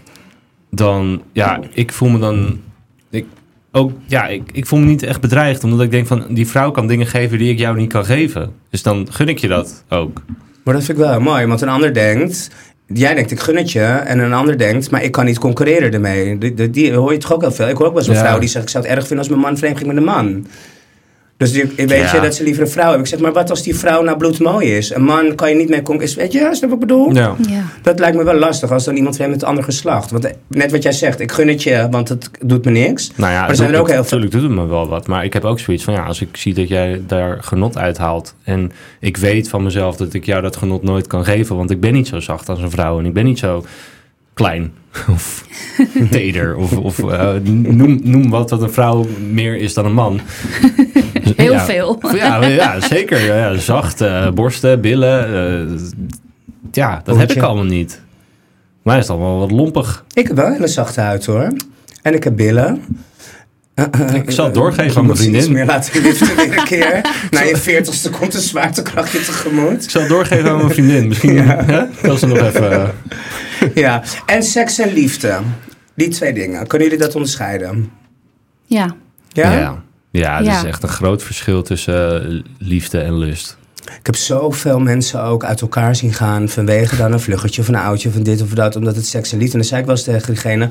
dan, 0.71 1.21
ja, 1.31 1.59
ik 1.73 1.93
voel 1.93 2.09
me 2.09 2.19
dan... 2.19 2.59
Ik, 3.09 3.25
ook, 3.75 3.91
ja, 4.05 4.27
ik, 4.27 4.41
ik 4.51 4.65
voel 4.65 4.79
me 4.79 4.85
niet 4.85 5.03
echt 5.03 5.21
bedreigd. 5.21 5.63
Omdat 5.63 5.81
ik 5.81 5.91
denk 5.91 6.07
van, 6.07 6.25
die 6.29 6.47
vrouw 6.47 6.71
kan 6.71 6.87
dingen 6.87 7.07
geven 7.07 7.37
die 7.37 7.51
ik 7.51 7.59
jou 7.59 7.77
niet 7.77 7.91
kan 7.91 8.05
geven. 8.05 8.51
Dus 8.69 8.81
dan 8.81 9.07
gun 9.11 9.27
ik 9.27 9.37
je 9.37 9.47
dat 9.47 9.83
ook. 9.89 10.21
Maar 10.63 10.73
dat 10.73 10.83
vind 10.83 10.97
ik 10.97 11.03
wel 11.03 11.19
mooi, 11.19 11.45
want 11.45 11.61
een 11.61 11.69
ander 11.69 11.93
denkt... 11.93 12.49
Jij 12.87 13.13
denkt, 13.13 13.31
ik 13.31 13.39
gun 13.39 13.57
het 13.57 13.71
je. 13.71 13.81
En 13.83 14.19
een 14.19 14.33
ander 14.33 14.57
denkt, 14.57 14.91
maar 14.91 15.03
ik 15.03 15.11
kan 15.11 15.25
niet 15.25 15.39
concurreren 15.39 15.93
ermee. 15.93 16.37
Die, 16.37 16.53
die, 16.53 16.69
die 16.69 16.93
hoor 16.93 17.11
je 17.11 17.17
toch 17.17 17.33
ook 17.33 17.41
heel 17.41 17.51
veel. 17.51 17.67
Ik 17.69 17.77
hoor 17.77 17.87
ook 17.87 17.93
wel 17.93 18.07
een 18.07 18.13
Ja. 18.13 18.19
vrouw 18.19 18.39
die 18.39 18.49
zegt... 18.49 18.63
ik 18.63 18.69
zou 18.71 18.83
het 18.83 18.93
erg 18.93 19.01
vinden 19.07 19.17
als 19.19 19.27
mijn 19.27 19.41
man 19.41 19.57
vreemd 19.57 19.77
ging 19.77 19.87
met 19.87 19.97
een 19.97 20.03
man. 20.03 20.47
Dus 21.37 21.51
die, 21.51 21.63
weet 21.75 21.89
Ja. 21.89 22.15
je, 22.15 22.21
dat 22.21 22.35
ze 22.35 22.43
liever 22.43 22.63
een 22.63 22.69
vrouw 22.69 22.83
hebben. 22.83 23.01
Ik 23.01 23.07
zeg, 23.07 23.19
maar 23.19 23.33
wat 23.33 23.49
als 23.49 23.63
die 23.63 23.75
vrouw 23.75 24.03
nou 24.03 24.17
bloedmooi 24.17 24.75
is? 24.77 24.93
Een 24.93 25.03
man 25.03 25.35
kan 25.35 25.49
je 25.49 25.55
niet 25.55 25.69
mee 25.69 25.81
concurreren. 25.81 26.17
Weet 26.21 26.31
je, 26.33 26.39
snap 26.39 26.53
je 26.53 26.61
wat 26.67 26.73
ik 26.73 26.79
bedoel? 26.79 27.13
Ja. 27.15 27.35
Ja. 27.49 27.63
Dat 27.81 27.99
lijkt 27.99 28.17
me 28.17 28.23
wel 28.23 28.33
lastig 28.35 28.71
als 28.71 28.83
dan 28.85 28.95
iemand 28.95 29.15
vreemd 29.15 29.31
met 29.31 29.41
een 29.41 29.47
ander 29.47 29.63
geslacht. 29.63 30.11
Want 30.11 30.25
eh, 30.25 30.31
net 30.47 30.71
wat 30.71 30.83
jij 30.83 30.91
zegt, 30.91 31.19
ik 31.19 31.31
gun 31.31 31.47
het 31.47 31.63
je, 31.63 31.87
want 31.91 32.09
het 32.09 32.29
doet 32.45 32.65
me 32.65 32.71
niks. 32.71 33.11
Nou 33.15 33.31
ja, 33.31 33.39
Maar 33.39 33.49
er 33.49 33.55
zijn 33.55 33.73
er 33.73 33.79
ook 33.79 33.85
heel 33.87 33.93
veel- 33.95 34.03
Natuurlijk 34.03 34.31
doet 34.31 34.41
het 34.41 34.51
me 34.51 34.65
wel 34.67 34.87
wat. 34.87 35.07
Maar 35.07 35.23
ik 35.25 35.33
heb 35.33 35.43
ook 35.45 35.59
zoiets 35.59 35.83
van, 35.83 35.93
ja, 35.93 36.03
als 36.05 36.21
ik 36.21 36.37
zie 36.37 36.53
dat 36.53 36.67
jij 36.67 37.01
daar 37.07 37.37
genot 37.41 37.77
uithaalt. 37.77 38.35
En 38.43 38.71
ik 38.99 39.17
weet 39.17 39.49
van 39.49 39.63
mezelf 39.63 39.95
dat 39.95 40.13
ik 40.13 40.25
jou 40.25 40.41
dat 40.41 40.55
genot 40.55 40.83
nooit 40.83 41.07
kan 41.07 41.25
geven. 41.25 41.55
Want 41.55 41.71
ik 41.71 41.79
ben 41.79 41.93
niet 41.93 42.07
zo 42.07 42.19
zacht 42.19 42.49
als 42.49 42.59
een 42.61 42.71
vrouw. 42.71 42.99
En 42.99 43.05
ik 43.05 43.13
ben 43.13 43.25
niet 43.25 43.39
zo 43.39 43.65
klein. 44.33 44.73
Of 45.13 45.45
teder. 46.11 46.55
Of, 46.55 46.77
of 46.77 46.99
eh, 47.11 47.33
noem, 47.43 47.99
noem 48.03 48.29
wat 48.29 48.49
wat 48.49 48.61
een 48.61 48.71
vrouw 48.71 49.05
meer 49.31 49.55
is 49.55 49.73
dan 49.73 49.85
een 49.85 49.93
man. 49.93 50.19
Heel 51.35 51.51
Ja. 51.51 51.65
veel. 51.65 51.99
Ja, 52.15 52.45
ja 52.45 52.79
zeker. 52.81 53.25
Ja, 53.25 53.35
ja, 53.35 53.57
zacht, 53.57 54.01
eh, 54.01 54.29
borsten, 54.31 54.81
billen. 54.81 55.25
eh, 55.69 55.77
ja, 56.71 57.01
dat 57.03 57.17
heb 57.17 57.31
ik 57.31 57.41
allemaal 57.41 57.63
niet. 57.63 58.01
Maar 58.83 58.95
is 58.97 59.01
het 59.07 59.11
allemaal 59.11 59.39
wat 59.39 59.51
lompig. 59.51 60.03
Ik 60.13 60.27
heb 60.27 60.35
wel 60.35 60.45
een 60.45 60.51
hele 60.53 60.67
zachte 60.67 61.01
huid 61.01 61.25
hoor. 61.25 61.47
En 62.01 62.13
ik 62.13 62.23
heb 62.23 62.35
billen. 62.35 62.81
Ik 64.13 64.31
zal 64.31 64.45
het 64.45 64.53
doorgeven 64.53 64.97
aan 64.97 65.05
mijn 65.05 65.17
vriendin. 65.17 65.51
meer 65.51 65.65
laten 65.65 66.01
liften 66.01 66.35
weer 66.35 66.57
een 66.57 66.63
keer. 66.63 67.01
Na 67.31 67.41
je 67.41 67.57
veertigste 67.57 68.09
komt 68.09 68.33
een 68.33 68.41
zwaartekrachtje 68.41 69.19
tegemoet. 69.19 69.83
Ik 69.83 69.89
zal 69.89 70.01
het 70.01 70.09
doorgeven 70.09 70.49
aan 70.49 70.57
mijn 70.57 70.69
vriendin. 70.69 71.07
Misschien 71.07 71.37
hè, 71.47 71.83
kan 72.01 72.17
ze 72.17 72.27
nog 72.27 72.37
even... 72.37 72.91
Ja, 73.83 74.03
en 74.25 74.43
seks 74.43 74.79
en 74.79 74.93
liefde. 74.93 75.39
Die 75.95 76.07
twee 76.09 76.33
dingen. 76.33 76.67
Kunnen 76.67 76.87
jullie 76.87 77.03
dat 77.03 77.15
onderscheiden? 77.15 77.91
Ja. 78.65 78.95
Ja? 79.29 79.51
Ja, 79.53 79.83
ja 80.11 80.37
het 80.37 80.45
Ja. 80.45 80.57
is 80.57 80.63
echt 80.63 80.83
een 80.83 80.89
groot 80.89 81.23
verschil 81.23 81.63
tussen 81.63 82.23
eh, 82.29 82.41
liefde 82.57 82.99
en 82.99 83.17
lust. 83.17 83.57
Ik 83.99 84.05
heb 84.05 84.15
zoveel 84.15 84.79
mensen 84.79 85.23
ook 85.23 85.43
uit 85.43 85.61
elkaar 85.61 85.95
zien 85.95 86.13
gaan 86.13 86.49
vanwege 86.49 86.95
dan 86.95 87.11
een 87.13 87.19
vluggetje 87.19 87.61
of 87.61 87.67
een 87.67 87.75
oudje 87.75 88.09
of 88.09 88.15
een 88.15 88.23
dit 88.23 88.41
of 88.41 88.49
dat, 88.49 88.75
omdat 88.75 88.95
het 88.95 89.05
seks 89.05 89.31
en 89.31 89.37
liefde. 89.37 89.53
En 89.53 89.59
dan 89.59 89.67
zei 89.67 89.79
ik 89.79 89.85
wel 89.87 89.95
eens 89.95 90.03
tegen 90.05 90.27
diegene, 90.27 90.69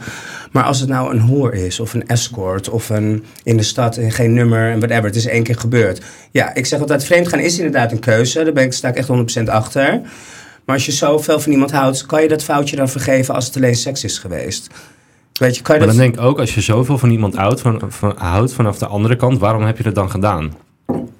maar 0.50 0.62
als 0.64 0.80
het 0.80 0.88
nou 0.88 1.12
een 1.14 1.20
hoer 1.20 1.54
is 1.54 1.80
of 1.80 1.94
een 1.94 2.06
escort 2.06 2.68
of 2.68 2.88
een 2.90 3.24
in 3.42 3.56
de 3.56 3.62
stad 3.62 3.96
en 3.96 4.10
geen 4.12 4.32
nummer 4.34 4.70
en 4.70 4.78
whatever, 4.78 5.04
het 5.04 5.16
is 5.16 5.26
één 5.26 5.42
keer 5.42 5.58
gebeurd. 5.58 6.00
Ja, 6.30 6.54
ik 6.54 6.66
zeg 6.66 6.80
altijd, 6.80 7.04
vreemd 7.04 7.28
gaan 7.28 7.38
is 7.40 7.56
inderdaad 7.56 7.92
een 7.92 7.98
keuze, 7.98 8.44
daar 8.44 8.52
ben 8.52 8.64
ik, 8.64 8.72
sta 8.72 8.88
ik 8.88 8.96
echt 8.96 9.08
100% 9.40 9.42
achter. 9.48 10.00
Maar 10.64 10.74
als 10.74 10.86
je 10.86 10.92
zoveel 10.92 11.40
van 11.40 11.52
iemand 11.52 11.72
houdt, 11.72 12.06
kan 12.06 12.22
je 12.22 12.28
dat 12.28 12.44
foutje 12.44 12.76
dan 12.76 12.88
vergeven 12.88 13.34
als 13.34 13.46
het 13.46 13.56
alleen 13.56 13.74
seks 13.74 14.04
is 14.04 14.18
geweest? 14.18 14.70
Weet 15.32 15.56
je, 15.56 15.62
kan 15.62 15.74
je 15.74 15.80
Maar 15.80 15.88
dat... 15.88 15.96
dan 15.96 16.06
denk 16.06 16.18
ik 16.18 16.30
ook, 16.30 16.38
als 16.38 16.54
je 16.54 16.60
zoveel 16.60 16.98
van 16.98 17.10
iemand 17.10 17.36
houdt, 17.36 17.60
van, 17.60 17.80
van, 17.88 18.14
houdt 18.16 18.52
vanaf 18.52 18.78
de 18.78 18.86
andere 18.86 19.16
kant, 19.16 19.38
waarom 19.38 19.62
heb 19.62 19.76
je 19.76 19.82
dat 19.82 19.94
dan 19.94 20.10
gedaan? 20.10 20.54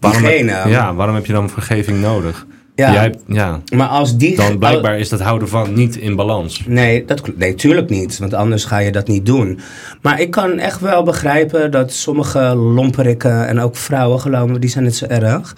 Waarom 0.00 0.24
heb, 0.24 0.66
ja, 0.66 0.94
waarom 0.94 1.14
heb 1.14 1.26
je 1.26 1.32
dan 1.32 1.50
vergeving 1.50 2.00
nodig? 2.00 2.46
ja, 2.74 2.92
Jij, 2.92 3.14
ja, 3.26 3.60
maar 3.74 3.88
als 3.88 4.16
die... 4.16 4.36
dan 4.36 4.58
blijkbaar 4.58 4.98
is 4.98 5.08
dat 5.08 5.20
houden 5.20 5.48
van 5.48 5.74
niet 5.74 5.96
in 5.96 6.16
balans. 6.16 6.62
Nee, 6.66 7.04
dat, 7.04 7.36
nee, 7.36 7.54
tuurlijk 7.54 7.88
niet. 7.88 8.18
Want 8.18 8.34
anders 8.34 8.64
ga 8.64 8.78
je 8.78 8.92
dat 8.92 9.08
niet 9.08 9.26
doen. 9.26 9.60
Maar 10.02 10.20
ik 10.20 10.30
kan 10.30 10.58
echt 10.58 10.80
wel 10.80 11.02
begrijpen 11.02 11.70
dat 11.70 11.92
sommige 11.92 12.54
lomperikken 12.54 13.46
en 13.46 13.60
ook 13.60 13.76
vrouwen, 13.76 14.20
geloof 14.20 14.48
me, 14.48 14.58
die 14.58 14.70
zijn 14.70 14.84
net 14.84 14.96
zo 14.96 15.06
erg. 15.06 15.56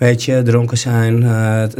Weet 0.00 0.24
je, 0.24 0.42
dronken 0.42 0.78
zijn, 0.78 1.22
eh, 1.22 1.60
het, 1.60 1.76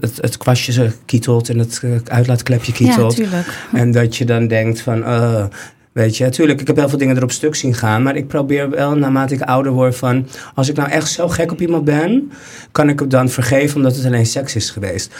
het, 0.00 0.16
het, 0.20 0.36
kwastje 0.36 0.72
ze 0.72 0.90
kietelt 1.04 1.48
en 1.48 1.58
het 1.58 1.80
eh, 1.82 1.90
uitlaatklepje 2.04 2.72
Ja, 2.72 2.78
kietelt. 2.78 3.16
tuurlijk. 3.16 3.46
en 3.72 3.90
dat 3.90 4.16
je 4.16 4.24
dan 4.24 4.46
denkt 4.46 4.80
van, 4.80 5.04
eh, 5.04 5.44
weet 5.92 6.16
je, 6.16 6.28
tuurlijk, 6.28 6.60
ik 6.60 6.66
heb 6.66 6.76
heel 6.76 6.88
veel 6.88 6.98
dingen 6.98 7.16
erop 7.16 7.30
stuk 7.30 7.54
zien 7.54 7.74
gaan. 7.74 8.02
Maar 8.02 8.16
ik 8.16 8.26
probeer 8.26 8.70
wel, 8.70 8.96
naarmate 8.96 9.34
ik 9.34 9.40
ouder 9.40 9.72
word, 9.72 9.96
van, 9.96 10.26
als 10.54 10.68
ik 10.68 10.76
nou 10.76 10.90
echt 10.90 11.10
zo 11.10 11.28
gek 11.28 11.52
op 11.52 11.60
iemand 11.60 11.84
ben, 11.84 12.32
kan 12.72 12.88
ik 12.88 12.98
hem 12.98 13.08
dan 13.08 13.28
vergeven 13.28 13.76
omdat 13.76 13.96
het 13.96 14.06
alleen 14.06 14.26
seks 14.26 14.54
is 14.54 14.70
geweest. 14.70 15.14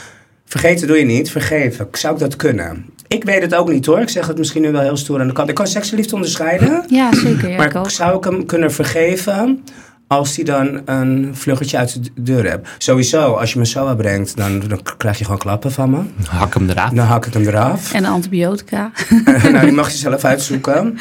Vergeten 0.44 0.86
doe 0.86 0.98
je 0.98 1.04
niet, 1.04 1.30
vergeven. 1.30 1.88
Zou 1.92 2.14
ik 2.14 2.20
dat 2.20 2.36
kunnen? 2.36 2.84
Ik 3.08 3.24
weet 3.24 3.42
het 3.42 3.54
ook 3.54 3.68
niet 3.68 3.86
hoor. 3.86 4.00
Ik 4.00 4.08
zeg 4.08 4.26
het 4.26 4.38
misschien 4.38 4.62
nu 4.62 4.72
wel 4.72 4.80
heel 4.80 4.96
stoer 4.96 5.20
aan 5.20 5.26
de 5.26 5.32
kant. 5.32 5.48
Ik 5.48 5.54
kan 5.54 5.66
seks 5.66 5.90
en 5.90 5.96
liefde 5.96 6.14
onderscheiden. 6.14 6.84
Ja, 6.88 7.14
zeker. 7.14 7.48
Ja, 7.48 7.64
ik 7.64 7.72
maar 7.72 7.82
ook. 7.82 7.90
zou 7.90 8.16
ik 8.16 8.24
hem 8.24 8.46
kunnen 8.46 8.72
vergeven 8.72 9.64
als 10.06 10.36
hij 10.36 10.44
dan 10.44 10.82
een 10.84 11.30
vluggetje 11.32 11.76
uit 11.76 12.04
de 12.04 12.22
deur 12.22 12.48
hebt? 12.50 12.68
Sowieso, 12.78 13.32
als 13.32 13.52
je 13.52 13.58
me 13.58 13.66
zo 13.66 13.94
brengt, 13.94 14.36
dan, 14.36 14.60
dan 14.60 14.80
krijg 14.96 15.18
je 15.18 15.24
gewoon 15.24 15.38
klappen 15.38 15.72
van 15.72 15.90
me. 15.90 16.00
Hak 16.28 16.54
hem 16.54 16.70
eraf. 16.70 16.90
Dan 16.90 17.06
hak 17.06 17.26
ik 17.26 17.32
hem 17.32 17.46
eraf. 17.46 17.92
En 17.92 18.04
antibiotica. 18.04 18.90
nou, 19.52 19.60
die 19.60 19.72
mag 19.72 19.90
je 19.90 19.96
zelf 19.96 20.24
uitzoeken. 20.34 20.98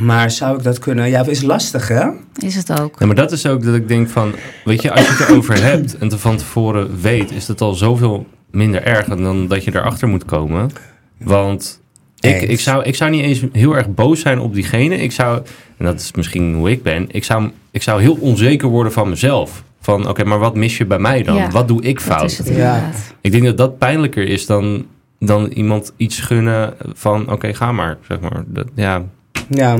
Maar 0.00 0.30
zou 0.30 0.56
ik 0.56 0.62
dat 0.62 0.78
kunnen? 0.78 1.08
Ja, 1.08 1.26
is 1.26 1.42
lastig 1.42 1.88
hè? 1.88 2.08
Is 2.34 2.54
het 2.54 2.80
ook. 2.80 2.96
Ja, 2.98 3.06
maar 3.06 3.14
dat 3.14 3.32
is 3.32 3.46
ook 3.46 3.62
dat 3.62 3.74
ik 3.74 3.88
denk 3.88 4.08
van, 4.08 4.34
weet 4.64 4.82
je, 4.82 4.90
als 4.90 5.00
je 5.00 5.12
het 5.12 5.28
erover 5.28 5.62
hebt 5.62 5.98
en 5.98 6.08
het 6.08 6.20
van 6.20 6.36
tevoren 6.36 7.00
weet, 7.00 7.30
is 7.30 7.48
het 7.48 7.60
al 7.60 7.74
zoveel 7.74 8.26
minder 8.50 8.82
erg 8.82 9.06
dan 9.06 9.48
dat 9.48 9.64
je 9.64 9.74
erachter 9.74 10.08
moet 10.08 10.24
komen. 10.24 10.70
Want 11.18 11.80
ik, 12.26 12.42
ik, 12.42 12.60
zou, 12.60 12.84
ik 12.84 12.94
zou 12.94 13.10
niet 13.10 13.22
eens 13.22 13.42
heel 13.52 13.76
erg 13.76 13.94
boos 13.94 14.20
zijn 14.20 14.38
op 14.38 14.54
diegene. 14.54 14.96
Ik 14.96 15.12
zou, 15.12 15.42
en 15.76 15.84
dat 15.84 16.00
is 16.00 16.12
misschien 16.12 16.54
hoe 16.54 16.70
ik 16.70 16.82
ben, 16.82 17.06
ik 17.10 17.24
zou, 17.24 17.50
ik 17.70 17.82
zou 17.82 18.00
heel 18.00 18.18
onzeker 18.20 18.68
worden 18.68 18.92
van 18.92 19.08
mezelf. 19.08 19.64
Van, 19.80 20.08
oké, 20.08 20.24
maar 20.24 20.38
wat 20.38 20.54
mis 20.54 20.76
je 20.76 20.84
bij 20.84 20.98
mij 20.98 21.22
dan? 21.22 21.36
Ja, 21.36 21.50
wat 21.50 21.68
doe 21.68 21.82
ik 21.82 21.94
Dat 21.94 22.04
fout? 22.04 22.30
is 22.30 22.38
het 22.38 22.48
Ja. 22.48 22.90
Ik 23.20 23.32
denk 23.32 23.44
dat 23.44 23.56
dat 23.56 23.78
pijnlijker 23.78 24.28
is 24.28 24.46
dan, 24.46 24.86
dan 25.18 25.46
iemand 25.46 25.92
iets 25.96 26.20
gunnen 26.20 26.74
van, 26.92 27.32
oké, 27.32 27.54
ga 27.54 27.72
maar, 27.72 27.98
zeg 28.08 28.20
maar. 28.20 28.44
Dat, 28.46 28.66
ja, 28.74 29.04
Ja. 29.48 29.78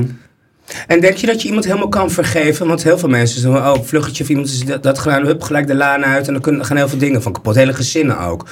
En 0.87 0.99
denk 0.99 1.15
je 1.15 1.27
dat 1.27 1.41
je 1.41 1.47
iemand 1.47 1.65
helemaal 1.65 1.87
kan 1.87 2.11
vergeven? 2.11 2.67
Want 2.67 2.83
heel 2.83 2.97
veel 2.97 3.09
mensen 3.09 3.41
zeggen, 3.41 3.73
oh, 3.73 3.83
vluggetje 3.83 4.23
of 4.23 4.29
iemand 4.29 4.47
is 4.47 4.65
dat, 4.65 4.83
dat 4.83 4.99
gedaan, 4.99 5.25
hup, 5.25 5.41
gelijk 5.41 5.67
de 5.67 5.75
laan 5.75 6.05
uit. 6.05 6.27
En 6.27 6.33
dan 6.33 6.41
kunnen, 6.41 6.65
gaan 6.65 6.77
heel 6.77 6.89
veel 6.89 6.97
dingen 6.97 7.21
van 7.21 7.31
kapot. 7.31 7.55
Hele 7.55 7.73
gezinnen 7.73 8.19
ook. 8.19 8.45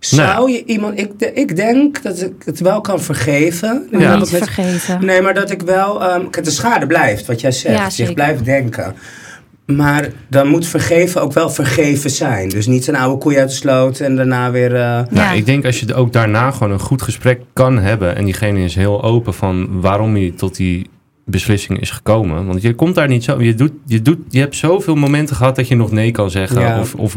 Zou 0.00 0.50
je 0.50 0.64
iemand, 0.64 0.98
ik, 1.00 1.10
ik 1.34 1.56
denk 1.56 2.02
dat 2.02 2.22
ik 2.22 2.32
het 2.44 2.60
wel 2.60 2.80
kan 2.80 3.00
vergeven. 3.00 3.88
Maar 3.90 4.00
Ja. 4.00 4.16
niet 4.16 4.32
met- 4.32 4.42
vergeten. 4.50 5.04
Nee, 5.04 5.20
maar 5.22 5.34
dat 5.34 5.50
ik 5.50 5.62
wel, 5.62 6.02
ehm, 6.04 6.30
kijk, 6.30 6.44
de 6.44 6.50
schade 6.50 6.86
blijft, 6.86 7.26
wat 7.26 7.40
jij 7.40 7.52
zegt. 7.52 7.76
Ja, 7.78 7.84
je 7.84 7.90
zeker. 7.90 8.14
blijft 8.14 8.44
denken. 8.44 8.94
Maar 9.66 10.08
dan 10.28 10.48
moet 10.48 10.66
vergeven 10.66 11.22
ook 11.22 11.32
wel 11.32 11.50
vergeven 11.50 12.10
zijn. 12.10 12.48
Dus 12.48 12.66
niet 12.66 12.86
een 12.86 12.96
oude 12.96 13.18
koei 13.18 13.38
uit 13.38 13.48
de 13.48 13.54
sloot 13.54 14.00
en 14.00 14.16
daarna 14.16 14.50
weer... 14.50 14.74
eh, 14.74 14.80
Ja. 14.80 15.06
Nou, 15.10 15.36
ik 15.36 15.46
denk 15.46 15.64
als 15.64 15.80
je 15.80 15.94
ook 15.94 16.12
daarna 16.12 16.50
gewoon 16.50 16.70
een 16.72 16.80
goed 16.80 17.02
gesprek 17.02 17.40
kan 17.52 17.78
hebben. 17.78 18.16
En 18.16 18.24
diegene 18.24 18.60
is 18.64 18.74
heel 18.74 19.02
open 19.02 19.34
van 19.34 19.80
waarom 19.80 20.14
hij 20.14 20.32
tot 20.36 20.56
die 20.56 20.86
beslissing 21.28 21.80
is 21.80 21.90
gekomen. 21.90 22.46
Want 22.46 22.62
je 22.62 22.74
komt 22.74 22.94
daar 22.94 23.08
niet 23.08 23.24
zo. 23.24 23.42
Je, 23.42 23.54
doet, 23.54 23.72
je, 23.86 24.02
doet, 24.02 24.18
je 24.28 24.38
hebt 24.38 24.56
zoveel 24.56 24.94
momenten 24.94 25.36
gehad 25.36 25.56
dat 25.56 25.68
je 25.68 25.76
nog 25.76 25.90
nee 25.90 26.10
kan 26.10 26.30
zeggen. 26.30 26.60
Ja. 26.60 26.80
Of, 26.80 26.94
of 26.94 27.16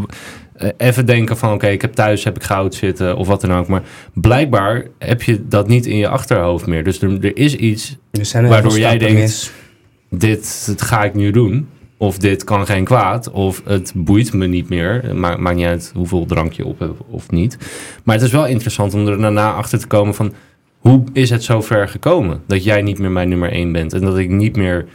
eh, 0.53 0.69
even 0.77 1.05
denken 1.05 1.37
van 1.37 1.53
oké, 1.53 1.67
ik 1.67 1.81
heb 1.81 1.93
thuis 1.93 2.23
heb 2.23 2.35
ik 2.35 2.43
goud 2.43 2.75
zitten 2.75 3.17
of 3.17 3.27
wat 3.27 3.41
dan 3.41 3.53
ook. 3.53 3.67
Maar 3.67 3.83
blijkbaar 4.13 4.85
heb 4.97 5.21
je 5.21 5.47
dat 5.47 5.67
niet 5.67 5.85
in 5.85 5.97
je 5.97 6.07
achterhoofd 6.07 6.65
meer. 6.67 6.83
Dus 6.83 7.01
er, 7.01 7.25
er 7.25 7.37
is 7.37 7.55
iets, 7.55 7.97
er 8.31 8.47
Waardoor 8.47 8.79
jij 8.79 8.97
denkt- 8.97 9.19
mis. 9.19 9.51
dit, 10.09 10.63
dit 10.65 10.81
ga 10.81 11.03
ik 11.03 11.13
nu 11.13 11.31
doen. 11.31 11.67
Of 11.97 12.17
dit 12.17 12.43
kan 12.43 12.65
geen 12.65 12.83
kwaad. 12.83 13.31
Of 13.31 13.61
het 13.65 13.91
boeit 13.95 14.33
me 14.33 14.47
niet 14.47 14.69
meer. 14.69 15.11
Ma 15.15 15.37
maakt 15.37 15.55
niet 15.55 15.65
uit 15.65 15.91
hoeveel 15.95 16.25
drank 16.25 16.53
je 16.53 16.65
op 16.65 16.79
hebt 16.79 16.99
of 17.09 17.31
niet. 17.31 17.57
Maar 18.03 18.15
het 18.15 18.23
is 18.23 18.31
wel 18.31 18.45
interessant 18.47 18.93
om 18.93 19.07
er 19.07 19.17
daarna 19.21 19.53
achter 19.53 19.79
te 19.79 19.87
komen 19.87 20.15
van... 20.15 20.33
Hoe 20.79 21.03
is 21.13 21.29
het 21.29 21.43
zo 21.43 21.61
ver 21.61 21.87
gekomen 21.89 22.41
dat 22.47 22.63
jij 22.63 22.81
niet 22.81 22.99
meer 22.99 23.11
mijn 23.11 23.29
nummer 23.29 23.51
één 23.51 23.71
bent? 23.71 23.93
En 23.93 24.01
dat 24.01 24.17
ik 24.17 24.29
niet 24.29 24.55
meer 24.55 24.85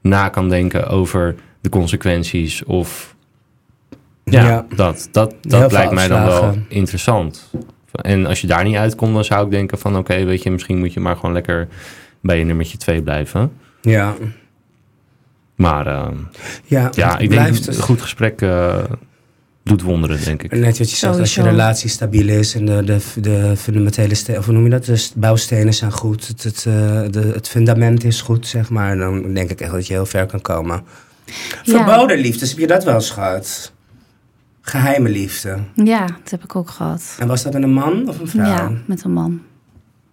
na 0.00 0.28
kan 0.28 0.48
denken 0.48 0.86
over 0.88 1.34
de 1.60 1.68
consequenties 1.68 2.64
of... 2.64 3.14
Ja, 4.24 4.46
Ja. 4.46 4.66
dat, 4.76 5.08
dat, 5.12 5.34
dat 5.40 5.72
lijkt 5.72 5.92
mij 5.92 6.08
dan 6.08 6.24
wel 6.24 6.56
interessant. 6.68 7.50
En 7.92 8.26
als 8.26 8.40
je 8.40 8.46
daar 8.46 8.64
niet 8.64 8.76
uitkomt, 8.76 9.14
dan 9.14 9.24
zou 9.24 9.44
ik 9.44 9.50
denken 9.50 9.78
van... 9.78 9.96
Oké, 9.96 10.24
weet 10.24 10.42
je, 10.42 10.50
misschien 10.50 10.78
moet 10.78 10.92
je 10.92 11.00
maar 11.00 11.16
gewoon 11.16 11.32
lekker 11.32 11.68
bij 12.20 12.38
je 12.38 12.44
nummertje 12.44 12.76
twee 12.78 13.02
blijven. 13.02 13.52
Ja, 13.80 14.14
Maar... 15.54 15.86
ehm, 15.86 16.16
ja, 16.64 16.90
ja, 16.92 17.18
ik 17.18 17.28
blijft 17.28 17.64
denk 17.64 17.76
een 17.76 17.82
goed 17.82 18.00
gesprek 18.00 18.40
eh, 18.42 18.78
doet 19.62 19.82
wonderen, 19.82 20.24
denk 20.24 20.42
ik. 20.42 20.52
Net 20.52 20.78
wat 20.78 20.90
je 20.90 20.96
zegt, 20.96 21.18
als 21.18 21.34
je 21.34 21.42
relatie 21.42 21.88
stabiel 21.90 22.28
is 22.28 22.54
en 22.54 22.64
de, 22.66 22.84
de, 22.84 23.00
de 23.20 23.56
fundamentele 23.56 24.14
stenen, 24.14 24.40
of 24.40 24.46
hoe 24.46 24.54
noem 24.54 24.64
je 24.64 24.70
dat? 24.70 24.84
De 24.84 24.96
st- 24.96 25.16
bouwstenen 25.16 25.74
zijn 25.74 25.92
goed, 25.92 26.26
het, 26.28 26.42
het, 26.42 26.56
eh, 26.56 26.64
de, 27.10 27.30
het 27.34 27.48
fundament 27.48 28.04
is 28.04 28.20
goed, 28.20 28.46
zeg 28.46 28.70
maar. 28.70 28.96
Dan 28.96 29.34
denk 29.34 29.50
ik 29.50 29.60
echt 29.60 29.72
dat 29.72 29.86
je 29.86 29.92
heel 29.92 30.06
ver 30.06 30.26
kan 30.26 30.40
komen. 30.40 30.82
Ja. 31.26 31.32
Verboden 31.84 32.18
liefdes, 32.18 32.50
heb 32.50 32.58
je 32.58 32.66
dat 32.66 32.84
wel 32.84 32.94
eens 32.94 33.10
gehad? 33.10 33.72
Geheime 34.60 35.08
liefde. 35.08 35.58
Ja, 35.74 36.06
dat 36.06 36.30
heb 36.30 36.44
ik 36.44 36.56
ook 36.56 36.70
gehad. 36.70 37.16
En 37.18 37.26
was 37.28 37.42
dat 37.42 37.52
met 37.52 37.62
een 37.62 37.72
man 37.72 38.08
of 38.08 38.18
een 38.18 38.28
vrouw? 38.28 38.44
Ja, 38.44 38.72
met 38.86 39.04
een 39.04 39.12
man. 39.12 39.40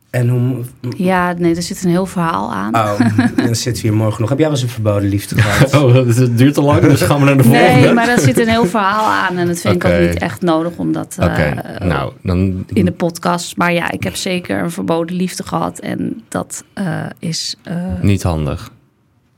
En 0.10 0.30
hoe... 0.30 0.64
Ja, 0.98 1.34
nee, 1.38 1.56
er 1.56 1.62
zit 1.62 1.84
een 1.84 1.90
heel 1.90 2.06
verhaal 2.06 2.54
aan. 2.54 2.76
Oh, 2.76 3.00
dan 3.36 3.56
zitten 3.56 3.84
we 3.84 3.90
hier 3.90 3.98
morgen 3.98 4.22
nog. 4.22 4.30
Heb 4.30 4.40
jij 4.40 4.48
wel 4.48 4.56
eens 4.58 4.66
een 4.66 4.74
verboden 4.74 5.10
liefde 5.10 5.36
gehad? 5.42 5.74
Oh, 5.84 5.94
het 5.94 6.38
duurt 6.38 6.54
te 6.54 6.62
lang, 6.62 6.82
dus 6.82 7.02
gaan 7.02 7.20
we 7.20 7.26
naar 7.26 7.38
de 7.38 7.44
volgende. 7.44 7.80
Nee, 7.80 7.94
maar 7.94 8.08
er 8.08 8.20
zit 8.20 8.40
een 8.40 8.48
heel 8.48 8.66
verhaal 8.66 9.06
aan. 9.06 9.38
En 9.38 9.48
dat 9.48 9.60
vind 9.60 9.76
ik 9.76 9.86
ook 9.86 10.00
niet 10.00 10.18
echt 10.18 10.42
nodig 10.42 10.78
om 10.78 10.92
dat 10.92 11.16
Oké, 11.20 11.32
eh, 11.32 11.88
nou, 11.88 12.14
dan... 12.24 12.66
in 12.74 12.86
de 12.86 12.92
podcast. 12.92 13.58
Maar 13.58 13.74
ja, 13.74 13.92
ik 13.92 14.04
heb 14.04 14.16
zeker 14.16 14.64
een 14.64 14.72
verboden 14.72 15.16
liefde 15.16 15.44
gehad. 15.44 15.80
En 15.80 16.22
dat 16.28 16.64
eh, 16.74 17.06
is. 17.20 17.56
eh, 17.64 17.76
Niet 18.02 18.24
handig. 18.24 18.72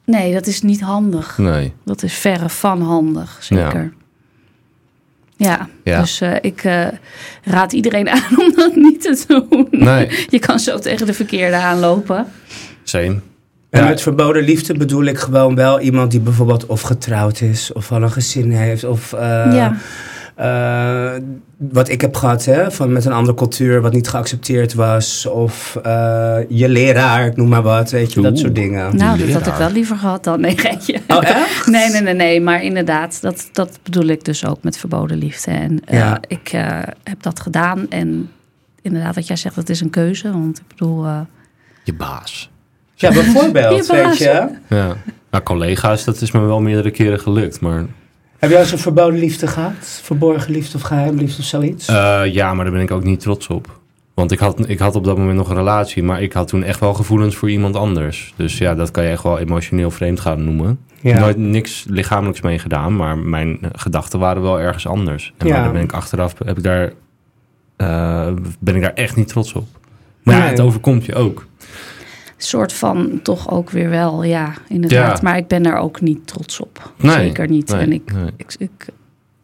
nee, 0.05 0.33
dat 0.33 0.47
is 0.47 0.61
niet 0.61 0.81
handig. 0.81 1.37
Nee. 1.37 1.73
Dat 1.85 2.03
is 2.03 2.13
verre 2.13 2.49
van 2.49 2.81
handig, 2.81 3.37
zeker. 3.41 3.81
Ja, 3.83 3.89
Ja. 5.43 5.67
dus 5.83 6.21
eh, 6.21 6.33
ik 6.41 6.63
eh, 6.63 6.87
raad 7.43 7.73
iedereen 7.73 8.09
aan 8.15 8.39
om 8.39 8.53
dat 8.55 8.75
niet 8.75 9.01
te 9.01 9.23
doen. 9.27 9.67
Nee, 9.71 10.09
Je 10.29 10.39
kan 10.39 10.59
zo 10.59 10.79
tegen 10.79 11.05
de 11.05 11.13
verkeerde 11.13 11.55
aanlopen. 11.55 12.25
same. 12.83 13.19
En 13.69 13.83
Ja. 13.83 13.87
met 13.87 14.01
verboden 14.01 14.43
liefde 14.43 14.73
bedoel 14.77 15.03
ik 15.03 15.17
gewoon 15.17 15.55
wel 15.55 15.79
iemand 15.79 16.11
die 16.11 16.19
bijvoorbeeld 16.19 16.65
of 16.65 16.81
getrouwd 16.81 17.41
is, 17.41 17.73
of 17.73 17.91
al 17.91 18.01
een 18.01 18.11
gezin 18.11 18.51
heeft, 18.51 18.83
of 18.83 19.13
eh, 19.13 19.21
ja. 19.53 19.75
Eh, 20.41 21.11
wat 21.57 21.89
ik 21.89 22.01
heb 22.01 22.15
gehad, 22.15 22.45
hè, 22.45 22.71
van 22.71 22.91
met 22.93 23.05
een 23.05 23.11
andere 23.11 23.37
cultuur 23.37 23.81
wat 23.81 23.93
niet 23.93 24.07
geaccepteerd 24.07 24.73
was, 24.73 25.25
of 25.25 25.75
eh, 25.83 26.37
je 26.49 26.69
leraar, 26.69 27.25
ik 27.25 27.35
noem 27.35 27.49
maar 27.49 27.61
wat, 27.61 27.91
weet 27.91 28.13
je, 28.13 28.21
dat 28.21 28.39
soort 28.39 28.55
dingen. 28.55 28.95
Nou, 28.95 29.17
dat 29.17 29.29
had 29.31 29.47
ik 29.47 29.53
wel 29.53 29.71
liever 29.71 29.97
gehad 29.97 30.23
dan. 30.23 30.39
Nee, 30.41 30.57
geintje. 30.57 30.99
Oh, 31.07 31.23
echt? 31.29 31.67
Nee, 31.67 31.89
nee, 31.89 32.01
nee, 32.01 32.13
nee. 32.13 32.41
Maar 32.41 32.63
inderdaad, 32.63 33.21
dat, 33.21 33.49
dat 33.53 33.79
bedoel 33.83 34.05
ik 34.05 34.23
dus 34.25 34.45
ook 34.45 34.63
met 34.63 34.77
verboden 34.77 35.17
liefde. 35.17 35.51
En 35.51 35.79
eh, 35.85 35.97
Ja. 35.99 36.17
ik 36.27 36.49
eh, 36.53 36.79
heb 37.03 37.21
dat 37.23 37.39
gedaan. 37.39 37.89
En 37.89 38.29
inderdaad, 38.81 39.15
wat 39.15 39.27
jij 39.27 39.35
zegt, 39.35 39.55
dat 39.55 39.69
is 39.69 39.81
een 39.81 39.89
keuze. 39.89 40.31
Want 40.31 40.57
ik 40.59 40.67
bedoel, 40.67 41.05
Je 41.83 41.93
baas. 41.93 42.49
Ja, 42.95 43.11
bijvoorbeeld, 43.11 43.85
Je 43.87 43.93
weet 43.93 44.03
baas. 44.03 44.17
je. 44.17 44.47
Ja. 44.69 44.95
Nou, 45.31 45.43
collega's, 45.43 46.03
dat 46.03 46.21
is 46.21 46.31
me 46.31 46.39
wel 46.39 46.61
meerdere 46.61 46.91
keren 46.91 47.19
gelukt, 47.19 47.59
maar... 47.61 47.85
Heb 48.41 48.49
jij 48.49 48.59
eens 48.59 48.71
een 48.71 48.77
verboden 48.77 49.19
liefde 49.19 49.47
gehad? 49.47 49.73
Verborgen 50.03 50.51
liefde 50.51 50.77
of 50.77 50.83
geheim 50.83 51.17
liefde 51.17 51.41
of 51.41 51.47
zoiets? 51.47 51.87
Eh, 51.87 52.21
ja, 52.25 52.53
maar 52.53 52.63
daar 52.65 52.73
ben 52.73 52.81
ik 52.83 52.91
ook 52.91 53.03
niet 53.03 53.19
trots 53.19 53.47
op. 53.47 53.79
Want 54.13 54.31
ik 54.31 54.39
had, 54.39 54.69
ik 54.69 54.79
had 54.79 54.95
op 54.95 55.03
dat 55.03 55.17
moment 55.17 55.37
nog 55.37 55.49
een 55.49 55.55
relatie, 55.55 56.03
maar 56.03 56.21
ik 56.21 56.33
had 56.33 56.47
toen 56.47 56.63
echt 56.63 56.79
wel 56.79 56.93
gevoelens 56.93 57.35
voor 57.35 57.49
iemand 57.49 57.75
anders. 57.75 58.33
Dus 58.35 58.57
ja, 58.57 58.75
dat 58.75 58.91
kan 58.91 59.03
je 59.03 59.09
echt 59.09 59.23
wel 59.23 59.39
emotioneel 59.39 59.91
vreemd 59.91 60.19
gaan 60.19 60.43
noemen. 60.43 60.79
ja. 61.01 61.19
Nooit 61.19 61.37
niks 61.37 61.85
lichamelijks 61.89 62.41
mee 62.41 62.59
gedaan, 62.59 62.95
maar 62.95 63.17
mijn 63.17 63.59
gedachten 63.73 64.19
waren 64.19 64.41
wel 64.41 64.59
ergens 64.59 64.87
anders. 64.87 65.33
En 65.37 65.47
Ja. 65.47 65.63
daar 65.63 65.71
ben 65.71 65.81
ik 65.81 65.93
achteraf 65.93 66.33
heb 66.45 66.57
ik 66.57 66.63
daar, 66.63 66.91
eh, 67.77 68.27
ben 68.59 68.75
ik 68.75 68.81
daar 68.81 68.93
echt 68.93 69.15
niet 69.15 69.27
trots 69.27 69.53
op. 69.53 69.67
Maar 70.23 70.35
ja, 70.37 70.41
het 70.43 70.59
overkomt 70.59 71.05
je 71.05 71.15
ook. 71.15 71.45
Soort 72.43 72.73
van 72.73 73.19
toch 73.23 73.49
ook 73.51 73.69
weer 73.69 73.89
wel, 73.89 74.23
ja, 74.23 74.53
inderdaad. 74.67 75.17
Ja. 75.17 75.23
Maar 75.23 75.37
ik 75.37 75.47
ben 75.47 75.63
daar 75.63 75.77
ook 75.77 76.01
niet 76.01 76.27
trots 76.27 76.59
op. 76.59 76.93
Nee, 76.97 77.11
Zeker 77.13 77.47
niet. 77.49 77.69
nee, 77.69 77.79
en 77.81 77.91
ik, 77.91 78.13
nee. 78.13 78.29
ik, 78.37 78.53
ik, 78.57 78.87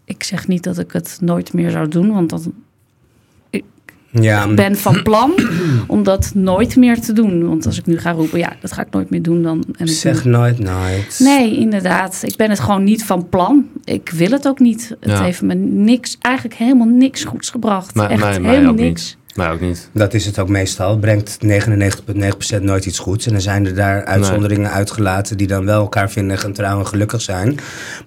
ik 0.06 0.24
zeg 0.24 0.48
niet 0.48 0.64
dat 0.64 0.80
ik 0.80 0.92
het 0.92 1.18
nooit 1.22 1.54
meer 1.54 1.72
zou 1.72 1.88
doen, 1.88 2.14
want 2.14 2.30
dat, 2.30 2.50
ja. 4.12 4.44
ik 4.46 4.56
ben 4.56 4.76
van 4.78 5.04
plan 5.04 5.34
om 5.88 6.04
dat 6.04 6.32
nooit 6.34 6.76
meer 6.76 7.00
te 7.02 7.14
doen. 7.14 7.48
Want 7.48 7.66
als 7.66 7.78
ik 7.78 7.86
nu 7.86 7.98
ga 8.00 8.12
roepen, 8.12 8.40
ja, 8.40 8.54
dat 8.62 8.72
ga 8.72 8.82
ik 8.82 8.90
nooit 8.92 9.10
meer 9.10 9.22
doen, 9.22 9.42
dan... 9.44 9.64
En 9.78 9.86
ik 9.86 9.92
Zeg 9.92 10.22
doe- 10.24 10.32
nooit 10.32 10.60
nooit. 10.60 11.16
Nee, 11.20 11.58
inderdaad. 11.58 12.20
Ik 12.26 12.36
ben 12.36 12.50
het 12.50 12.60
gewoon 12.60 12.84
niet 12.84 13.06
van 13.06 13.30
plan. 13.30 13.66
Ik 13.84 14.10
wil 14.10 14.30
het 14.32 14.48
ook 14.48 14.60
niet. 14.60 14.96
Het 15.00 15.12
Ja. 15.12 15.24
heeft 15.24 15.42
me 15.42 15.54
niks, 15.54 16.18
eigenlijk 16.22 16.56
helemaal 16.56 16.88
niks 16.88 17.24
goeds 17.24 17.50
gebracht. 17.50 17.96
Maar- 17.96 18.10
Echt 18.10 18.20
mij- 18.22 18.40
mij 18.40 18.50
helemaal 18.52 18.72
ook 18.72 18.80
niks. 18.80 19.18
Mij 19.38 19.52
ook 19.52 19.60
niet. 19.60 19.90
Dat 19.94 20.14
is 20.14 20.26
het 20.26 20.40
ook 20.40 20.50
meestal. 20.50 20.98
Brengt 20.98 21.38
99,9% 21.46 22.62
nooit 22.62 22.86
iets 22.86 23.00
goeds. 23.00 23.26
En 23.26 23.32
dan 23.32 23.42
zijn 23.42 23.66
er 23.66 23.76
daar 23.76 24.06
uitzonderingen 24.06 24.72
uitgelaten 24.72 25.38
die 25.38 25.48
dan 25.48 25.66
wel 25.66 25.82
elkaar 25.82 26.10
vinden 26.10 26.44
en 26.44 26.54
trouwen 26.54 26.84
en 26.84 26.90
gelukkig 26.90 27.22
zijn. 27.22 27.56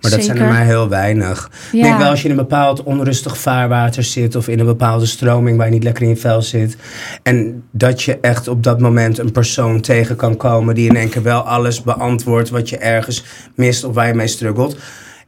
Maar 0.00 0.10
dat 0.10 0.22
zijn 0.24 0.38
er 0.38 0.48
maar 0.48 0.64
heel 0.64 0.88
weinig. 0.88 1.50
Ik 1.72 1.78
Ja. 1.78 1.82
denk 1.82 1.98
wel 1.98 2.08
als 2.10 2.18
je 2.22 2.24
in 2.24 2.30
een 2.30 2.36
bepaald 2.40 2.82
onrustig 2.82 3.38
vaarwater 3.38 4.02
zit 4.02 4.36
of 4.36 4.48
in 4.48 4.58
een 4.58 4.66
bepaalde 4.66 5.06
stroming 5.06 5.56
waar 5.56 5.66
je 5.66 5.72
niet 5.72 5.84
lekker 5.84 6.02
in 6.02 6.08
je 6.08 6.16
vel 6.16 6.42
zit. 6.42 6.76
En 7.22 7.62
dat 7.70 8.02
je 8.02 8.18
echt 8.20 8.48
op 8.48 8.62
dat 8.62 8.80
moment 8.80 9.18
een 9.18 9.32
persoon 9.32 9.80
tegen 9.80 10.16
kan 10.16 10.36
komen 10.36 10.74
die 10.74 10.88
in 10.88 10.96
één 10.96 11.08
keer 11.08 11.22
wel 11.22 11.40
alles 11.40 11.82
beantwoordt 11.82 12.50
wat 12.50 12.68
je 12.68 12.76
ergens 12.78 13.24
mist 13.54 13.84
of 13.84 13.94
waar 13.94 14.06
je 14.06 14.14
mee 14.14 14.26
struggelt. 14.26 14.76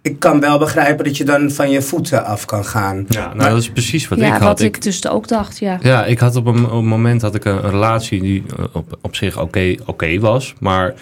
Ik 0.02 0.18
kan 0.18 0.40
wel 0.40 0.58
begrijpen 0.58 1.04
dat 1.04 1.16
je 1.16 1.24
dan 1.24 1.50
van 1.50 1.70
je 1.70 1.82
voeten 1.82 2.24
af 2.24 2.44
kan 2.44 2.64
gaan. 2.64 3.04
Ja, 3.08 3.20
nou, 3.24 3.36
Maar- 3.36 3.48
dat 3.50 3.58
is 3.58 3.70
precies 3.70 4.08
wat 4.08 4.18
ja, 4.18 4.26
ik 4.26 4.32
had. 4.32 4.40
wat 4.42 4.60
Ik- 4.60 4.76
ik 4.76 4.82
dus 4.82 5.08
ook 5.08 5.28
dacht, 5.28 5.58
ja. 5.58 5.78
Ja, 5.82 6.04
ik 6.04 6.18
had 6.18 6.36
op 6.36 6.46
een, 6.46 6.64
op 6.64 6.72
een 6.72 6.86
moment 6.86 7.22
had 7.22 7.34
ik 7.34 7.44
een, 7.44 7.64
een 7.64 7.70
relatie 7.70 8.20
die 8.20 8.42
eh, 8.58 8.64
op, 8.72 8.98
op 9.02 9.14
zich 9.16 9.40
oké 9.40 9.74
oké 9.86 10.18
was. 10.18 10.54
Maar 10.60 10.94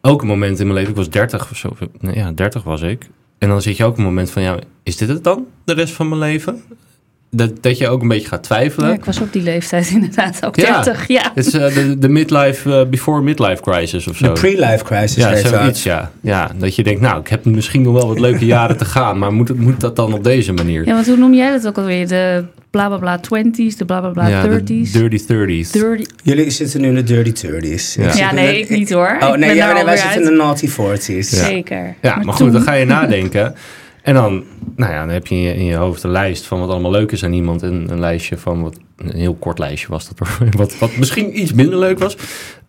ook 0.00 0.20
een 0.22 0.28
moment 0.28 0.58
in 0.58 0.64
mijn 0.66 0.78
leven, 0.78 0.90
ik 0.90 0.96
was 0.96 1.10
30 1.10 1.50
of 1.50 1.56
zo. 1.56 1.76
Nee, 2.00 2.14
ja, 2.14 2.32
30 2.32 2.62
was 2.62 2.82
ik. 2.82 3.08
En 3.38 3.48
dan 3.48 3.62
zit 3.62 3.76
je 3.76 3.84
ook 3.84 3.96
een 3.96 4.04
moment 4.04 4.30
van, 4.30 4.42
ja, 4.42 4.56
is 4.82 4.96
dit 4.96 5.08
het 5.08 5.24
dan? 5.24 5.46
De 5.64 5.72
rest 5.74 5.92
van 5.94 6.08
mijn 6.08 6.20
leven? 6.20 6.62
Dat, 7.36 7.62
dat 7.62 7.78
je 7.78 7.88
ook 7.88 8.02
een 8.02 8.08
beetje 8.08 8.28
gaat 8.28 8.42
twijfelen. 8.42 8.88
Ja, 8.88 8.94
ik 8.94 9.04
was 9.04 9.22
ook 9.22 9.32
die 9.32 9.42
leeftijd 9.42 9.90
inderdaad, 9.96 10.46
ook 10.46 10.56
Ja. 10.56 10.82
30, 10.82 11.08
ja. 11.08 11.30
Het 11.34 11.46
is 11.46 11.52
eh, 11.54 11.74
de, 11.74 11.98
de 11.98 12.08
midlife, 12.08 12.78
eh, 12.78 12.86
before 12.88 13.22
midlife 13.22 13.62
crisis 13.62 14.06
of 14.08 14.16
De 14.18 14.24
zo. 14.26 14.32
pre-life 14.32 14.84
crisis 14.84 15.16
ja, 15.16 15.36
zoiets, 15.36 15.82
ja. 15.82 16.10
ja. 16.20 16.50
Dat 16.58 16.74
je 16.76 16.82
denkt, 16.82 17.00
nou, 17.00 17.20
ik 17.20 17.28
heb 17.28 17.44
misschien 17.44 17.82
nog 17.82 17.92
wel 17.92 18.06
wat 18.08 18.20
leuke 18.20 18.46
jaren 18.56 18.76
te 18.76 18.84
gaan. 18.84 19.18
Maar 19.18 19.32
moet, 19.32 19.58
moet 19.58 19.80
dat 19.80 19.96
dan 19.96 20.12
op 20.12 20.24
deze 20.24 20.52
manier? 20.52 20.86
Ja, 20.86 20.92
want 20.94 21.06
hoe 21.06 21.16
noem 21.16 21.34
jij 21.34 21.50
dat 21.50 21.66
ook 21.66 21.78
alweer? 21.78 22.08
De 22.08 22.44
bla 22.70 22.88
bla 22.88 22.96
bla 22.98 23.20
20s, 23.20 23.76
de 23.76 23.84
bla 23.86 24.00
bla 24.00 24.08
bla 24.10 24.26
Ja, 24.26 24.42
de 24.42 24.60
30s. 24.60 24.90
dirty 24.92 25.18
30s. 25.22 25.70
30. 25.72 26.06
Jullie 26.22 26.50
zitten 26.50 26.80
nu 26.80 26.88
in 26.88 26.94
de 26.94 27.02
dirty 27.02 27.46
30s. 27.46 27.94
Ja. 28.16 28.32
Nee, 28.32 28.52
de- 28.52 28.58
ik 28.60 28.68
niet 28.70 28.90
hoor. 28.92 29.16
Oh 29.20 29.28
nee, 29.30 29.38
ben 29.38 29.54
ja, 29.56 29.72
nee 29.72 29.84
wij 29.84 29.96
zitten 29.96 30.20
in 30.22 30.26
de 30.28 30.34
naughty 30.34 30.68
40s. 30.68 31.06
Ja. 31.06 31.44
Zeker. 31.44 31.94
Ja, 32.02 32.16
maar, 32.16 32.24
goed, 32.34 32.36
toen- 32.36 32.52
dan 32.52 32.62
ga 32.62 32.72
je 32.72 32.84
nadenken. 32.84 33.54
En 34.06 34.14
dan, 34.14 34.44
nou 34.76 34.92
ja, 34.92 35.00
dan 35.00 35.08
heb 35.08 35.26
je 35.26 35.34
in, 35.34 35.40
je 35.40 35.54
in 35.54 35.64
je 35.64 35.74
hoofd 35.74 36.02
een 36.02 36.10
lijst 36.10 36.44
van 36.46 36.60
wat 36.60 36.68
allemaal 36.68 36.90
leuk 36.90 37.12
is 37.12 37.24
aan 37.24 37.32
iemand. 37.32 37.62
En 37.62 37.86
een 37.90 38.00
lijstje 38.00 38.38
van 38.38 38.62
wat, 38.62 38.78
een 38.96 39.16
heel 39.16 39.34
kort 39.34 39.58
lijstje 39.58 39.88
was 39.88 40.08
dat. 40.08 40.28
Wat, 40.56 40.78
wat 40.78 40.96
misschien 40.96 41.40
iets 41.40 41.52
minder 41.52 41.78
leuk 41.78 41.98
was. 41.98 42.16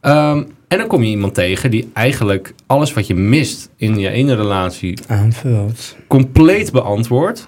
Ehm, 0.01 0.43
en 0.67 0.77
dan 0.77 0.87
kom 0.87 1.03
je 1.03 1.09
iemand 1.09 1.33
tegen 1.33 1.71
die 1.71 1.89
eigenlijk 1.93 2.53
alles 2.67 2.93
wat 2.93 3.07
je 3.07 3.15
mist 3.15 3.69
in 3.75 3.99
je 3.99 4.09
ene 4.09 4.35
relatie 4.35 4.97
Aanvult. 5.07 5.95
compleet 6.07 6.71
beantwoordt. 6.71 7.47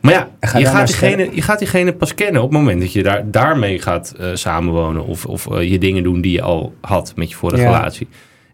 Maar 0.00 0.12
ja, 0.12 0.28
ga 0.40 0.58
je 0.58 0.66
gaat, 0.66 0.86
diegene, 0.86 1.28
je 1.32 1.42
gaat 1.42 1.58
diegene 1.58 1.92
pas 1.92 2.14
kennen 2.14 2.42
op 2.42 2.50
het 2.50 2.58
moment 2.58 2.80
dat 2.80 2.92
je 2.92 3.02
daar, 3.02 3.30
daarmee 3.30 3.78
gaat 3.78 4.14
eh, 4.18 4.26
samenwonen. 4.34 5.04
Of, 5.06 5.26
of 5.26 5.50
eh, 5.50 5.70
je 5.70 5.78
dingen 5.78 6.02
doen 6.02 6.20
die 6.20 6.32
je 6.32 6.42
al 6.42 6.74
had 6.80 7.12
met 7.16 7.30
je 7.30 7.36
vorige 7.36 7.62
Ja. 7.62 7.66
relatie. 7.76 8.08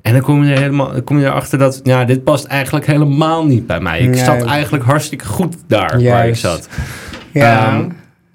En 0.05 0.13
dan 0.13 0.23
kom 0.23 0.45
je, 0.45 0.53
er 0.53 0.59
helemaal, 0.61 0.93
dan 0.93 1.05
kom 1.05 1.19
je 1.19 1.27
erachter 1.27 1.59
dat, 1.59 1.81
ja, 1.83 2.05
dit 2.05 2.25
past 2.25 2.45
eigenlijk 2.45 2.87
helemaal 2.87 3.47
niet 3.47 3.67
bij 3.67 3.81
mij. 3.81 4.01
Ik 4.01 4.09
Nee. 4.09 4.25
zat 4.25 4.45
eigenlijk 4.45 4.85
hartstikke 4.85 5.25
goed 5.25 5.55
daar 5.67 6.03
waar 6.03 6.29
ik 6.29 6.37
zat. 6.37 6.69
Ja, 7.33 7.67
Ehm, 7.73 7.89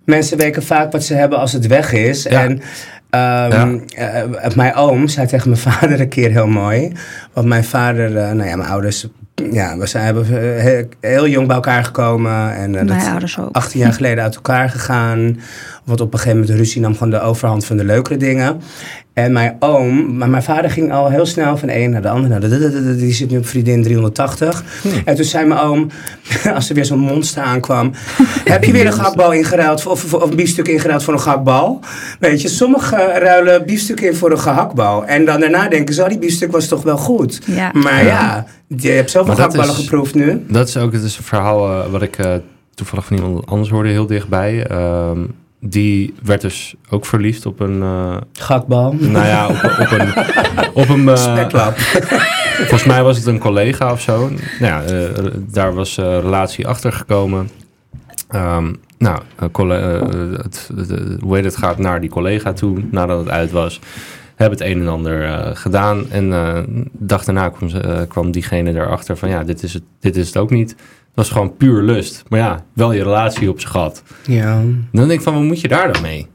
mensen 0.05 0.37
weten 0.37 0.63
vaak 0.63 0.91
wat 0.91 1.03
ze 1.03 1.13
hebben 1.13 1.39
als 1.39 1.53
het 1.53 1.67
weg 1.67 1.91
is. 1.93 2.23
Ja. 2.23 2.29
En 2.43 2.61
ehm, 3.09 3.79
eh, 3.95 4.55
mijn 4.55 4.75
oom 4.75 5.07
zei 5.07 5.27
tegen 5.27 5.49
mijn 5.49 5.61
vader 5.71 5.99
een 5.99 6.09
keer 6.09 6.31
heel 6.31 6.47
mooi. 6.47 6.91
Want 7.33 7.47
mijn 7.47 7.63
vader, 7.63 8.17
eh, 8.17 8.31
nou 8.31 8.49
ja, 8.49 8.55
mijn 8.55 8.69
ouders, 8.69 9.07
ja, 9.51 9.77
we 9.77 9.85
zijn 9.85 10.05
hebben 10.05 10.23
eh, 10.25 10.61
heel, 10.63 10.85
heel 11.01 11.27
jong 11.27 11.47
bij 11.47 11.55
elkaar 11.55 11.83
gekomen. 11.83 12.55
En 12.55 12.75
eh, 12.75 12.85
Mijn 12.85 12.99
dat 12.99 13.07
ouders 13.07 13.39
ook. 13.39 13.55
18 13.55 13.79
jaar 13.79 13.93
geleden 13.93 14.23
uit 14.23 14.35
elkaar 14.35 14.69
gegaan. 14.69 15.39
Want 15.89 16.01
op 16.01 16.13
een 16.13 16.19
gegeven 16.19 16.39
moment 16.39 16.57
de 16.57 16.63
ruzie 16.63 16.81
nam 16.81 16.93
gewoon 16.93 17.09
de 17.09 17.21
overhand 17.21 17.65
van 17.65 17.77
de 17.77 17.83
leukere 17.83 18.17
dingen. 18.17 18.61
En 19.13 19.31
mijn 19.31 19.55
oom, 19.59 20.17
maar 20.17 20.29
mijn 20.29 20.43
vader 20.43 20.71
ging 20.71 20.91
al 20.91 21.09
heel 21.09 21.25
snel 21.25 21.57
van 21.57 21.67
de 21.67 21.79
een 21.79 21.89
naar 21.89 22.01
de 22.01 22.09
ander. 22.09 22.29
Nou, 22.29 22.41
de- 22.41 22.47
de- 22.49 22.59
de- 22.71 22.83
de- 22.83 22.95
die 22.95 23.13
zit 23.13 23.29
nu 23.29 23.37
op 23.37 23.45
vriendin 23.47 23.83
380. 23.83 24.63
En 25.05 25.15
toen 25.15 25.25
zei 25.25 25.45
mijn 25.47 25.59
oom, 25.59 25.87
als 26.55 26.69
er 26.69 26.75
weer 26.75 26.85
zo'n 26.85 26.99
monster 26.99 27.43
aankwam. 27.43 27.91
heb 28.43 28.63
je 28.63 28.71
weer 28.71 28.85
een 28.85 28.93
gehaktbal 28.93 29.31
ingeruild 29.33 29.85
of, 29.87 30.03
of, 30.05 30.13
of 30.13 30.29
een 30.29 30.35
biefstuk 30.35 30.67
ingeruild 30.67 31.03
voor 31.03 31.13
een 31.13 31.19
gehaktbal? 31.19 31.79
Weet 32.19 32.41
je, 32.41 32.47
sommigen 32.47 32.97
ruilen 33.19 33.65
biefstuk 33.65 33.99
in 34.01 34.15
voor 34.15 34.31
een 34.31 34.39
gehaktbal. 34.39 35.05
En 35.05 35.25
dan 35.25 35.39
daarna 35.39 35.67
denken 35.67 35.93
ze, 35.93 36.03
oh, 36.03 36.09
die 36.09 36.19
biefstuk 36.19 36.51
was 36.51 36.67
toch 36.67 36.83
wel 36.83 36.97
goed. 36.97 37.39
Ja. 37.45 37.71
Maar 37.73 38.05
ja, 38.05 38.45
je 38.67 38.89
hebt 38.89 39.11
zoveel 39.11 39.33
gehaktballen 39.35 39.69
is- 39.75 39.75
geproefd 39.83 40.13
nu. 40.15 40.45
Dat 40.47 40.67
is 40.67 40.77
ook 40.77 40.93
het 40.93 41.03
is 41.03 41.17
een 41.17 41.23
verhaal 41.23 41.69
eh, 41.83 41.91
wat 41.91 42.01
ik 42.01 42.17
eh, 42.17 42.33
toevallig 42.73 43.05
van 43.05 43.15
iemand 43.17 43.45
anders 43.45 43.69
hoorde 43.69 43.89
heel 43.89 44.07
dichtbij. 44.07 44.65
Ehm, 44.67 45.19
die 45.59 46.13
werd 46.23 46.41
dus 46.41 46.75
ook 46.89 47.05
verliefd 47.05 47.45
op 47.45 47.59
een... 47.59 47.81
eh, 47.81 48.17
Gehaktbal. 48.33 48.93
nou 48.93 49.25
ja, 49.25 49.47
op, 49.47 49.63
op 49.79 49.91
een... 49.91 50.09
Op 50.73 50.89
een 50.89 51.09
eh. 51.09 51.67
Volgens 52.59 52.83
mij 52.83 53.03
was 53.03 53.17
het 53.17 53.25
een 53.25 53.39
collega 53.39 53.91
of 53.91 54.01
zo. 54.01 54.29
Nou 54.29 54.33
ja, 54.59 54.83
eh, 54.83 55.23
daar 55.35 55.73
was 55.73 55.95
relatie 55.97 56.67
achter 56.67 56.91
gekomen. 56.91 57.49
Ehm, 58.29 58.73
nou, 58.97 59.21
het, 59.37 60.69
hoe 61.21 61.35
heet 61.35 61.43
het 61.43 61.57
gaat 61.57 61.77
naar 61.77 62.01
die 62.01 62.09
collega 62.09 62.53
toe 62.53 62.83
nadat 62.91 63.19
het 63.19 63.29
uit 63.29 63.51
was. 63.51 63.79
Hebben 64.35 64.57
het 64.59 64.67
een 64.67 64.79
en 64.81 64.87
ander 64.87 65.41
gedaan. 65.55 66.11
En 66.11 66.29
de 66.29 66.85
dag 66.91 67.23
daarna 67.23 67.49
kwam, 67.49 67.69
kwam 68.07 68.31
diegene 68.31 68.73
erachter 68.73 69.17
van 69.17 69.29
ja, 69.29 69.43
dit 69.43 69.63
is, 69.63 69.73
het, 69.73 69.83
dit 69.99 70.15
is 70.15 70.27
het 70.27 70.37
ook 70.37 70.49
niet. 70.49 70.75
Het 71.19 71.27
was 71.27 71.37
gewoon 71.37 71.57
puur 71.57 71.81
lust. 71.83 72.23
Maar 72.29 72.39
ja, 72.39 72.65
wel 72.73 72.91
je 72.91 73.03
relatie 73.03 73.49
op 73.49 73.59
zijn 73.59 73.71
gat. 73.73 74.03
Ja. 74.25 74.61
Dan 74.91 75.07
denk 75.07 75.11
ik 75.11 75.21
van, 75.21 75.33
wat 75.33 75.43
moet 75.43 75.61
je 75.61 75.67
daar 75.67 75.93
dan 75.93 76.01
mee? 76.01 76.27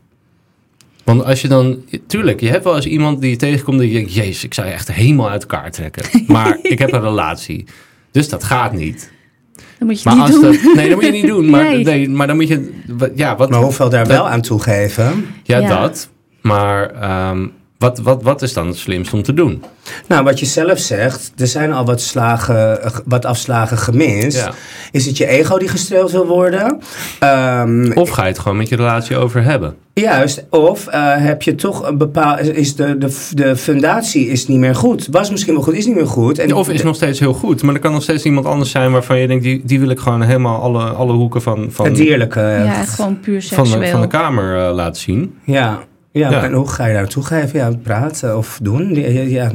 Want 1.05 1.25
als 1.25 1.41
je 1.43 1.49
dan, 1.49 1.79
tuurlijk, 2.07 2.41
je 2.41 2.49
hebt 2.49 2.65
wel 2.65 2.77
eens 2.77 2.87
iemand 2.87 3.21
die 3.21 3.31
je 3.31 3.37
tegenkomt 3.37 3.81
en 3.81 3.87
je 3.87 3.93
denkt, 3.93 4.15
jezus, 4.15 4.45
ik 4.45 4.55
zou 4.55 4.67
je 4.67 4.73
echt 4.73 4.93
helemaal 4.93 5.31
uit 5.31 5.41
elkaar 5.43 5.71
trekken. 5.71 6.05
Maar 6.27 6.59
ik 6.63 6.79
heb 6.79 6.93
een 6.93 7.01
relatie. 7.01 7.65
Dus 8.11 8.29
dat 8.29 8.45
gaat 8.45 8.73
niet. 8.73 9.13
Dat 9.55 9.89
moet 9.89 10.03
je 10.03 10.09
Maar 10.09 10.15
niet 10.19 10.23
als 10.25 10.33
doen. 10.33 10.43
dat, 10.65 10.75
nee, 10.75 10.87
dat 10.89 10.95
moet 10.97 11.05
je 11.05 11.13
niet 11.13 11.27
doen. 11.27 11.51
Maar, 11.51 11.65
Nee. 11.71 11.85
nee. 11.85 12.09
maar 12.09 12.27
dan 12.27 12.37
moet 12.37 12.49
je, 12.49 12.73
wat- 12.87 13.11
ja, 13.15 13.37
wat, 13.37 13.51
Maar 13.51 13.61
hoeveel 13.61 13.91
daar 13.91 14.05
Dat- 14.05 14.13
wel 14.17 14.29
aan 14.29 14.41
toegeven? 14.41 15.27
ja, 15.43 15.59
Ja. 15.59 15.69
dat. 15.81 16.11
Maar 16.43 16.91
ehm, 16.91 17.47
wat, 17.85 17.99
wat, 17.99 18.23
wat 18.23 18.43
is 18.43 18.53
dan 18.53 18.67
het 18.67 18.77
slimst 18.77 19.13
om 19.13 19.23
te 19.23 19.35
doen? 19.35 19.63
Nou, 20.09 20.25
wat 20.25 20.39
je 20.41 20.47
zelf 20.47 20.79
zegt, 20.79 21.33
er 21.37 21.47
zijn 21.47 21.73
al 21.73 21.85
wat, 21.85 22.01
slagen, 22.01 22.83
eh, 22.83 22.91
wat 23.05 23.25
afslagen 23.25 23.79
gemist. 23.79 24.37
Ja. 24.37 24.53
Is 24.91 25.07
het 25.07 25.17
je 25.17 25.27
ego 25.27 25.59
die 25.59 25.69
gestreeld 25.69 26.11
wil 26.11 26.27
worden? 26.27 26.81
Ehm, 27.19 27.93
Of 27.95 28.09
ga 28.09 28.23
je 28.23 28.29
het 28.29 28.39
gewoon 28.39 28.57
met 28.57 28.69
je 28.69 28.77
relatie 28.77 29.17
over 29.17 29.43
hebben? 29.43 29.77
Juist, 29.95 30.45
of 30.51 30.87
eh, 30.87 31.17
heb 31.17 31.43
je 31.43 31.55
toch 31.55 31.89
een 31.89 31.99
bepaald. 31.99 32.41
Is 32.41 32.77
de, 32.77 32.99
de, 32.99 33.31
de 33.31 33.57
fundatie 33.57 34.27
is 34.27 34.47
niet 34.47 34.59
meer 34.59 34.75
goed? 34.75 35.09
Was 35.11 35.31
misschien 35.31 35.55
wel 35.55 35.63
goed, 35.63 35.75
is 35.75 35.87
niet 35.87 35.95
meer 35.95 36.07
goed. 36.07 36.39
En 36.39 36.55
Of 36.55 36.69
is 36.69 36.83
nog 36.83 36.95
steeds 36.95 37.21
heel 37.21 37.33
goed, 37.33 37.63
maar 37.63 37.75
er 37.75 37.81
kan 37.81 37.93
nog 37.93 38.03
steeds 38.03 38.25
iemand 38.25 38.47
anders 38.47 38.71
zijn 38.71 38.93
waarvan 38.93 39.19
je 39.19 39.27
denkt, 39.27 39.43
die, 39.45 39.63
die 39.65 39.81
wil 39.81 39.89
ik 39.89 39.99
gewoon 39.99 40.23
helemaal 40.23 40.61
alle, 40.61 40.85
alle 40.85 41.13
hoeken 41.13 41.43
van, 41.43 41.67
van, 41.71 41.85
het 41.85 41.97
dierlijke. 41.97 42.41
Ja, 42.41 42.85
gewoon 42.85 43.21
puur 43.21 43.43
van, 43.43 43.67
seksueel. 43.67 43.85
de, 43.85 43.91
van 43.91 44.01
de 44.01 44.07
kamer 44.07 44.67
eh, 44.67 44.75
laten 44.75 45.01
zien. 45.01 45.35
Ja, 45.45 45.79
ja, 46.15 46.31
Ja. 46.31 46.45
en 46.45 46.53
hoe 46.53 46.69
ga 46.69 46.85
je 46.87 46.93
daar 46.93 47.03
naartoe 47.03 47.25
geven? 47.25 47.59
Ja, 47.59 47.71
praten 47.83 48.37
of 48.37 48.59
doen. 48.63 48.95
Ja. 49.31 49.51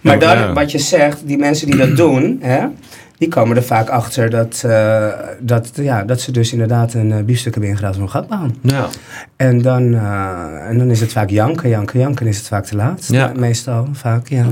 Maar 0.00 0.18
dan, 0.18 0.38
ja. 0.38 0.52
wat 0.52 0.70
je 0.70 0.78
zegt, 0.78 1.26
die 1.26 1.38
mensen 1.38 1.66
die 1.66 1.76
dat 1.76 1.96
doen, 2.06 2.38
hè, 2.40 2.66
die 3.18 3.28
komen 3.28 3.56
er 3.56 3.62
vaak 3.62 3.88
achter 3.88 4.30
dat, 4.30 4.62
eh, 4.66 5.08
dat, 5.40 5.70
ja, 5.74 6.02
dat 6.04 6.20
ze 6.20 6.32
dus 6.32 6.52
inderdaad 6.52 6.94
een 6.94 7.10
uh, 7.10 7.22
biefstuk 7.24 7.52
hebben 7.52 7.70
ingeruild 7.70 7.96
voor 7.96 8.04
een 8.04 8.10
gatbaan. 8.10 8.56
Ja. 8.62 8.88
En 9.36 9.62
dan, 9.62 9.94
eh, 9.94 10.68
en 10.68 10.78
dan 10.78 10.90
is 10.90 11.00
het 11.00 11.12
vaak 11.12 11.30
janken, 11.30 11.68
janken, 11.68 12.00
janken. 12.00 12.26
is 12.26 12.38
het 12.38 12.46
vaak 12.48 12.64
te 12.64 12.76
laat. 12.76 13.06
Ja. 13.10 13.32
Meestal, 13.36 13.88
vaak, 13.92 14.28
ja. 14.28 14.46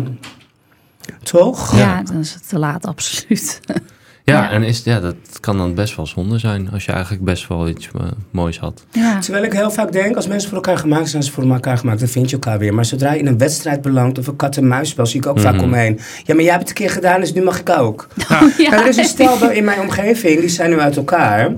Toch? 1.22 1.76
Ja, 1.76 2.02
dan 2.02 2.16
is 2.18 2.34
het 2.34 2.48
te 2.48 2.58
laat, 2.58 2.86
absoluut. 2.86 3.60
Ja, 4.30 4.42
Ja. 4.42 4.50
en 4.50 4.62
is, 4.62 4.82
ja, 4.84 5.00
dat 5.00 5.14
kan 5.40 5.56
dan 5.56 5.74
best 5.74 5.96
wel 5.96 6.06
zonde 6.06 6.38
zijn 6.38 6.70
als 6.72 6.84
je 6.84 6.92
eigenlijk 6.92 7.24
best 7.24 7.48
wel 7.48 7.68
iets 7.68 7.88
eh, 7.98 8.02
moois 8.30 8.58
had. 8.58 8.84
Ja. 8.92 9.18
Terwijl 9.18 9.44
ik 9.44 9.52
heel 9.52 9.70
vaak 9.70 9.92
denk, 9.92 10.16
als 10.16 10.26
mensen 10.26 10.48
voor 10.48 10.58
elkaar 10.58 10.78
gemaakt 10.78 10.98
zijn, 11.08 11.08
zijn 11.10 11.22
ze 11.22 11.32
voor 11.32 11.54
elkaar 11.54 11.78
gemaakt, 11.78 11.98
dan 11.98 12.08
vind 12.08 12.26
je 12.30 12.32
elkaar 12.36 12.58
weer. 12.58 12.74
Maar 12.74 12.84
zodra 12.84 13.12
je 13.12 13.18
in 13.18 13.26
een 13.26 13.38
wedstrijd 13.38 13.82
belandt 13.82 14.18
of 14.18 14.26
een 14.26 14.36
kat-en-muisspel, 14.36 15.06
zie 15.06 15.20
ik 15.20 15.26
ook 15.26 15.40
vaak 15.40 15.54
Mhm. 15.54 15.64
omheen. 15.64 15.98
Ja, 16.24 16.34
maar 16.34 16.42
jij 16.44 16.52
hebt 16.52 16.68
het 16.68 16.78
een 16.78 16.84
keer 16.84 16.94
gedaan, 16.94 17.20
dus 17.20 17.32
nu 17.32 17.42
mag 17.42 17.58
ik 17.60 17.70
ook. 17.70 18.08
Ja. 18.58 18.72
En 18.72 18.78
er 18.78 18.86
is 18.88 18.96
een 18.96 19.04
stel 19.04 19.38
bij- 19.38 19.56
in 19.56 19.64
mijn 19.64 19.80
omgeving, 19.80 20.40
die 20.40 20.48
zijn 20.48 20.70
nu 20.70 20.78
uit 20.78 20.96
elkaar. 20.96 21.52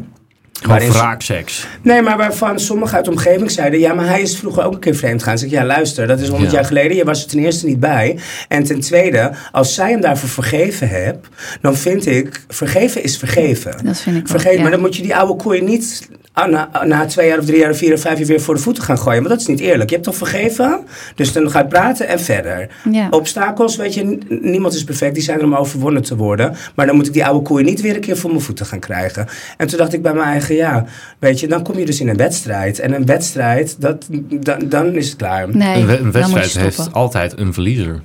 Gewoon 0.62 0.90
wraakseks. 0.90 1.66
Nee, 1.82 2.02
maar 2.02 2.16
waarvan 2.16 2.60
sommigen 2.60 2.96
uit 2.96 3.04
de 3.04 3.10
omgeving 3.10 3.50
zeiden... 3.50 3.80
ja, 3.80 3.94
maar 3.94 4.06
hij 4.06 4.20
is 4.22 4.36
vroeger 4.38 4.64
ook 4.64 4.72
een 4.72 4.78
keer 4.80 4.94
vreemd 4.94 5.22
gegaan. 5.22 5.38
Zeg 5.38 5.48
ik, 5.48 5.54
ja, 5.54 5.64
luister, 5.64 6.06
dat 6.06 6.20
is 6.20 6.28
100 6.28 6.50
Ja. 6.50 6.56
jaar 6.56 6.66
geleden. 6.66 6.96
Je 6.96 7.04
was 7.04 7.22
er 7.22 7.28
ten 7.28 7.38
eerste 7.38 7.66
niet 7.66 7.80
bij. 7.80 8.18
En 8.48 8.64
ten 8.64 8.80
tweede, 8.80 9.30
als 9.52 9.74
zij 9.74 9.90
hem 9.90 10.00
daarvoor 10.00 10.28
vergeven 10.28 10.88
hebt... 10.88 11.26
dan 11.60 11.76
vind 11.76 12.06
ik, 12.06 12.44
vergeven 12.48 13.02
is 13.02 13.16
vergeven. 13.18 13.84
Dat 13.84 13.98
vind 14.00 14.16
ik 14.16 14.26
wel, 14.28 14.38
Vergeet, 14.40 14.56
ja. 14.56 14.62
maar 14.62 14.70
dan 14.70 14.80
moet 14.80 14.96
je 14.96 15.02
die 15.02 15.16
oude 15.16 15.36
koeien 15.36 15.64
niet... 15.64 16.08
ah, 16.32 16.50
Na, 16.50 16.84
na 16.84 17.06
twee 17.06 17.28
jaar 17.28 17.38
of 17.38 17.44
drie 17.44 17.58
jaar 17.58 17.70
of 17.70 17.76
vier 17.76 17.92
of 17.92 18.00
vijf 18.00 18.18
jaar 18.18 18.26
weer 18.26 18.40
voor 18.40 18.54
de 18.54 18.60
voeten 18.60 18.82
gaan 18.82 18.98
gooien. 18.98 19.18
Want 19.18 19.28
dat 19.28 19.40
is 19.40 19.46
niet 19.46 19.60
eerlijk. 19.60 19.88
Je 19.88 19.94
hebt 19.94 20.06
toch 20.08 20.16
vergeven? 20.16 20.80
Dus 21.14 21.32
dan 21.32 21.50
ga 21.50 21.58
je 21.58 21.66
praten 21.66 22.08
en 22.08 22.20
verder. 22.20 22.68
Ja. 22.90 23.08
Obstakels, 23.10 23.76
weet 23.76 23.94
je, 23.94 24.18
niemand 24.42 24.74
is 24.74 24.84
perfect. 24.84 25.14
Die 25.14 25.22
zijn 25.22 25.38
er 25.38 25.44
om 25.44 25.54
overwonnen 25.54 26.02
te 26.02 26.16
worden. 26.16 26.56
Maar 26.74 26.86
dan 26.86 26.96
moet 26.96 27.06
ik 27.06 27.12
die 27.12 27.24
oude 27.26 27.42
koeien 27.42 27.66
niet 27.66 27.80
weer 27.80 27.94
een 27.94 28.00
keer 28.00 28.16
voor 28.16 28.30
mijn 28.30 28.42
voeten 28.42 28.66
gaan 28.66 28.78
krijgen. 28.78 29.26
En 29.56 29.66
toen 29.66 29.78
dacht 29.78 29.92
ik 29.92 30.02
bij 30.02 30.12
mijn 30.14 30.26
eigen, 30.26 30.54
ja, 30.54 30.84
weet 31.18 31.40
je, 31.40 31.46
dan 31.48 31.62
kom 31.62 31.78
je 31.78 31.86
dus 31.86 32.00
in 32.00 32.08
een 32.08 32.16
wedstrijd. 32.16 32.78
En 32.78 32.94
een 32.94 33.06
wedstrijd, 33.06 33.76
dat, 33.80 34.06
dan, 34.30 34.68
dan 34.68 34.94
is 34.94 35.06
het 35.08 35.16
klaar. 35.16 35.56
Nee, 35.56 35.80
een, 35.80 35.86
we- 35.86 36.10
wedstrijd 36.10 36.56
heeft 36.58 36.92
altijd 36.92 37.38
een 37.38 37.52
verliezer. 37.52 38.00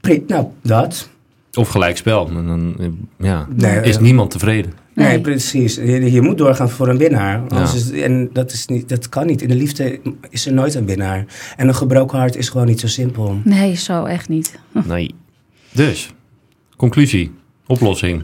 Pri- 0.00 0.24
Nou, 0.26 0.46
dat. 0.62 1.08
Of 1.54 1.68
gelijkspel. 1.68 2.26
En 2.28 2.46
dan 2.46 2.76
ja, 3.18 3.46
Nee, 3.56 3.80
is 3.80 3.96
eh, 3.96 4.02
niemand 4.02 4.30
tevreden. 4.30 4.72
Nee, 4.94 5.06
Nee. 5.08 5.20
precies. 5.20 5.74
Je, 5.74 6.12
je 6.12 6.20
moet 6.20 6.38
doorgaan 6.38 6.70
voor 6.70 6.88
een 6.88 6.96
winnaar. 6.98 7.32
Ja. 7.40 7.46
Anders 7.48 7.74
is- 7.74 7.90
en 7.90 8.30
dat, 8.32 8.52
is 8.52 8.66
niet, 8.66 8.88
dat 8.88 9.08
kan 9.08 9.26
niet. 9.26 9.42
In 9.42 9.48
de 9.48 9.54
liefde 9.54 10.00
is 10.30 10.46
er 10.46 10.52
nooit 10.52 10.74
een 10.74 10.86
winnaar. 10.86 11.24
En 11.56 11.68
een 11.68 11.74
gebroken 11.74 12.18
hart 12.18 12.36
is 12.36 12.48
gewoon 12.48 12.66
niet 12.66 12.80
zo 12.80 12.86
simpel. 12.86 13.40
Nee, 13.44 13.74
zo 13.74 14.04
echt 14.04 14.28
niet. 14.28 14.58
Nee. 14.86 15.14
Dus, 15.72 16.10
conclusie. 16.76 17.30
Oplossing. 17.66 18.22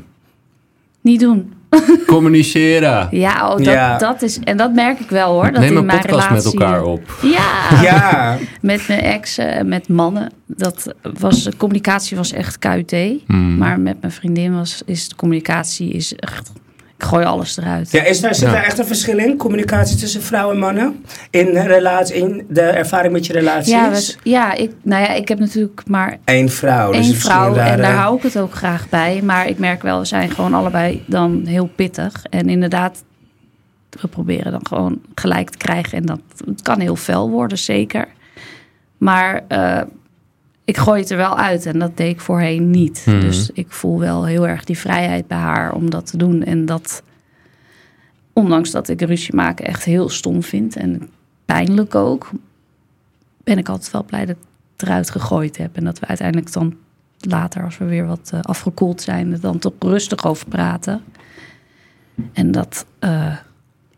Niet 1.00 1.20
doen. 1.20 1.52
Communiceren. 2.06 3.08
Ja, 3.10 3.48
oh, 3.48 3.56
dat, 3.56 3.64
Ja. 3.64 3.98
dat 3.98 4.22
is... 4.22 4.38
En 4.38 4.56
dat 4.56 4.72
merk 4.72 5.00
ik 5.00 5.10
wel 5.10 5.32
hoor. 5.32 5.52
Dat 5.52 5.60
Neem 5.60 5.70
in 5.70 5.76
een 5.76 5.84
mijn 5.84 6.00
podcast 6.00 6.30
met 6.30 6.44
elkaar 6.44 6.82
op. 6.82 7.18
Ja, 7.22 7.82
Ja, 7.82 8.36
met 8.60 8.88
mijn 8.88 9.00
exen 9.00 9.52
en 9.52 9.68
met 9.68 9.88
mannen. 9.88 10.32
Dat 10.46 10.94
was, 11.18 11.48
communicatie 11.56 12.16
was 12.16 12.32
echt 12.32 12.58
KUT. 12.58 12.94
Hmm. 13.26 13.56
Maar 13.56 13.80
met 13.80 14.00
mijn 14.00 14.12
vriendin 14.12 14.54
was, 14.54 14.82
is 14.86 15.08
de 15.08 15.16
communicatie 15.16 15.92
is 15.92 16.14
echt... 16.14 16.50
Ik 16.98 17.04
gooi 17.04 17.24
alles 17.24 17.56
eruit. 17.56 17.90
ja 17.90 18.02
is 18.04 18.20
daar, 18.20 18.34
zit 18.34 18.46
Ja. 18.48 18.52
daar 18.54 18.64
echt 18.64 18.78
een 18.78 18.86
verschil 18.86 19.18
in? 19.18 19.36
Communicatie 19.36 19.96
tussen 19.96 20.22
vrouwen 20.22 20.54
en 20.54 20.60
mannen? 20.60 21.04
In, 21.30 21.44
de 21.52 21.60
relatie, 21.62 22.14
in 22.16 22.46
de 22.48 22.60
ervaring 22.60 23.12
met 23.12 23.26
je 23.26 23.32
relaties? 23.32 23.72
Ja, 23.72 23.90
we- 23.90 24.14
ja, 24.30 24.52
ik, 24.54 24.70
nou 24.82 25.02
ja, 25.02 25.08
ik 25.12 25.28
heb 25.28 25.38
natuurlijk 25.38 25.82
maar 25.88 26.18
Eén 26.24 26.48
vrouw. 26.50 26.86
dus 26.90 27.00
één 27.00 27.08
misschien 27.08 27.30
vrouw 27.30 27.54
en 27.56 27.78
daar 27.80 27.94
hou 27.94 28.16
ik 28.16 28.22
het 28.22 28.38
ook 28.38 28.54
graag 28.54 28.88
bij. 28.88 29.20
Maar 29.22 29.48
ik 29.48 29.58
merk 29.58 29.82
wel, 29.82 29.98
we 29.98 30.04
zijn 30.04 30.30
gewoon 30.30 30.54
allebei 30.54 31.02
dan 31.06 31.42
heel 31.46 31.66
pittig. 31.76 32.24
En 32.30 32.48
inderdaad, 32.48 33.04
we 34.00 34.08
proberen 34.08 34.52
dan 34.52 34.66
gewoon 34.66 35.00
gelijk 35.14 35.50
te 35.50 35.58
krijgen. 35.58 35.98
En 35.98 36.06
dat 36.06 36.20
het 36.46 36.62
kan 36.62 36.80
heel 36.80 36.96
fel 36.96 37.30
worden, 37.30 37.58
zeker. 37.58 38.08
Maar 38.98 39.40
eh, 39.48 39.80
ik 40.66 40.76
gooi 40.76 41.00
het 41.00 41.10
er 41.10 41.16
wel 41.16 41.38
uit 41.38 41.66
en 41.66 41.78
dat 41.78 41.96
deed 41.96 42.10
ik 42.10 42.20
voorheen 42.20 42.70
niet. 42.70 43.04
Mhm. 43.06 43.20
Dus 43.20 43.50
ik 43.50 43.70
voel 43.70 43.98
wel 43.98 44.24
heel 44.24 44.48
erg 44.48 44.64
die 44.64 44.78
vrijheid 44.78 45.26
bij 45.26 45.38
haar 45.38 45.72
om 45.72 45.90
dat 45.90 46.06
te 46.06 46.16
doen. 46.16 46.42
En 46.42 46.66
dat, 46.66 47.02
ondanks 48.32 48.70
dat 48.70 48.88
ik 48.88 49.00
ruzie 49.00 49.34
maken 49.34 49.66
echt 49.66 49.84
heel 49.84 50.08
stom 50.08 50.42
vind 50.42 50.76
en 50.76 51.08
pijnlijk 51.44 51.94
ook, 51.94 52.30
ben 53.44 53.58
ik 53.58 53.68
altijd 53.68 53.90
wel 53.90 54.04
blij 54.04 54.26
dat 54.26 54.36
ik 54.36 54.42
het 54.72 54.88
eruit 54.88 55.10
gegooid 55.10 55.56
heb. 55.56 55.76
En 55.76 55.84
dat 55.84 55.98
we 55.98 56.06
uiteindelijk 56.06 56.52
dan 56.52 56.76
later, 57.20 57.64
als 57.64 57.78
we 57.78 57.84
weer 57.84 58.06
wat 58.06 58.30
eh, 58.32 58.40
afgekoeld 58.40 59.02
zijn, 59.02 59.32
er 59.32 59.40
dan 59.40 59.58
toch 59.58 59.72
rustig 59.78 60.26
over 60.26 60.48
praten. 60.48 61.04
En 62.32 62.50
dat, 62.50 62.86
eh, 62.98 63.36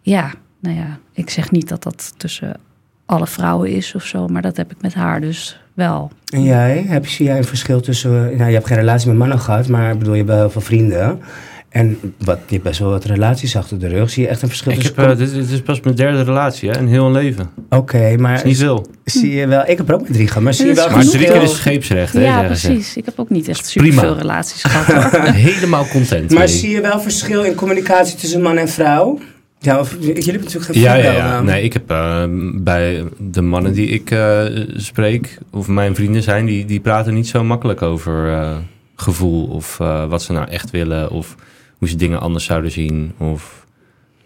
ja, 0.00 0.32
nou 0.58 0.76
ja, 0.76 0.98
ik 1.12 1.30
zeg 1.30 1.50
niet 1.50 1.68
dat 1.68 1.82
dat 1.82 2.12
tussen 2.16 2.60
alle 3.06 3.26
vrouwen 3.26 3.70
is 3.70 3.94
of 3.94 4.04
zo, 4.04 4.26
maar 4.26 4.42
dat 4.42 4.56
heb 4.56 4.70
ik 4.70 4.82
met 4.82 4.94
haar 4.94 5.20
dus 5.20 5.60
wel. 5.78 6.10
En 6.32 6.42
jij, 6.42 6.84
heb, 6.88 7.06
zie 7.06 7.26
jij 7.26 7.36
een 7.36 7.44
verschil 7.44 7.80
tussen... 7.80 8.10
Nou, 8.10 8.48
je 8.48 8.54
hebt 8.54 8.66
geen 8.66 8.76
relatie 8.76 9.08
met 9.08 9.16
mannen 9.16 9.40
gehad, 9.40 9.68
maar 9.68 9.92
ik 9.92 9.98
bedoel, 9.98 10.14
je 10.14 10.18
hebt 10.18 10.32
wel 10.32 10.40
heel 10.40 10.50
veel 10.50 10.60
vrienden. 10.60 11.20
En 11.68 11.98
wat, 12.18 12.38
je 12.46 12.52
hebt 12.52 12.62
best 12.62 12.78
wel 12.78 12.90
wat 12.90 13.04
relaties 13.04 13.56
achter 13.56 13.78
de 13.78 13.88
rug. 13.88 14.10
Zie 14.10 14.22
je 14.22 14.28
echt 14.28 14.42
een 14.42 14.48
verschil 14.48 14.72
Ik 14.72 14.78
tussen... 14.78 14.96
heb, 14.96 15.10
eh, 15.10 15.18
dit, 15.18 15.32
dit 15.32 15.50
is 15.50 15.60
pas 15.60 15.80
mijn 15.80 15.94
derde 15.94 16.22
relatie 16.22 16.70
hè, 16.70 16.78
in 16.78 16.86
heel 16.86 17.06
een 17.06 17.12
leven. 17.12 17.50
Oké, 17.68 18.16
maar 18.16 18.34
is 18.34 18.42
niet 18.42 18.58
veel. 18.58 18.86
zie 19.04 19.34
je 19.34 19.46
wel... 19.46 19.62
Ik 19.66 19.76
heb 19.76 19.88
er 19.88 19.94
ook 19.94 20.02
met 20.02 20.12
drie 20.12 20.26
gehad, 20.26 20.42
maar 20.42 20.54
zie 20.54 20.66
je 20.66 20.74
wel 20.74 20.86
is 20.86 20.92
Maar 20.92 21.04
drie 21.04 21.26
keer 21.26 21.42
is 21.42 21.56
scheepsrecht, 21.56 22.12
hè, 22.12 22.24
ja, 22.24 22.42
precies. 22.42 22.96
Ik 22.96 23.04
heb 23.04 23.18
ook 23.18 23.30
niet 23.30 23.48
echt 23.48 23.72
Prima. 23.72 23.92
super 23.92 24.08
veel 24.08 24.18
relaties 24.18 24.62
gehad. 24.62 25.10
Helemaal 25.34 25.86
content. 25.86 26.30
Maar 26.30 26.38
mee. 26.38 26.48
zie 26.48 26.70
je 26.70 26.80
wel 26.80 27.00
verschil 27.00 27.42
in 27.42 27.54
communicatie 27.54 28.16
tussen 28.16 28.42
man 28.42 28.56
en 28.56 28.68
vrouw? 28.68 29.18
Ja, 29.60 29.78
of, 29.78 29.96
jullie 30.00 30.22
hebben 30.24 30.42
natuurlijk 30.44 30.72
geen 30.72 30.82
Ja, 30.82 30.94
ja, 30.94 31.12
ja. 31.12 31.40
Nee, 31.42 31.62
ik 31.62 31.72
heb 31.72 31.90
eh, 31.90 32.24
bij 32.54 33.04
de 33.18 33.42
mannen 33.42 33.72
die 33.72 33.88
ik 33.88 34.10
eh, 34.10 34.44
spreek, 34.76 35.38
of 35.50 35.68
mijn 35.68 35.94
vrienden 35.94 36.22
zijn, 36.22 36.46
die, 36.46 36.64
die 36.64 36.80
praten 36.80 37.14
niet 37.14 37.28
zo 37.28 37.44
makkelijk 37.44 37.82
over 37.82 38.32
eh, 38.32 38.56
gevoel 38.96 39.46
of 39.46 39.80
eh, 39.80 40.04
wat 40.08 40.22
ze 40.22 40.32
nou 40.32 40.48
echt 40.48 40.70
willen 40.70 41.10
of 41.10 41.34
hoe 41.78 41.88
ze 41.88 41.96
dingen 41.96 42.20
anders 42.20 42.44
zouden 42.44 42.70
zien 42.70 43.12
of 43.18 43.66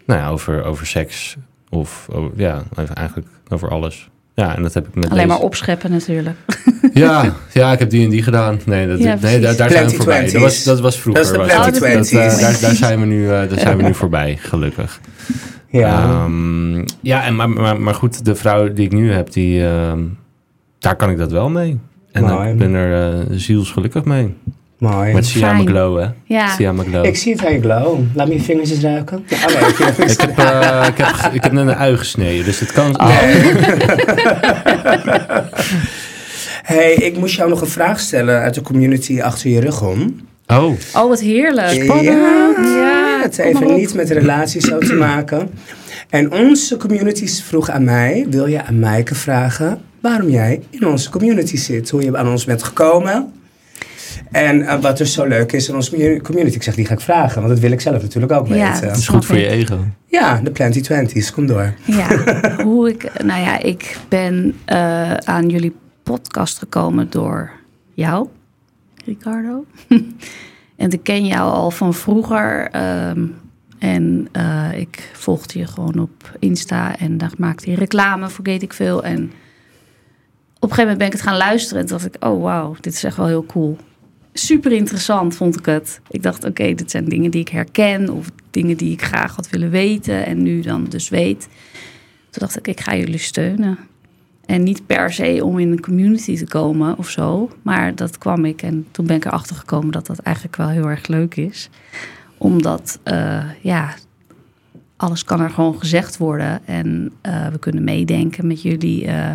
nou 0.05 0.19
ja, 0.19 0.29
over, 0.29 0.63
over 0.63 0.87
seks 0.87 1.35
of 1.69 2.07
over- 2.11 2.31
ja, 2.35 2.63
eigenlijk 2.95 3.27
over 3.49 3.69
alles. 3.69 4.09
Ja, 4.35 4.55
en 4.55 4.61
dat 4.63 4.73
heb 4.73 4.87
ik 4.87 4.95
met 4.95 5.03
Alleen 5.05 5.15
deze- 5.15 5.27
maar 5.27 5.39
opscheppen 5.39 5.91
natuurlijk. 5.91 6.37
Ja, 6.93 7.33
ja, 7.53 7.71
ik 7.71 7.79
heb 7.79 7.89
die 7.89 8.03
en 8.03 8.09
die 8.09 8.23
gedaan. 8.23 8.59
Nee, 8.65 8.87
dat, 8.87 8.99
Ja, 8.99 9.17
nee 9.21 9.39
daar, 9.39 9.55
daar 9.55 9.69
zijn 9.69 9.89
we 9.89 9.95
voorbij. 9.95 10.31
Dat 10.31 10.41
was, 10.41 10.63
dat 10.63 10.79
was 10.79 10.99
vroeger. 10.99 11.23
Dat 11.23 11.31
is 11.31 11.37
de 11.37 11.37
was 11.37 11.47
Oh, 11.87 11.93
dat 11.93 12.11
eh, 12.11 12.39
daar, 12.39 12.59
daar, 12.61 12.75
zijn 12.75 12.99
we 12.99 13.05
nu, 13.05 13.23
eh, 13.23 13.29
daar 13.29 13.59
zijn 13.59 13.77
we 13.77 13.83
nu 13.83 13.93
voorbij, 14.03 14.37
gelukkig. 14.41 14.99
Ja. 15.79 16.03
Ehm, 16.03 16.85
ja, 17.01 17.23
en 17.23 17.35
maar, 17.35 17.49
maar, 17.49 17.81
maar 17.81 17.95
goed, 17.95 18.25
de 18.25 18.35
vrouw 18.35 18.73
die 18.73 18.85
ik 18.85 18.91
nu 18.91 19.11
heb, 19.11 19.31
die, 19.31 19.65
ehm, 19.65 19.99
daar 20.79 20.95
kan 20.95 21.09
ik 21.09 21.17
dat 21.17 21.31
wel 21.31 21.49
mee. 21.49 21.79
En 22.11 22.23
Mooi. 22.23 22.49
ik 22.49 22.57
ben 22.57 22.73
er 22.73 23.13
eh, 23.13 23.19
zielsgelukkig 23.31 24.03
mee. 24.03 24.33
Mooi. 24.77 25.13
Met 25.13 25.25
Sia 25.25 25.47
Fijn. 25.47 25.61
McGlow, 25.61 25.99
hè? 25.99 26.07
Ja, 26.23 26.47
Sia 26.47 26.71
McGlow. 26.71 27.05
Ik 27.05 27.17
zie 27.17 27.33
het 27.33 27.45
aan 27.45 27.53
je 27.53 27.61
glow. 27.61 27.99
Laat 28.13 28.27
me 28.27 28.33
je 28.33 28.39
vingers 28.39 28.71
eens 28.71 28.81
ruiken. 28.81 29.23
Ja, 29.27 29.37
oh 29.37 29.45
nee, 29.45 29.69
ik 29.69 29.77
heb, 29.77 30.37
eh, 30.37 30.87
ik, 30.87 30.97
heb, 30.97 31.33
ik 31.33 31.43
heb 31.43 31.51
net 31.51 31.67
een 31.67 31.75
ui 31.75 31.97
gesneden, 31.97 32.45
dus 32.45 32.59
het 32.59 32.71
kan... 32.71 32.99
Oh. 32.99 33.09
Hey, 36.63 36.93
ik 36.93 37.17
moest 37.17 37.35
jou 37.35 37.49
nog 37.49 37.61
een 37.61 37.67
vraag 37.67 37.99
stellen 37.99 38.39
uit 38.39 38.53
de 38.53 38.61
community 38.61 39.21
achter 39.21 39.49
je 39.49 39.59
rug 39.59 39.81
om. 39.81 40.19
Oh, 40.47 40.73
oh 40.93 41.07
wat 41.07 41.19
heerlijk. 41.19 41.73
Ja, 41.73 42.01
Ja, 42.01 42.53
het 43.23 43.37
heeft 43.37 43.65
niet 43.65 43.93
met 43.93 44.09
relaties 44.09 44.63
zo 44.65 44.77
te 44.79 44.93
maken. 44.93 45.49
En 46.09 46.31
onze 46.31 46.77
communities 46.77 47.43
vroeg 47.43 47.69
aan 47.69 47.83
mij, 47.83 48.25
wil 48.29 48.45
je 48.45 48.63
aan 48.65 48.79
Maaike 48.79 49.15
vragen 49.15 49.81
waarom 50.01 50.29
jij 50.29 50.61
in 50.69 50.87
onze 50.87 51.09
community 51.09 51.57
zit? 51.57 51.89
Hoe 51.89 52.03
je 52.03 52.17
aan 52.17 52.27
ons 52.29 52.45
bent 52.45 52.63
gekomen? 52.63 53.33
En 54.31 54.61
eh, 54.67 54.81
wat 54.81 54.99
er 54.99 55.05
zo 55.05 55.25
leuk 55.25 55.51
is 55.51 55.67
in 55.69 55.75
onze 55.75 55.89
commu- 55.89 56.21
community. 56.21 56.55
Ik 56.55 56.63
zeg, 56.63 56.75
die 56.75 56.85
ga 56.85 56.93
ik 56.93 56.99
vragen, 56.99 57.35
want 57.41 57.53
dat 57.53 57.59
wil 57.61 57.71
ik 57.71 57.81
zelf 57.81 58.01
natuurlijk 58.01 58.31
ook 58.31 58.47
Ja, 58.47 58.71
weten. 58.71 58.87
het 58.87 58.97
is 58.97 59.07
goed 59.07 59.25
voor 59.25 59.37
je 59.37 59.47
ego. 59.47 59.79
Ja, 60.07 60.39
de 60.43 60.51
Plenty 60.51 60.81
Twenties, 60.81 61.31
kom 61.31 61.45
door. 61.47 61.73
Ja, 61.83 62.07
hoe 62.63 62.89
ik, 62.89 63.23
nou 63.23 63.41
ja, 63.41 63.59
ik 63.59 63.97
ben 64.09 64.55
eh, 64.65 65.13
aan 65.13 65.49
jullie 65.49 65.75
podcast 66.03 66.57
gekomen 66.57 67.07
door 67.09 67.51
jou, 67.93 68.27
Ricardo. 69.05 69.65
en 70.83 70.91
ik 70.91 71.03
ken 71.03 71.25
jou 71.25 71.51
al 71.51 71.71
van 71.71 71.93
vroeger. 71.93 72.69
ehm, 72.71 73.25
en 73.79 74.27
eh, 74.31 74.69
ik 74.75 75.09
volgde 75.13 75.59
je 75.59 75.67
gewoon 75.67 75.99
op 75.99 76.37
Insta 76.39 76.97
en 76.97 77.17
daar 77.17 77.31
maakte 77.37 77.69
je 77.69 77.75
reclame 77.75 78.29
voor 78.29 78.43
weet 78.43 78.61
ik 78.61 78.73
veel. 78.73 79.03
En 79.03 79.23
op 80.59 80.69
een 80.69 80.75
gegeven 80.75 80.81
moment 80.81 80.97
ben 80.97 81.07
ik 81.07 81.13
het 81.13 81.21
gaan 81.21 81.37
luisteren 81.37 81.81
en 81.81 81.87
dacht 81.89 82.05
ik, 82.05 82.15
oh 82.19 82.41
wauw, 82.41 82.75
dit 82.81 82.93
is 82.93 83.03
echt 83.03 83.17
wel 83.17 83.27
heel 83.27 83.45
cool. 83.45 83.77
Super 84.33 84.71
interessant 84.71 85.35
vond 85.35 85.59
ik 85.59 85.65
het. 85.65 86.01
Ik 86.09 86.23
dacht, 86.23 86.43
oké, 86.43 86.73
dit 86.73 86.91
zijn 86.91 87.05
dingen 87.05 87.31
die 87.31 87.41
ik 87.41 87.49
herken 87.49 88.09
of 88.09 88.29
dingen 88.51 88.77
die 88.77 88.91
ik 88.91 89.01
graag 89.01 89.35
had 89.35 89.49
willen 89.49 89.69
weten 89.69 90.25
en 90.25 90.43
nu 90.43 90.61
dan 90.61 90.85
dus 90.89 91.09
weet. 91.09 91.47
Toen 92.29 92.41
dacht 92.41 92.57
ik, 92.57 92.67
ik 92.67 92.79
ga 92.79 92.95
jullie 92.95 93.17
steunen. 93.17 93.77
En 94.45 94.63
niet 94.63 94.85
per 94.85 95.13
se 95.13 95.39
om 95.43 95.59
in 95.59 95.71
een 95.71 95.81
community 95.81 96.37
te 96.37 96.47
komen 96.47 96.97
of 96.97 97.09
zo. 97.09 97.49
Maar 97.61 97.95
dat 97.95 98.17
kwam 98.17 98.45
ik. 98.45 98.61
En 98.61 98.85
toen 98.91 99.05
ben 99.05 99.15
ik 99.15 99.25
erachter 99.25 99.55
gekomen 99.55 99.91
dat 99.91 100.05
dat 100.05 100.19
eigenlijk 100.19 100.55
wel 100.55 100.69
heel 100.69 100.89
erg 100.89 101.07
leuk 101.07 101.35
is. 101.35 101.69
Omdat, 102.37 102.99
eh, 103.03 103.43
ja, 103.61 103.93
alles 104.95 105.23
kan 105.23 105.41
er 105.41 105.49
gewoon 105.49 105.79
gezegd 105.79 106.17
worden. 106.17 106.65
En 106.65 107.11
eh, 107.21 107.47
we 107.47 107.59
kunnen 107.59 107.83
meedenken 107.83 108.47
met 108.47 108.61
jullie 108.61 109.07
eh, 109.07 109.31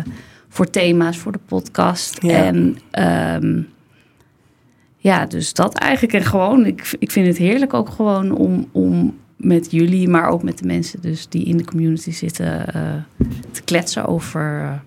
voor 0.49 0.69
thema's 0.69 1.17
voor 1.17 1.31
de 1.31 1.39
podcast. 1.45 2.21
Ja. 2.21 2.43
En 2.43 2.77
ehm, 2.91 3.61
ja, 4.97 5.25
dus 5.25 5.53
dat 5.53 5.77
eigenlijk. 5.77 6.13
En 6.13 6.23
gewoon, 6.23 6.65
ik, 6.65 6.95
ik 6.99 7.11
vind 7.11 7.27
het 7.27 7.37
heerlijk 7.37 7.73
ook 7.73 7.89
gewoon 7.89 8.31
om, 8.31 8.69
om 8.71 9.17
met 9.37 9.71
jullie, 9.71 10.09
maar 10.09 10.29
ook 10.29 10.43
met 10.43 10.57
de 10.57 10.65
mensen 10.65 11.01
dus 11.01 11.29
die 11.29 11.45
in 11.45 11.57
de 11.57 11.65
community 11.65 12.11
zitten, 12.11 12.65
te 13.51 13.61
kletsen 13.63 14.05
over 14.05 14.81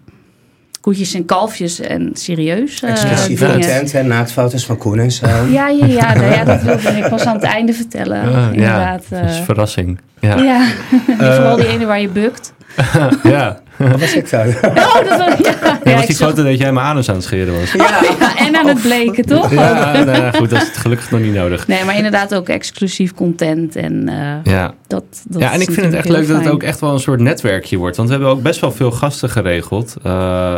koetjes 0.82 1.14
en 1.14 1.24
kalfjes 1.24 1.80
en 1.80 2.10
serieus. 2.12 2.82
eh, 2.82 2.90
Exclusieve 2.90 3.44
dingen. 3.46 3.60
content 3.60 3.94
en 3.94 4.06
naaktfoto's 4.06 4.66
van 4.66 4.76
Koen 4.78 4.98
en 4.98 5.10
zo. 5.12 5.26
Ja, 5.50 5.68
ja, 5.68 5.86
ja, 5.86 6.14
nou 6.14 6.30
ja, 6.32 6.44
dat 6.44 6.62
wilde 6.62 6.98
ik 6.98 7.08
pas 7.08 7.24
aan 7.24 7.34
het 7.34 7.44
einde 7.44 7.72
vertellen. 7.72 8.22
Ah, 8.22 8.32
ja, 8.32 8.50
inderdaad. 8.52 9.02
dat 9.10 9.20
is 9.22 9.30
eh. 9.30 9.38
een 9.38 9.44
verrassing. 9.44 10.00
Ja, 10.20 10.36
ja, 10.36 10.66
vooral 11.36 11.56
die 11.56 11.66
ene 11.66 11.84
waar 11.86 12.00
je 12.00 12.08
bukt. 12.08 12.52
ja. 13.22 13.60
Wat 13.76 14.00
was 14.00 14.14
ik 14.14 14.30
dan? 14.30 14.46
Oh, 14.48 14.52
dat 14.62 15.08
was, 15.08 15.18
ja, 15.18 15.54
Ja, 15.62 15.78
ja, 15.84 15.92
was 15.92 16.00
ik 16.00 16.06
die 16.06 16.16
zag- 16.16 16.28
foto 16.28 16.42
dat 16.44 16.58
jij 16.58 16.72
mijn 16.72 16.86
anus 16.86 17.08
aan 17.08 17.14
het 17.14 17.24
scheren 17.24 17.58
was. 17.60 17.72
Ja. 17.72 18.00
ja, 18.20 18.36
en 18.38 18.56
aan 18.56 18.66
het 18.66 18.82
bleken, 18.82 19.24
toch? 19.26 19.50
Ja, 19.52 19.92
nou 20.04 20.10
ja, 20.22 20.30
goed, 20.32 20.50
dat 20.50 20.62
is 20.62 20.68
gelukkig 20.74 21.10
nog 21.10 21.20
niet 21.20 21.34
nodig. 21.34 21.66
Nee, 21.66 21.84
maar 21.84 21.96
inderdaad 21.96 22.34
ook 22.34 22.48
exclusief 22.48 23.14
content. 23.14 23.76
En 23.76 24.08
eh, 24.08 24.52
Ja. 24.52 24.74
dat, 24.86 25.04
dat 25.24 25.40
ja, 25.42 25.52
en 25.52 25.60
ik 25.60 25.70
vind 25.70 25.86
het 25.86 25.94
echt 25.94 26.08
leuk 26.08 26.28
dat 26.28 26.38
het 26.44 26.48
ook 26.52 26.62
echt 26.62 26.80
wel 26.80 26.92
een 26.92 27.00
soort 27.00 27.20
netwerkje 27.20 27.76
wordt. 27.76 27.96
Want 27.96 28.08
we 28.08 28.14
hebben 28.14 28.32
ook 28.32 28.42
best 28.42 28.60
wel 28.60 28.72
veel 28.72 28.90
gasten 28.90 29.30
geregeld 29.30 29.96
eh, 30.02 30.54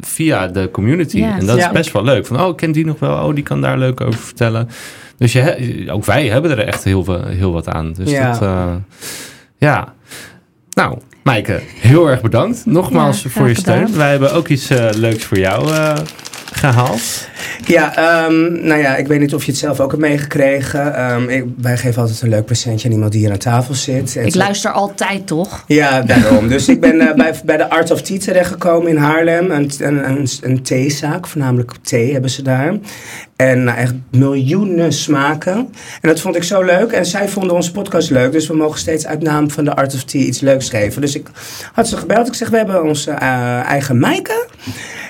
via 0.00 0.46
de 0.46 0.70
community. 0.70 1.18
Ja, 1.18 1.38
en 1.38 1.46
dat 1.46 1.58
is 1.58 1.70
best 1.70 1.92
wel 1.92 2.04
leuk. 2.04 2.26
Van, 2.26 2.40
oh, 2.40 2.48
ik 2.48 2.56
ken 2.56 2.72
die 2.72 2.86
nog 2.86 2.98
wel. 2.98 3.26
Oh, 3.26 3.34
die 3.34 3.44
kan 3.44 3.60
daar 3.60 3.78
leuk 3.78 4.00
over 4.00 4.20
vertellen. 4.20 4.68
Dus 5.16 5.32
je, 5.32 5.84
ook 5.90 6.04
wij 6.04 6.26
hebben 6.26 6.50
er 6.50 6.58
echt 6.66 6.84
heel, 6.84 7.22
heel 7.26 7.52
wat 7.52 7.68
aan. 7.68 7.92
Dus 7.92 8.10
Ja. 8.10 8.30
dat, 8.32 8.42
eh, 8.42 8.66
ja. 9.58 9.92
Nou, 10.74 10.98
Maaike, 11.28 11.60
heel 11.80 12.06
erg 12.08 12.20
bedankt. 12.20 12.66
Nogmaals 12.66 13.22
Ja, 13.22 13.28
voor 13.30 13.48
je 13.48 13.54
steun. 13.54 13.78
gedaan. 13.78 13.96
Wij 13.98 14.10
hebben 14.10 14.32
ook 14.32 14.48
iets 14.48 14.70
eh, 14.70 14.88
leuks 14.96 15.24
voor 15.24 15.38
jou 15.38 15.72
eh, 15.72 15.94
gehaald. 16.58 17.28
Ja, 17.66 17.96
ehm, 17.96 18.66
nou 18.66 18.80
ja, 18.80 18.96
ik 18.96 19.06
weet 19.06 19.20
niet 19.20 19.34
of 19.34 19.44
je 19.44 19.50
het 19.50 19.60
zelf 19.60 19.80
ook 19.80 19.90
hebt 19.90 20.02
meegekregen. 20.02 20.94
Ehm, 20.94 21.28
ik, 21.28 21.44
wij 21.56 21.76
geven 21.76 22.00
altijd 22.02 22.22
een 22.22 22.28
leuk 22.28 22.44
presentje 22.44 22.88
aan 22.88 22.94
iemand 22.94 23.12
die 23.12 23.20
hier 23.20 23.30
aan 23.30 23.38
tafel 23.38 23.74
zit. 23.74 24.16
En 24.16 24.24
Ik 24.26 24.32
zo- 24.32 24.38
luister 24.38 24.70
altijd, 24.70 25.26
toch? 25.26 25.64
Ja, 25.66 26.02
daarom. 26.02 26.48
dus 26.48 26.68
ik 26.68 26.80
ben 26.80 27.00
eh, 27.00 27.14
bij, 27.14 27.34
bij 27.44 27.56
de 27.56 27.70
Art 27.70 27.90
of 27.90 28.02
Tea 28.02 28.18
terechtgekomen 28.18 28.88
in 28.90 28.96
Haarlem. 28.96 29.50
Een, 29.50 29.70
een, 29.78 30.08
een, 30.10 30.28
een 30.40 30.62
theezaak, 30.62 31.26
voornamelijk 31.26 31.72
thee 31.82 32.12
hebben 32.12 32.30
ze 32.30 32.42
daar. 32.42 32.74
En 33.36 33.64
nou, 33.64 33.78
echt 33.78 33.94
miljoenen 34.10 34.92
smaken. 34.92 35.56
En 36.00 36.08
dat 36.08 36.20
vond 36.20 36.36
ik 36.36 36.42
zo 36.42 36.62
leuk. 36.62 36.92
En 36.92 37.06
zij 37.06 37.28
vonden 37.28 37.54
onze 37.56 37.72
podcast 37.72 38.10
leuk. 38.10 38.32
Dus 38.32 38.46
we 38.48 38.54
mogen 38.56 38.78
steeds 38.78 39.06
uit 39.06 39.22
naam 39.22 39.50
van 39.50 39.64
de 39.64 39.74
Art 39.76 39.94
of 39.94 40.04
Tea 40.04 40.20
iets 40.20 40.40
leuks 40.40 40.68
geven. 40.68 41.00
Dus 41.00 41.14
ik 41.14 41.26
had 41.72 41.88
ze 41.88 41.96
gebeld. 41.96 42.26
Ik 42.26 42.34
zeg, 42.34 42.48
we 42.48 42.56
hebben 42.56 42.82
onze 42.84 43.10
eh, 43.10 43.60
eigen 43.60 43.98
Maaike. 43.98 44.46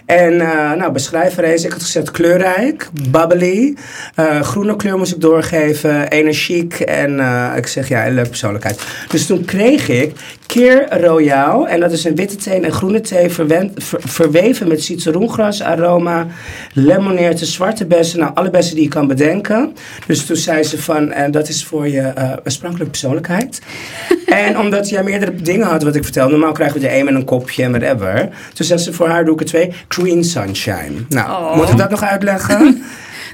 En 0.08 0.40
eh, 0.40 0.72
nou, 0.72 0.92
beschrijf 0.92 1.36
er 1.38 1.44
eens. 1.44 1.64
Ik 1.64 1.72
had 1.72 1.82
gezegd 1.82 2.10
kleurrijk, 2.10 2.88
bubbly. 3.10 3.74
eh, 4.14 4.40
groene 4.40 4.76
kleur 4.76 4.98
moest 4.98 5.14
ik 5.14 5.20
doorgeven, 5.20 6.08
energiek. 6.08 6.80
En 6.80 7.20
eh, 7.20 7.52
ik 7.56 7.66
zeg 7.66 7.88
ja, 7.88 8.06
een 8.06 8.14
leuke 8.14 8.28
persoonlijkheid. 8.28 8.80
Dus 9.08 9.26
toen 9.26 9.44
kreeg 9.44 9.88
ik 9.88 10.12
Keer 10.46 11.00
Royale. 11.00 11.68
En 11.68 11.80
dat 11.80 11.92
is 11.92 12.04
een 12.04 12.14
witte 12.14 12.36
thee 12.36 12.60
en 12.60 12.72
groene 12.72 13.00
thee 13.00 13.30
ver- 13.30 14.00
verweven 14.00 14.68
met 14.68 14.82
citroengras, 14.82 15.62
aroma, 15.62 16.26
lemoneerte, 16.72 17.44
zwarte 17.44 17.86
bessen. 17.86 18.18
Nou, 18.18 18.30
alle 18.34 18.50
bessen 18.50 18.74
die 18.74 18.84
je 18.84 18.90
kan 18.90 19.06
bedenken. 19.06 19.72
Dus 20.06 20.26
toen 20.26 20.36
zei 20.36 20.62
ze 20.62 20.82
van, 20.82 21.12
en 21.12 21.30
dat 21.30 21.48
is 21.48 21.64
voor 21.64 21.88
je 21.88 22.12
oorspronkelijke 22.44 22.90
persoonlijkheid. 22.90 23.60
En 24.28 24.58
omdat 24.58 24.88
jij 24.88 25.02
meerdere 25.02 25.34
dingen 25.34 25.66
had 25.66 25.82
wat 25.82 25.94
ik 25.94 26.04
vertelde. 26.04 26.30
Normaal 26.30 26.52
krijgen 26.52 26.80
we 26.80 26.86
er 26.86 26.92
één 26.92 27.04
met 27.04 27.14
een 27.14 27.24
kopje 27.24 27.62
en 27.62 27.70
whatever. 27.70 28.28
Toen 28.54 28.66
zei 28.66 28.78
ze 28.78 28.92
voor 28.92 29.08
haar 29.08 29.24
doe 29.24 29.34
ik 29.34 29.40
er 29.40 29.46
twee. 29.46 29.72
Green 29.98 30.24
Sunshine. 30.24 30.92
Nou, 31.08 31.30
Oh. 31.30 31.56
moet 31.56 31.68
ik 31.68 31.76
dat 31.76 31.90
nog 31.90 32.02
uitleggen? 32.02 32.58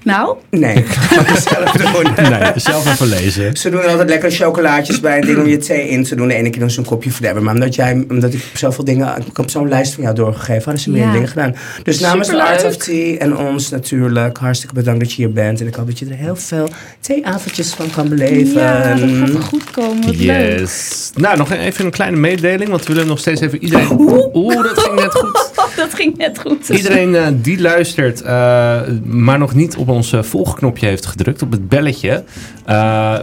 Nou, 0.04 0.36
Nee, 0.50 0.74
ik 0.84 0.86
ga 0.86 1.22
het 1.24 1.42
zelf 1.42 1.70
doen. 1.70 2.28
Nee, 2.30 2.52
zelf 2.56 2.86
even 2.92 3.06
lezen. 3.06 3.56
Ze 3.56 3.70
doen 3.70 3.84
altijd 3.86 4.08
lekkere 4.08 4.32
chocolaatjes 4.34 5.00
bij. 5.00 5.16
Een 5.20 5.26
ding 5.26 5.38
om 5.38 5.46
je 5.46 5.56
thee 5.56 5.88
in 5.88 6.04
te 6.04 6.14
doen. 6.14 6.28
De 6.28 6.34
ene 6.34 6.50
keer 6.50 6.60
doen 6.60 6.70
ze 6.70 6.78
een 6.78 6.84
kopje 6.84 7.10
whatever. 7.10 7.42
Maar 7.42 7.54
omdat, 7.54 7.74
jij, 7.74 8.04
omdat 8.10 8.34
ik 8.34 8.44
zoveel 8.54 8.84
dingen... 8.84 9.16
Ik 9.26 9.36
heb 9.36 9.50
zo'n 9.50 9.68
lijst 9.68 9.94
van 9.94 10.02
jou 10.02 10.14
doorgegeven. 10.14 10.62
Hadden 10.64 10.82
ze 10.82 10.90
meer 10.90 11.02
Ja. 11.02 11.12
dingen 11.12 11.28
gedaan. 11.28 11.54
Dus 11.82 12.00
namens 12.00 12.28
de 12.28 12.34
Superleuk. 12.34 12.56
Art 12.62 12.66
of 12.66 12.76
Tea 12.76 13.18
en 13.18 13.36
ons 13.36 13.70
natuurlijk. 13.70 14.38
Hartstikke 14.38 14.74
bedankt 14.74 15.00
dat 15.00 15.10
je 15.12 15.16
hier 15.16 15.32
bent. 15.32 15.60
En 15.60 15.66
ik 15.66 15.74
hoop 15.74 15.86
dat 15.86 15.98
je 15.98 16.06
er 16.06 16.16
heel 16.16 16.36
veel 16.36 16.68
theeavondjes 17.00 17.72
van 17.74 17.90
kan 17.90 18.08
beleven. 18.08 18.60
ja, 18.60 18.94
dat 18.94 19.10
gaat 19.18 19.30
wel 19.32 19.42
goed 19.42 19.70
komen. 19.70 20.06
Wat 20.06 20.16
leuk. 20.16 20.58
Yes. 20.58 21.10
Nou, 21.14 21.36
nog 21.36 21.50
even 21.52 21.84
een 21.84 21.90
kleine 21.90 22.16
mededeling, 22.16 22.70
want 22.70 22.86
we 22.86 22.92
willen 22.92 23.08
nog 23.08 23.18
steeds 23.18 23.40
even 23.40 23.62
iedereen... 23.62 23.88
Oeh, 24.34 24.62
dat 24.62 24.78
ging 24.78 24.94
net 25.00 25.14
goed. 25.14 25.50
Dat 25.84 25.94
ging 25.94 26.16
net 26.16 26.38
goed. 26.38 26.68
Iedereen 26.68 27.14
eh, 27.14 27.26
die 27.32 27.60
luistert, 27.60 28.22
eh, 28.22 28.80
maar 29.04 29.38
nog 29.38 29.54
niet 29.54 29.76
op 29.76 29.88
ons 29.88 30.12
eh, 30.12 30.22
volgknopje 30.22 30.86
heeft 30.86 31.06
gedrukt, 31.06 31.42
op 31.42 31.50
het 31.50 31.68
belletje, 31.68 32.24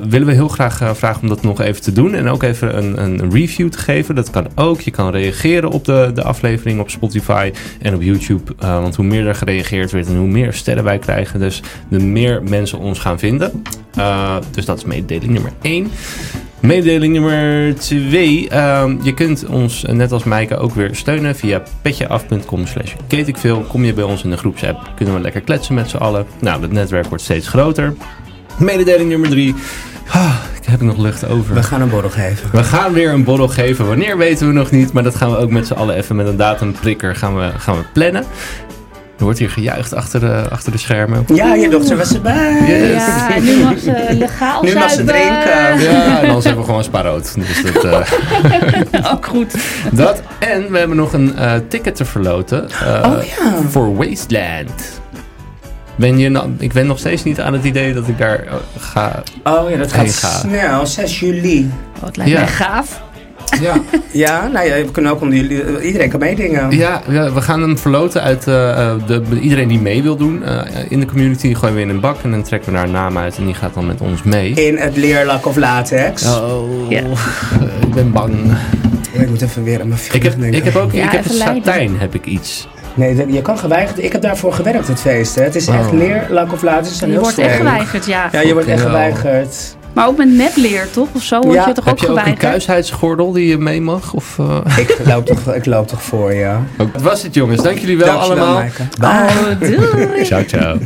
willen 0.10 0.28
we 0.28 0.34
heel 0.34 0.48
graag 0.48 0.98
vragen 0.98 1.22
om 1.22 1.28
dat 1.28 1.42
nog 1.42 1.62
even 1.62 1.82
te 1.82 1.92
doen. 1.92 2.14
En 2.14 2.28
ook 2.28 2.44
even 2.44 2.78
een, 2.78 3.02
een 3.04 3.32
review 3.32 3.70
te 3.70 3.78
geven. 3.78 4.16
Dat 4.16 4.30
kan 4.30 4.48
ook. 4.56 4.82
Je 4.82 4.92
kan 4.92 5.12
reageren 5.12 5.70
op 5.70 5.86
de, 5.86 6.12
de 6.14 6.24
aflevering 6.24 6.80
op 6.80 6.90
Spotify 6.90 7.52
en 7.82 7.96
op 7.96 8.02
YouTube. 8.02 8.54
Want 8.58 8.96
hoe 8.96 9.06
meer 9.06 9.28
er 9.28 9.36
gereageerd 9.36 9.92
wordt 9.92 10.08
en 10.08 10.18
hoe 10.18 10.28
meer 10.28 10.54
sterren 10.54 10.84
wij 10.84 11.00
krijgen, 11.00 11.40
dus 11.40 11.62
de 11.90 12.00
meer 12.00 12.44
mensen 12.44 12.80
ons 12.80 13.00
gaan 13.00 13.20
vinden. 13.20 13.64
Dus 14.52 14.66
dat 14.66 14.78
is 14.78 14.86
mededeling 14.86 15.34
nummer 15.34 15.52
1. 15.62 15.92
Mededeling 16.62 17.14
nummer 17.14 17.76
2. 17.76 18.42
je 19.02 19.14
kunt 19.16 19.46
ons, 19.46 19.86
eh, 19.86 19.94
net 19.94 20.12
als 20.12 20.24
Maaike, 20.24 20.58
ook 20.58 20.74
weer 20.74 20.96
steunen 20.96 21.36
via 21.36 21.64
petjeaf.com 21.82 22.68
slash 22.68 22.94
ketikveel. 23.08 23.62
Kom 23.62 23.84
je 23.84 23.94
bij 23.94 24.04
ons 24.04 24.24
in 24.24 24.30
de 24.30 24.38
groepsapp, 24.38 24.92
kunnen 24.96 25.16
we 25.16 25.22
lekker 25.22 25.42
kletsen 25.42 25.76
met 25.76 25.90
z'n 25.90 25.98
allen. 25.98 26.26
Nou, 26.40 26.62
het 26.62 26.72
netwerk 26.72 27.06
wordt 27.06 27.24
steeds 27.24 27.48
groter. 27.48 27.94
Mededeling 28.60 29.10
nummer 29.10 29.30
3. 29.30 29.56
Ah, 30.08 30.36
ik 30.62 30.68
heb 30.68 30.82
nog 30.82 30.98
lucht 30.98 31.28
over. 31.28 31.56
We 31.56 31.64
gaan 31.64 31.82
een 31.82 31.90
borrel 31.90 32.10
geven. 32.10 32.50
We 32.52 32.64
gaan 32.64 32.94
weer 32.94 33.14
een 33.14 33.24
borrel 33.24 33.48
geven. 33.48 33.88
Wanneer 33.88 34.18
weten 34.18 34.48
we 34.48 34.54
nog 34.54 34.72
niet. 34.72 34.94
Maar 34.94 35.04
dat 35.04 35.16
gaan 35.16 35.32
we 35.32 35.38
ook 35.38 35.50
met 35.50 35.68
z'n 35.68 35.74
allen 35.74 35.96
even 35.96 36.16
met 36.16 36.28
een 36.28 36.38
datumprikker 36.38 37.16
gaan 37.16 37.36
we, 37.36 37.50
gaan 37.58 37.76
we 37.76 37.84
plannen. 37.94 38.26
Er 39.22 39.28
wordt 39.28 39.40
hier 39.40 39.50
gejuicht 39.50 39.94
achter 39.94 40.20
de, 40.20 40.44
achter 40.50 40.72
de 40.72 40.78
schermen. 40.78 41.26
Ja, 41.34 41.54
je 41.54 41.70
dochter 41.70 41.98
was 41.98 42.14
erbij. 42.14 42.54
Yes. 42.68 43.04
Ja, 43.04 43.40
nu 43.40 43.64
mag 43.64 43.80
ze 43.80 44.06
legaal 44.20 44.64
Nu 44.64 44.74
mag 44.74 44.90
ze 44.90 45.04
drinken. 45.04 45.80
Ja, 45.92 46.20
en 46.22 46.28
anders 46.28 46.46
hebben 46.46 46.62
we 46.64 46.70
gewoon 46.70 46.84
spaarrood. 46.84 47.36
Dus 47.36 47.74
dat, 47.74 47.84
eh, 47.86 49.12
Ook 49.14 49.26
goed. 49.26 49.54
dat. 49.92 50.22
En 50.40 50.72
we 50.72 50.78
hebben 50.78 50.98
nog 50.98 51.14
een 51.14 51.36
eh, 51.38 51.54
ticket 51.68 51.96
te 51.96 52.06
verloten. 52.06 52.70
eh, 52.70 53.12
Oh 53.12 53.24
ja. 53.24 53.62
Voor 53.70 53.96
Wasteland. 53.96 55.02
Ben 55.96 56.18
je 56.18 56.30
nou, 56.30 56.50
ik 56.60 56.74
ben 56.74 56.88
nog 56.88 57.00
steeds 57.00 57.24
niet 57.24 57.42
aan 57.42 57.54
het 57.54 57.64
idee 57.64 57.94
dat 57.94 58.08
ik 58.08 58.18
daar 58.18 58.44
ga. 58.78 59.24
Oh 59.44 59.70
ja, 59.70 59.78
dat 59.78 59.94
gaat 59.94 60.14
ga. 60.14 60.28
snel. 60.40 60.86
6 60.86 61.20
juli. 61.20 61.72
Oh, 62.00 62.06
het 62.06 62.18
lijkt 62.18 62.32
Ja. 62.32 62.40
mij 62.40 62.48
gaaf. 62.48 63.02
Ja, 63.60 63.76
Ja, 64.12 64.48
nou 64.48 64.66
ja, 64.68 64.76
we 64.76 64.92
kunnen 64.92 65.12
ook 65.12 65.22
onder 65.22 65.38
jullie... 65.38 65.82
Iedereen 65.82 66.10
kan 66.10 66.20
meedingen. 66.20 66.72
ja, 66.72 67.02
ja, 67.10 67.34
we 67.34 67.42
gaan 67.42 67.62
hem 67.62 67.78
verloten 67.78 68.22
uit 68.22 68.48
eh, 68.48 68.70
eh, 68.90 69.08
de, 69.08 69.22
iedereen 69.42 69.68
die 69.68 69.80
mee 69.80 70.04
wil 70.04 70.16
doen. 70.16 70.44
eh, 70.44 70.62
in 70.90 71.00
de 71.00 71.06
community 71.06 71.54
gooien 71.54 71.76
we 71.76 71.82
in 71.82 71.90
een 71.90 72.00
bak 72.00 72.18
en 72.24 72.32
dan 72.32 72.44
trekken 72.44 72.70
we 72.72 72.76
daar 72.78 72.86
een 72.86 72.92
naam 72.92 73.18
uit 73.18 73.38
en 73.38 73.46
die 73.46 73.54
gaat 73.54 73.74
dan 73.74 73.86
met 73.88 74.02
ons 74.02 74.24
mee. 74.24 74.52
In 74.54 74.78
het 74.78 74.98
leerlak 74.98 75.46
of 75.46 75.56
latex. 75.56 76.26
Oh, 76.26 76.90
Ja. 76.90 77.00
eh, 77.02 77.06
ik 77.82 77.94
ben 77.94 78.12
bang. 78.12 78.34
Ik 79.12 79.30
moet 79.30 79.42
even 79.42 79.64
weer 79.64 79.82
aan 79.82 79.88
mijn 79.88 80.00
Ik 80.12 80.24
heb, 80.24 80.40
denken. 80.40 80.58
ik 80.60 80.64
heb 80.64 80.76
ook 80.76 80.92
Ja, 80.92 81.04
ik 81.04 81.12
heb 81.12 81.26
satijn, 81.26 82.00
heb 82.00 82.16
ik 82.16 82.26
iets. 82.26 82.68
Nee, 82.94 83.32
je 83.34 83.42
kan 83.42 83.58
geweigerd. 83.58 84.04
Ik 84.04 84.12
heb 84.12 84.22
daarvoor 84.22 84.54
gewerkt, 84.54 84.88
het 84.88 85.00
feest. 85.02 85.36
Hè. 85.36 85.44
Het 85.44 85.56
is 85.56 85.68
echt 85.68 85.86
Oh. 85.88 85.94
leerlak 85.94 86.54
of 86.54 86.62
latex. 86.62 87.00
Je 87.00 87.06
heel 87.06 87.20
wordt 87.20 87.38
echt 87.38 87.56
geweigerd, 87.56 88.06
ja. 88.06 88.30
Ja, 88.32 88.40
je 88.42 88.54
wordt 88.54 88.68
echt 88.68 88.82
geweigerd. 88.82 89.76
Maar 89.94 90.08
ook 90.08 90.18
met 90.18 90.30
nepleer, 90.30 90.92
toch? 90.92 91.08
Of 91.14 91.24
zo 91.24 91.40
word 91.40 91.54
Ja. 91.54 91.68
je 91.68 91.74
toch 91.74 91.86
heb 91.86 91.94
ook 91.94 92.00
je 92.00 92.06
ook 92.10 92.12
een 92.16 92.18
geweigerd? 92.20 92.50
kuisheidsgordel 92.52 93.32
die 93.32 93.48
je 93.48 93.58
mee 93.58 93.82
mag? 93.82 94.14
Of, 94.14 94.40
eh? 94.40 94.78
Ik 94.78 94.98
loop 95.06 95.26
toch, 95.26 95.54
ik 95.54 95.66
loop 95.66 95.88
toch 95.88 96.02
voor 96.04 96.34
je. 96.34 96.56
Dat 96.78 96.88
was 97.02 97.24
het 97.24 97.34
jongens. 97.34 97.62
Dank 97.64 97.78
jullie 97.78 97.98
wel 97.98 98.18
allemaal. 98.20 98.54
Maaike. 98.54 98.84
Bye. 99.00 99.10
Oh, 99.10 99.60
doei. 99.60 100.26
Ciao, 100.26 100.44
ciao. 100.46 100.78